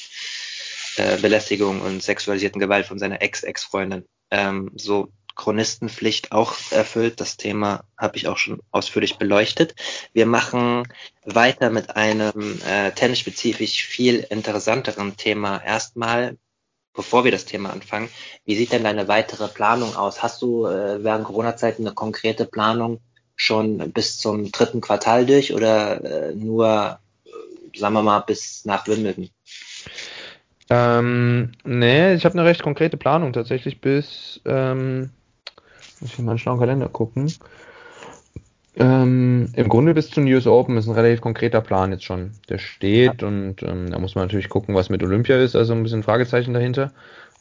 äh, 0.96 1.18
Belästigung 1.20 1.80
und 1.80 2.02
sexualisierten 2.02 2.60
Gewalt 2.60 2.86
von 2.86 2.98
seiner 3.00 3.20
Ex-Ex-Freundin. 3.20 4.04
Ähm, 4.30 4.70
so 4.76 5.12
Chronistenpflicht 5.34 6.32
auch 6.32 6.54
erfüllt. 6.70 7.20
Das 7.20 7.36
Thema 7.36 7.84
habe 7.98 8.16
ich 8.16 8.28
auch 8.28 8.38
schon 8.38 8.60
ausführlich 8.70 9.16
beleuchtet. 9.18 9.74
Wir 10.12 10.26
machen 10.26 10.86
weiter 11.24 11.70
mit 11.70 11.96
einem 11.96 12.60
äh, 12.66 12.92
tennisspezifisch 12.92 13.84
viel 13.86 14.20
interessanteren 14.30 15.16
Thema. 15.16 15.62
Erstmal, 15.64 16.36
bevor 16.94 17.24
wir 17.24 17.32
das 17.32 17.44
Thema 17.44 17.70
anfangen, 17.70 18.08
wie 18.44 18.56
sieht 18.56 18.72
denn 18.72 18.84
deine 18.84 19.08
weitere 19.08 19.48
Planung 19.48 19.96
aus? 19.96 20.22
Hast 20.22 20.42
du 20.42 20.66
äh, 20.66 21.02
während 21.02 21.24
Corona-Zeiten 21.24 21.86
eine 21.86 21.94
konkrete 21.94 22.44
Planung 22.44 23.00
schon 23.36 23.92
bis 23.92 24.18
zum 24.18 24.52
dritten 24.52 24.80
Quartal 24.80 25.26
durch 25.26 25.52
oder 25.52 26.04
äh, 26.04 26.34
nur, 26.34 27.00
äh, 27.24 27.78
sagen 27.78 27.94
wir 27.94 28.02
mal, 28.02 28.20
bis 28.20 28.64
nach 28.64 28.86
Wimbledon? 28.86 29.30
Ähm, 30.70 31.52
nee, 31.64 32.14
ich 32.14 32.24
habe 32.24 32.38
eine 32.38 32.48
recht 32.48 32.62
konkrete 32.62 32.96
Planung 32.96 33.32
tatsächlich 33.32 33.80
bis 33.80 34.40
ähm, 34.46 35.10
muss 36.04 36.12
ich 36.12 36.18
mal 36.20 36.38
schlauen 36.38 36.60
Kalender 36.60 36.88
gucken. 36.88 37.32
Ähm, 38.76 39.48
Im 39.54 39.68
Grunde 39.68 39.94
bis 39.94 40.10
zum 40.10 40.24
US 40.26 40.46
Open 40.46 40.76
ist 40.76 40.86
ein 40.86 40.94
relativ 40.94 41.20
konkreter 41.20 41.60
Plan 41.60 41.92
jetzt 41.92 42.04
schon. 42.04 42.32
Der 42.48 42.58
steht 42.58 43.22
ja. 43.22 43.28
und 43.28 43.62
ähm, 43.62 43.90
da 43.90 43.98
muss 43.98 44.14
man 44.14 44.24
natürlich 44.24 44.48
gucken, 44.48 44.74
was 44.74 44.90
mit 44.90 45.02
Olympia 45.02 45.38
ist, 45.38 45.56
also 45.56 45.72
ein 45.72 45.82
bisschen 45.82 46.02
Fragezeichen 46.02 46.54
dahinter. 46.54 46.92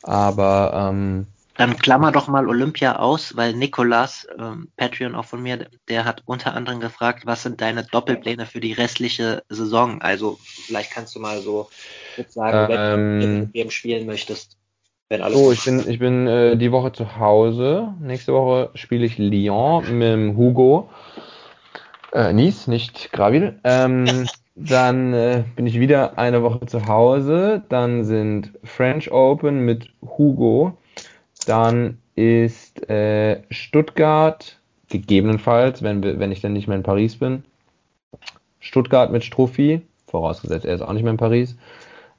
Aber 0.03 0.91
ähm, 0.91 1.27
dann 1.55 1.77
klammer 1.77 2.11
doch 2.11 2.27
mal 2.27 2.47
Olympia 2.47 2.95
aus, 2.97 3.35
weil 3.35 3.53
Nikolas, 3.53 4.27
ähm, 4.39 4.69
Patreon 4.75 5.13
auch 5.13 5.25
von 5.25 5.41
mir, 5.41 5.67
der 5.87 6.05
hat 6.05 6.23
unter 6.25 6.55
anderem 6.55 6.79
gefragt, 6.79 7.25
was 7.25 7.43
sind 7.43 7.61
deine 7.61 7.83
Doppelpläne 7.83 8.45
für 8.45 8.59
die 8.59 8.73
restliche 8.73 9.43
Saison? 9.49 10.01
Also 10.01 10.39
vielleicht 10.41 10.91
kannst 10.91 11.15
du 11.15 11.19
mal 11.19 11.41
so 11.41 11.69
sagen, 12.27 12.73
ähm, 12.73 13.21
wenn 13.21 13.51
du 13.51 13.59
mit 13.59 13.73
spielen 13.73 14.07
möchtest. 14.07 14.57
So, 15.31 15.51
ich 15.51 15.63
bin, 15.63 15.83
ich 15.87 15.99
bin 15.99 16.27
äh, 16.27 16.57
die 16.57 16.71
Woche 16.71 16.91
zu 16.91 17.17
Hause. 17.17 17.93
Nächste 17.99 18.33
Woche 18.33 18.69
spiele 18.73 19.05
ich 19.05 19.17
Lyon 19.17 19.97
mit 19.97 20.37
Hugo. 20.37 20.89
Äh, 22.13 22.33
Nice, 22.33 22.67
nicht 22.67 23.11
Gravil. 23.11 23.59
Ähm, 23.63 24.27
dann 24.55 25.13
äh, 25.13 25.43
bin 25.55 25.67
ich 25.67 25.79
wieder 25.79 26.17
eine 26.17 26.43
Woche 26.43 26.65
zu 26.65 26.87
Hause. 26.87 27.63
Dann 27.69 28.05
sind 28.05 28.51
French 28.63 29.11
Open 29.11 29.65
mit 29.65 29.89
Hugo. 30.01 30.77
Dann 31.45 31.99
ist 32.15 32.89
äh, 32.89 33.41
Stuttgart, 33.49 34.57
gegebenenfalls, 34.89 35.81
wenn, 35.81 36.03
wenn 36.03 36.31
ich 36.31 36.41
dann 36.41 36.53
nicht 36.53 36.67
mehr 36.67 36.77
in 36.77 36.83
Paris 36.83 37.17
bin. 37.17 37.43
Stuttgart 38.59 39.11
mit 39.11 39.23
Struffi, 39.23 39.81
vorausgesetzt 40.07 40.65
er 40.65 40.75
ist 40.75 40.81
auch 40.81 40.93
nicht 40.93 41.03
mehr 41.03 41.11
in 41.11 41.17
Paris. 41.17 41.57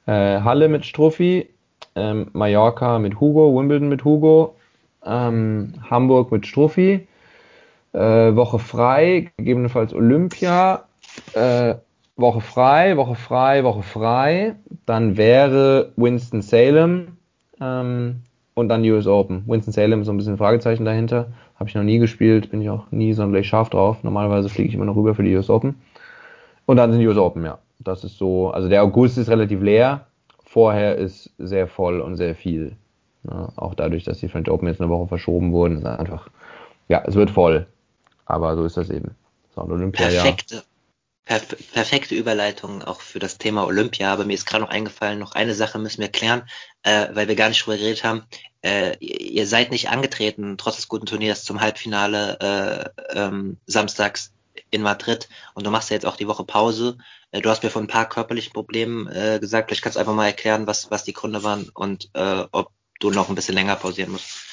Äh, 0.05 0.41
Halle 0.41 0.67
mit 0.67 0.85
Struffi, 0.85 1.47
ähm, 1.95 2.27
Mallorca 2.33 2.99
mit 2.99 3.19
Hugo, 3.19 3.57
Wimbledon 3.57 3.89
mit 3.89 4.03
Hugo, 4.03 4.55
ähm, 5.05 5.73
Hamburg 5.89 6.31
mit 6.31 6.45
Struffi, 6.45 7.07
äh, 7.93 8.35
Woche 8.35 8.59
frei, 8.59 9.31
gegebenenfalls 9.37 9.93
Olympia, 9.93 10.83
äh, 11.33 11.75
Woche 12.17 12.41
frei, 12.41 12.97
Woche 12.97 13.15
frei, 13.15 13.63
Woche 13.63 13.83
frei, 13.83 14.55
dann 14.85 15.17
wäre 15.17 15.91
Winston-Salem 15.95 17.17
ähm, 17.61 18.21
und 18.53 18.69
dann 18.69 18.83
US 18.83 19.07
Open. 19.07 19.43
Winston-Salem 19.47 20.01
ist 20.01 20.07
so 20.07 20.13
ein 20.13 20.17
bisschen 20.17 20.33
ein 20.33 20.37
Fragezeichen 20.37 20.85
dahinter. 20.85 21.27
Habe 21.57 21.69
ich 21.69 21.75
noch 21.75 21.83
nie 21.83 21.99
gespielt, 21.99 22.51
bin 22.51 22.61
ich 22.61 22.69
auch 22.69 22.91
nie 22.91 23.13
sonderlich 23.13 23.47
scharf 23.47 23.69
drauf. 23.69 24.03
Normalerweise 24.03 24.49
fliege 24.49 24.69
ich 24.69 24.75
immer 24.75 24.85
noch 24.85 24.95
rüber 24.95 25.15
für 25.15 25.23
die 25.23 25.35
US 25.35 25.49
Open. 25.49 25.75
Und 26.65 26.77
dann 26.77 26.91
sind 26.91 26.99
die 26.99 27.07
US 27.07 27.17
Open, 27.17 27.45
ja. 27.45 27.59
Das 27.79 28.03
ist 28.03 28.17
so, 28.17 28.49
also 28.51 28.69
der 28.69 28.83
August 28.83 29.17
ist 29.17 29.29
relativ 29.29 29.61
leer 29.61 30.05
vorher 30.55 30.95
ist 30.95 31.31
sehr 31.37 31.67
voll 31.67 31.99
und 31.99 32.15
sehr 32.15 32.33
viel. 32.33 32.77
Ja, 33.29 33.51
auch 33.57 33.75
dadurch, 33.75 34.05
dass 34.05 34.19
die 34.19 34.29
French 34.29 34.49
Open 34.49 34.69
jetzt 34.69 34.79
eine 34.79 34.89
Woche 34.89 35.09
verschoben 35.09 35.51
wurden, 35.51 35.79
ist 35.79 35.85
einfach, 35.85 36.29
ja, 36.87 37.03
es 37.05 37.15
wird 37.15 37.29
voll. 37.29 37.67
Aber 38.25 38.55
so 38.55 38.63
ist 38.63 38.77
das 38.77 38.89
eben. 38.89 39.15
Ein 39.57 39.69
Olympia 39.71 40.07
perfekte, 40.07 40.63
perf 41.25 41.73
perfekte 41.73 42.15
Überleitung 42.15 42.83
auch 42.83 43.01
für 43.01 43.19
das 43.19 43.37
Thema 43.37 43.67
Olympia. 43.67 44.13
Aber 44.13 44.23
mir 44.23 44.33
ist 44.33 44.45
gerade 44.45 44.63
noch 44.63 44.71
eingefallen, 44.71 45.19
noch 45.19 45.33
eine 45.33 45.55
Sache 45.55 45.77
müssen 45.77 45.99
wir 45.99 46.07
klären, 46.07 46.43
äh, 46.83 47.07
weil 47.11 47.27
wir 47.27 47.35
gar 47.35 47.49
nicht 47.49 47.65
drüber 47.65 47.75
geredet 47.75 48.05
haben. 48.05 48.23
Äh, 48.61 48.95
ihr 48.99 49.47
seid 49.47 49.71
nicht 49.71 49.89
angetreten, 49.89 50.55
trotz 50.57 50.77
des 50.77 50.87
guten 50.87 51.05
Turniers, 51.05 51.43
zum 51.43 51.59
Halbfinale 51.59 52.93
äh, 53.11 53.19
ähm, 53.19 53.57
samstags 53.65 54.31
in 54.75 54.81
Madrid 54.81 55.27
und 55.53 55.65
du 55.65 55.71
machst 55.71 55.89
ja 55.89 55.95
jetzt 55.95 56.05
auch 56.05 56.17
die 56.17 56.27
Woche 56.27 56.43
Pause. 56.43 56.97
Äh, 57.31 57.41
du 57.41 57.49
hast 57.49 57.63
mir 57.63 57.69
von 57.69 57.83
ein 57.83 57.87
paar 57.87 58.07
körperlichen 58.07 58.53
Problemen 58.53 59.07
äh, 59.07 59.39
gesagt. 59.39 59.69
Vielleicht 59.69 59.83
kannst 59.83 59.95
du 59.95 59.99
einfach 59.99 60.13
mal 60.13 60.27
erklären, 60.27 60.67
was, 60.67 60.91
was 60.91 61.03
die 61.03 61.13
Gründe 61.13 61.43
waren 61.43 61.69
und 61.73 62.09
äh, 62.13 62.43
ob 62.51 62.69
du 62.99 63.11
noch 63.11 63.29
ein 63.29 63.35
bisschen 63.35 63.55
länger 63.55 63.75
pausieren 63.75 64.11
musst. 64.11 64.45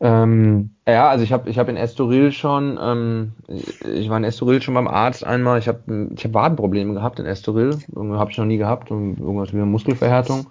Ähm, 0.00 0.70
ja, 0.86 1.08
also 1.08 1.24
ich 1.24 1.32
habe 1.32 1.50
ich 1.50 1.58
hab 1.58 1.68
in 1.68 1.76
Estoril 1.76 2.30
schon, 2.30 2.78
ähm, 2.80 3.32
ich 3.48 4.08
war 4.08 4.16
in 4.16 4.24
Estoril 4.24 4.62
schon 4.62 4.74
beim 4.74 4.86
Arzt 4.86 5.24
einmal. 5.24 5.58
Ich 5.58 5.66
habe 5.66 6.08
ich 6.14 6.24
hab 6.24 6.34
Wadenprobleme 6.34 6.94
gehabt 6.94 7.18
in 7.18 7.26
Estoril. 7.26 7.78
Habe 7.96 8.30
ich 8.30 8.38
noch 8.38 8.44
nie 8.44 8.58
gehabt. 8.58 8.90
Irgendwas 8.90 9.52
wie 9.52 9.56
eine 9.56 9.66
Muskelverhärtung. 9.66 10.46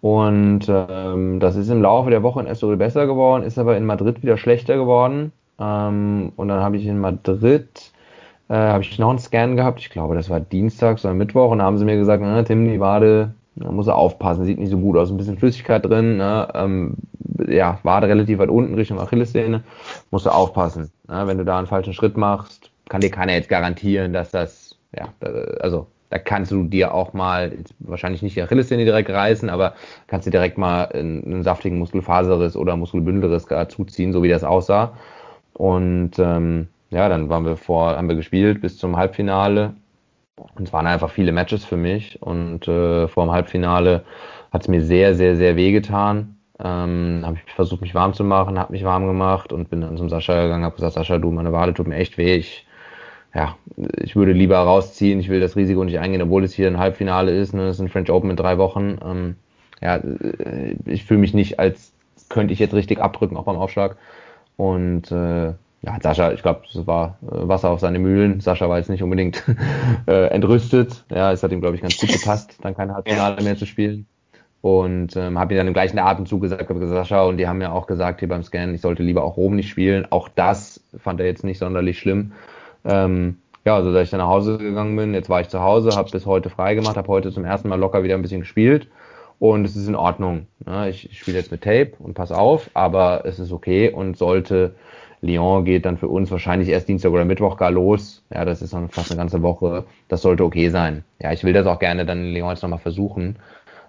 Und 0.00 0.66
ähm, 0.68 1.40
das 1.40 1.56
ist 1.56 1.68
im 1.68 1.82
Laufe 1.82 2.10
der 2.10 2.22
Woche 2.22 2.40
in 2.40 2.46
Estoril 2.46 2.76
besser 2.76 3.06
geworden, 3.06 3.42
ist 3.42 3.58
aber 3.58 3.76
in 3.76 3.84
Madrid 3.84 4.22
wieder 4.22 4.38
schlechter 4.38 4.76
geworden. 4.76 5.32
Ähm, 5.58 6.32
und 6.36 6.48
dann 6.48 6.60
habe 6.60 6.76
ich 6.76 6.86
in 6.86 7.00
Madrid 7.00 7.68
äh, 8.48 8.54
habe 8.54 8.82
ich 8.82 8.98
noch 8.98 9.10
einen 9.10 9.18
Scan 9.18 9.56
gehabt. 9.56 9.80
Ich 9.80 9.90
glaube, 9.90 10.14
das 10.14 10.30
war 10.30 10.40
Dienstag 10.40 10.98
oder 11.04 11.14
Mittwoch. 11.14 11.50
Und 11.50 11.58
da 11.58 11.64
haben 11.64 11.78
sie 11.78 11.84
mir 11.84 11.96
gesagt, 11.96 12.22
na, 12.22 12.42
Tim, 12.42 12.68
die 12.68 12.80
Wade, 12.80 13.34
da 13.56 13.70
muss 13.70 13.86
er 13.86 13.96
aufpassen, 13.96 14.44
sieht 14.44 14.58
nicht 14.58 14.70
so 14.70 14.78
gut 14.78 14.96
aus. 14.96 15.10
Ein 15.10 15.16
bisschen 15.16 15.38
Flüssigkeit 15.38 15.84
drin. 15.84 16.16
Ne? 16.16 16.48
Ähm, 16.54 16.94
ja, 17.48 17.78
Wade 17.82 18.08
relativ 18.08 18.38
weit 18.38 18.48
unten 18.48 18.74
Richtung 18.74 18.98
Achillessehne. 18.98 19.62
Musst 20.10 20.26
du 20.26 20.30
aufpassen. 20.30 20.90
Ne? 21.08 21.26
Wenn 21.26 21.38
du 21.38 21.44
da 21.44 21.58
einen 21.58 21.66
falschen 21.66 21.92
Schritt 21.92 22.16
machst, 22.16 22.70
kann 22.88 23.00
dir 23.00 23.10
keiner 23.10 23.34
jetzt 23.34 23.48
garantieren, 23.48 24.12
dass 24.12 24.30
das, 24.30 24.76
ja, 24.96 25.08
also 25.60 25.86
da 26.10 26.18
kannst 26.18 26.50
du 26.50 26.64
dir 26.64 26.94
auch 26.94 27.12
mal, 27.12 27.52
wahrscheinlich 27.80 28.22
nicht 28.22 28.34
die 28.34 28.42
Achillessehne 28.42 28.86
direkt 28.86 29.10
reißen, 29.10 29.50
aber 29.50 29.74
kannst 30.06 30.26
dir 30.26 30.30
direkt 30.30 30.56
mal 30.56 30.84
einen, 30.86 31.22
einen 31.24 31.42
saftigen 31.42 31.78
Muskelfaserriss 31.78 32.56
oder 32.56 32.76
Muskelbündelriss 32.76 33.46
zuziehen, 33.68 34.14
so 34.14 34.22
wie 34.22 34.30
das 34.30 34.42
aussah. 34.42 34.94
Und 35.52 36.12
ähm, 36.18 36.68
ja, 36.90 37.08
dann 37.08 37.28
waren 37.28 37.44
wir 37.44 37.56
vor, 37.56 37.96
haben 37.96 38.08
wir 38.08 38.16
gespielt 38.16 38.60
bis 38.60 38.78
zum 38.78 38.96
Halbfinale. 38.96 39.74
Und 40.54 40.68
es 40.68 40.72
waren 40.72 40.86
einfach 40.86 41.10
viele 41.10 41.32
Matches 41.32 41.64
für 41.64 41.76
mich. 41.76 42.22
Und 42.22 42.68
äh, 42.68 43.08
vor 43.08 43.24
dem 43.24 43.32
Halbfinale 43.32 44.04
hat 44.52 44.62
es 44.62 44.68
mir 44.68 44.82
sehr, 44.82 45.14
sehr, 45.14 45.36
sehr 45.36 45.56
weh 45.56 45.72
getan. 45.72 46.36
Ähm, 46.60 47.22
habe 47.24 47.38
ich 47.44 47.52
versucht, 47.52 47.82
mich 47.82 47.94
warm 47.94 48.14
zu 48.14 48.24
machen, 48.24 48.58
habe 48.58 48.72
mich 48.72 48.84
warm 48.84 49.06
gemacht 49.06 49.52
und 49.52 49.70
bin 49.70 49.80
dann 49.80 49.96
zum 49.96 50.08
Sascha 50.08 50.42
gegangen, 50.42 50.64
habe 50.64 50.74
gesagt, 50.74 50.94
Sascha, 50.94 51.18
du, 51.18 51.30
meine 51.30 51.52
Wade 51.52 51.74
tut 51.74 51.86
mir 51.86 51.96
echt 51.96 52.18
weh. 52.18 52.34
Ich, 52.34 52.66
ja, 53.34 53.56
ich 54.00 54.16
würde 54.16 54.32
lieber 54.32 54.58
rausziehen, 54.58 55.20
ich 55.20 55.28
will 55.28 55.40
das 55.40 55.54
Risiko 55.54 55.84
nicht 55.84 55.98
eingehen, 55.98 56.22
obwohl 56.22 56.42
es 56.42 56.54
hier 56.54 56.66
ein 56.66 56.78
Halbfinale 56.78 57.32
ist. 57.32 57.54
Ne? 57.54 57.66
Das 57.66 57.76
ist 57.76 57.80
ein 57.80 57.88
French 57.88 58.10
Open 58.10 58.30
in 58.30 58.36
drei 58.36 58.58
Wochen. 58.58 58.98
Ähm, 59.04 59.36
ja, 59.80 59.96
äh, 59.96 60.76
ich 60.86 61.04
fühle 61.04 61.20
mich 61.20 61.34
nicht, 61.34 61.60
als 61.60 61.92
könnte 62.28 62.52
ich 62.52 62.58
jetzt 62.58 62.74
richtig 62.74 63.00
abrücken, 63.00 63.36
auch 63.36 63.44
beim 63.44 63.56
Aufschlag. 63.56 63.96
Und 64.56 65.12
äh, 65.12 65.52
ja, 65.82 65.96
Sascha, 66.00 66.32
ich 66.32 66.42
glaube, 66.42 66.62
es 66.72 66.86
war 66.86 67.18
äh, 67.22 67.26
Wasser 67.48 67.70
auf 67.70 67.80
seine 67.80 67.98
Mühlen. 67.98 68.40
Sascha 68.40 68.68
war 68.68 68.78
jetzt 68.78 68.90
nicht 68.90 69.02
unbedingt 69.02 69.44
äh, 70.06 70.26
entrüstet. 70.28 71.04
Ja, 71.10 71.32
es 71.32 71.42
hat 71.42 71.52
ihm, 71.52 71.60
glaube 71.60 71.76
ich, 71.76 71.82
ganz 71.82 71.96
gut 71.96 72.12
gepasst, 72.12 72.58
dann 72.62 72.76
kein 72.76 72.92
Halbfinale 72.92 73.42
mehr 73.42 73.56
zu 73.56 73.66
spielen. 73.66 74.06
Und 74.60 75.16
ähm, 75.16 75.38
habe 75.38 75.54
ihm 75.54 75.58
dann 75.58 75.68
im 75.68 75.72
gleichen 75.72 76.00
Atemzug 76.00 76.42
gesagt, 76.42 76.68
Sascha, 76.68 77.22
und 77.22 77.36
die 77.36 77.46
haben 77.46 77.60
ja 77.60 77.70
auch 77.70 77.86
gesagt 77.86 78.18
hier 78.18 78.28
beim 78.28 78.42
Scan, 78.42 78.74
ich 78.74 78.80
sollte 78.80 79.04
lieber 79.04 79.22
auch 79.22 79.36
Rom 79.36 79.54
nicht 79.54 79.68
spielen. 79.68 80.06
Auch 80.10 80.28
das 80.28 80.80
fand 80.98 81.20
er 81.20 81.26
jetzt 81.26 81.44
nicht 81.44 81.58
sonderlich 81.58 82.00
schlimm. 82.00 82.32
Ähm, 82.84 83.38
ja, 83.64 83.76
also 83.76 83.92
dass 83.92 84.04
ich 84.04 84.10
dann 84.10 84.18
nach 84.18 84.28
Hause 84.28 84.58
gegangen 84.58 84.96
bin, 84.96 85.14
jetzt 85.14 85.28
war 85.28 85.40
ich 85.40 85.48
zu 85.48 85.60
Hause, 85.60 85.90
habe 85.96 86.10
bis 86.10 86.26
heute 86.26 86.50
frei 86.50 86.74
gemacht, 86.74 86.96
habe 86.96 87.08
heute 87.08 87.30
zum 87.30 87.44
ersten 87.44 87.68
Mal 87.68 87.78
locker 87.78 88.02
wieder 88.02 88.14
ein 88.14 88.22
bisschen 88.22 88.40
gespielt 88.40 88.88
und 89.38 89.64
es 89.64 89.76
ist 89.76 89.88
in 89.88 89.94
Ordnung. 89.94 90.46
Ne? 90.64 90.88
Ich, 90.88 91.10
ich 91.10 91.18
spiele 91.18 91.38
jetzt 91.38 91.52
mit 91.52 91.62
Tape 91.62 91.92
und 91.98 92.14
pass 92.14 92.32
auf, 92.32 92.70
aber 92.74 93.22
es 93.26 93.38
ist 93.38 93.52
okay 93.52 93.90
und 93.90 94.16
sollte 94.16 94.74
Lyon 95.20 95.64
geht 95.64 95.84
dann 95.84 95.98
für 95.98 96.08
uns 96.08 96.30
wahrscheinlich 96.30 96.68
erst 96.68 96.88
Dienstag 96.88 97.10
oder 97.10 97.24
Mittwoch 97.24 97.56
gar 97.56 97.70
los. 97.70 98.22
Ja, 98.32 98.44
das 98.44 98.62
ist 98.62 98.72
dann 98.72 98.88
fast 98.88 99.10
eine 99.10 99.18
ganze 99.18 99.42
Woche. 99.42 99.84
Das 100.08 100.22
sollte 100.22 100.44
okay 100.44 100.68
sein. 100.68 101.04
Ja, 101.20 101.32
ich 101.32 101.44
will 101.44 101.52
das 101.52 101.66
auch 101.66 101.78
gerne 101.78 102.06
dann 102.06 102.18
in 102.18 102.34
Lyon 102.34 102.50
jetzt 102.50 102.62
nochmal 102.62 102.78
versuchen. 102.78 103.36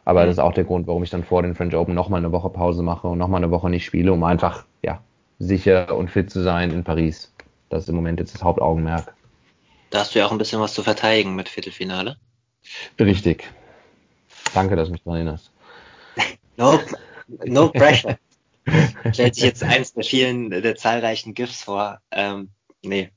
Aber 0.05 0.23
mhm. 0.23 0.27
das 0.27 0.35
ist 0.35 0.39
auch 0.39 0.53
der 0.53 0.63
Grund, 0.63 0.87
warum 0.87 1.03
ich 1.03 1.09
dann 1.09 1.23
vor 1.23 1.43
den 1.43 1.55
French 1.55 1.75
Open 1.75 1.93
nochmal 1.93 2.19
eine 2.19 2.31
Woche 2.31 2.49
Pause 2.49 2.81
mache 2.81 3.07
und 3.07 3.17
nochmal 3.17 3.43
eine 3.43 3.51
Woche 3.51 3.69
nicht 3.69 3.85
spiele, 3.85 4.11
um 4.11 4.23
einfach, 4.23 4.65
ja, 4.81 5.01
sicher 5.37 5.95
und 5.95 6.09
fit 6.09 6.31
zu 6.31 6.41
sein 6.41 6.71
in 6.71 6.83
Paris. 6.83 7.31
Das 7.69 7.83
ist 7.83 7.89
im 7.89 7.95
Moment 7.95 8.19
jetzt 8.19 8.33
das 8.33 8.43
Hauptaugenmerk. 8.43 9.13
Da 9.91 9.99
hast 9.99 10.13
du 10.13 10.19
ja 10.19 10.25
auch 10.25 10.31
ein 10.31 10.37
bisschen 10.37 10.59
was 10.59 10.73
zu 10.73 10.83
verteidigen 10.83 11.35
mit 11.35 11.49
Viertelfinale. 11.49 12.17
Richtig. 12.99 13.47
Danke, 14.53 14.75
dass 14.75 14.87
du 14.87 14.93
mich 14.93 15.03
daran 15.03 15.17
erinnerst. 15.17 15.51
no, 16.57 16.79
no 17.45 17.69
pressure. 17.69 18.17
Stellt 19.13 19.35
sich 19.35 19.43
jetzt 19.43 19.63
eins 19.63 19.93
der 19.93 20.03
vielen, 20.03 20.49
der 20.49 20.75
zahlreichen 20.75 21.33
GIFs 21.33 21.63
vor. 21.63 21.99
Ähm, 22.11 22.49
nee. 22.81 23.11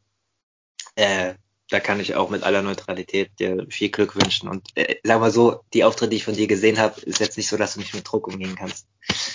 Äh, 0.95 1.35
da 1.73 1.81
kann 1.81 2.01
ich 2.01 2.15
auch 2.15 2.29
mit 2.29 2.43
aller 2.43 2.61
Neutralität 2.61 3.31
dir 3.39 3.67
viel 3.71 3.89
Glück 3.89 4.15
wünschen. 4.15 4.49
Und 4.49 4.69
äh, 4.75 4.97
sag 5.03 5.21
mal 5.21 5.31
so, 5.31 5.63
die 5.73 5.85
Auftritte, 5.85 6.11
die 6.11 6.17
ich 6.17 6.25
von 6.25 6.35
dir 6.35 6.47
gesehen 6.47 6.79
habe, 6.79 7.01
ist 7.01 7.19
jetzt 7.19 7.39
nicht 7.39 7.49
so, 7.49 7.57
dass 7.57 7.75
du 7.75 7.81
nicht 7.81 7.95
mit 7.95 8.07
Druck 8.07 8.29
umgehen 8.29 8.57
kannst. 8.57 8.87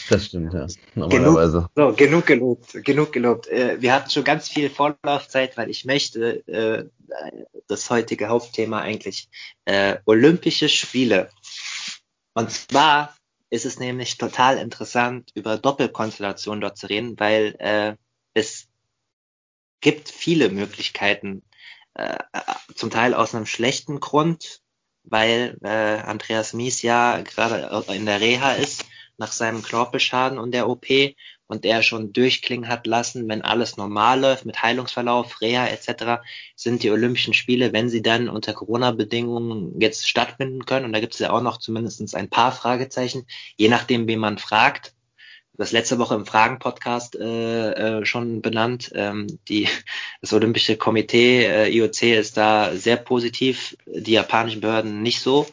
Das 0.09 0.25
stimmt, 0.25 0.53
ja. 0.53 0.67
Normalerweise. 0.93 1.69
Genug, 1.73 1.91
so, 1.91 1.95
genug 1.95 2.25
gelobt, 2.27 2.85
genug 2.85 3.11
gelobt. 3.11 3.47
Äh, 3.47 3.81
wir 3.81 3.91
hatten 3.91 4.11
schon 4.11 4.23
ganz 4.23 4.49
viel 4.49 4.69
Vorlaufzeit, 4.69 5.57
weil 5.57 5.71
ich 5.71 5.85
möchte 5.85 6.47
äh, 6.47 6.85
das 7.67 7.89
heutige 7.89 8.27
Hauptthema 8.27 8.81
eigentlich 8.81 9.29
äh, 9.65 9.97
Olympische 10.05 10.69
Spiele. 10.69 11.29
Und 12.35 12.51
zwar 12.51 13.16
ist 13.49 13.65
es 13.65 13.79
nämlich 13.79 14.17
total 14.17 14.57
interessant, 14.57 15.31
über 15.33 15.57
Doppelkonstellationen 15.57 16.61
dort 16.61 16.77
zu 16.77 16.87
reden, 16.87 17.19
weil 17.19 17.55
äh, 17.59 17.95
es 18.33 18.67
gibt 19.79 20.09
viele 20.09 20.49
Möglichkeiten, 20.49 21.43
äh, 21.93 22.17
zum 22.75 22.89
Teil 22.89 23.13
aus 23.13 23.33
einem 23.33 23.45
schlechten 23.45 23.99
Grund, 23.99 24.61
weil 25.03 25.57
äh, 25.63 25.67
Andreas 25.69 26.53
Mies 26.53 26.81
ja 26.81 27.21
gerade 27.21 27.83
in 27.93 28.05
der 28.05 28.19
Reha 28.19 28.53
ist 28.53 28.85
nach 29.17 29.31
seinem 29.31 29.63
Knorpelschaden 29.63 30.37
und 30.37 30.51
der 30.51 30.67
OP 30.69 30.85
und 31.47 31.65
er 31.65 31.81
schon 31.81 32.13
durchklingen 32.13 32.69
hat 32.69 32.85
lassen, 32.87 33.27
wenn 33.27 33.41
alles 33.41 33.77
normal 33.77 34.19
läuft 34.19 34.45
mit 34.45 34.61
Heilungsverlauf, 34.61 35.41
Reha 35.41 35.67
etc., 35.67 36.21
sind 36.55 36.83
die 36.83 36.91
Olympischen 36.91 37.33
Spiele, 37.33 37.73
wenn 37.73 37.89
sie 37.89 38.01
dann 38.01 38.29
unter 38.29 38.53
Corona-Bedingungen 38.53 39.79
jetzt 39.79 40.07
stattfinden 40.07 40.65
können, 40.65 40.85
und 40.85 40.93
da 40.93 40.99
gibt 40.99 41.13
es 41.13 41.19
ja 41.19 41.31
auch 41.31 41.41
noch 41.41 41.57
zumindest 41.57 42.15
ein 42.15 42.29
paar 42.29 42.51
Fragezeichen, 42.51 43.25
je 43.55 43.69
nachdem, 43.69 44.07
wen 44.07 44.19
man 44.19 44.37
fragt, 44.37 44.93
das 45.57 45.71
letzte 45.71 45.97
Woche 45.97 46.15
im 46.15 46.25
Fragen-Podcast 46.25 47.15
äh, 47.15 47.71
äh, 47.71 48.05
schon 48.05 48.41
benannt. 48.41 48.91
Ähm, 48.93 49.27
die, 49.47 49.67
das 50.21 50.31
Olympische 50.33 50.77
Komitee 50.77 51.45
äh, 51.45 51.69
IOC 51.69 52.03
ist 52.03 52.37
da 52.37 52.75
sehr 52.75 52.97
positiv, 52.97 53.75
die 53.87 54.13
japanischen 54.13 54.61
Behörden 54.61 55.01
nicht 55.01 55.19
so. 55.19 55.47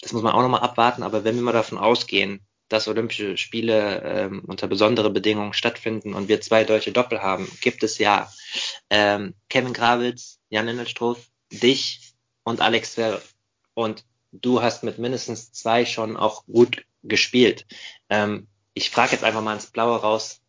Das 0.00 0.12
muss 0.12 0.22
man 0.22 0.32
auch 0.32 0.42
nochmal 0.42 0.60
abwarten. 0.60 1.02
Aber 1.02 1.24
wenn 1.24 1.34
wir 1.34 1.42
mal 1.42 1.52
davon 1.52 1.78
ausgehen, 1.78 2.40
dass 2.68 2.88
Olympische 2.88 3.36
Spiele 3.36 4.02
ähm, 4.02 4.42
unter 4.46 4.66
besondere 4.68 5.10
Bedingungen 5.10 5.52
stattfinden 5.52 6.14
und 6.14 6.28
wir 6.28 6.40
zwei 6.40 6.64
deutsche 6.64 6.92
Doppel 6.92 7.22
haben, 7.22 7.50
gibt 7.60 7.82
es 7.82 7.98
ja 7.98 8.30
ähm, 8.90 9.34
Kevin 9.48 9.72
Gravitz, 9.72 10.38
Jan 10.50 10.68
Innelstroth, 10.68 11.20
dich 11.50 12.14
und 12.44 12.60
Alex 12.60 12.92
Zverev. 12.92 13.34
Und 13.74 14.04
du 14.32 14.62
hast 14.62 14.82
mit 14.82 14.98
mindestens 14.98 15.52
zwei 15.52 15.84
schon 15.84 16.16
auch 16.16 16.44
gut 16.46 16.84
gespielt. 17.02 17.66
Ähm, 18.08 18.48
ich 18.74 18.90
frage 18.90 19.12
jetzt 19.12 19.24
einfach 19.24 19.42
mal 19.42 19.54
ins 19.54 19.70
Blaue 19.70 20.00
raus. 20.00 20.40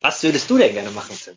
Was 0.00 0.22
würdest 0.22 0.50
du 0.50 0.58
denn 0.58 0.74
gerne 0.74 0.90
machen, 0.90 1.16
Tim? 1.22 1.36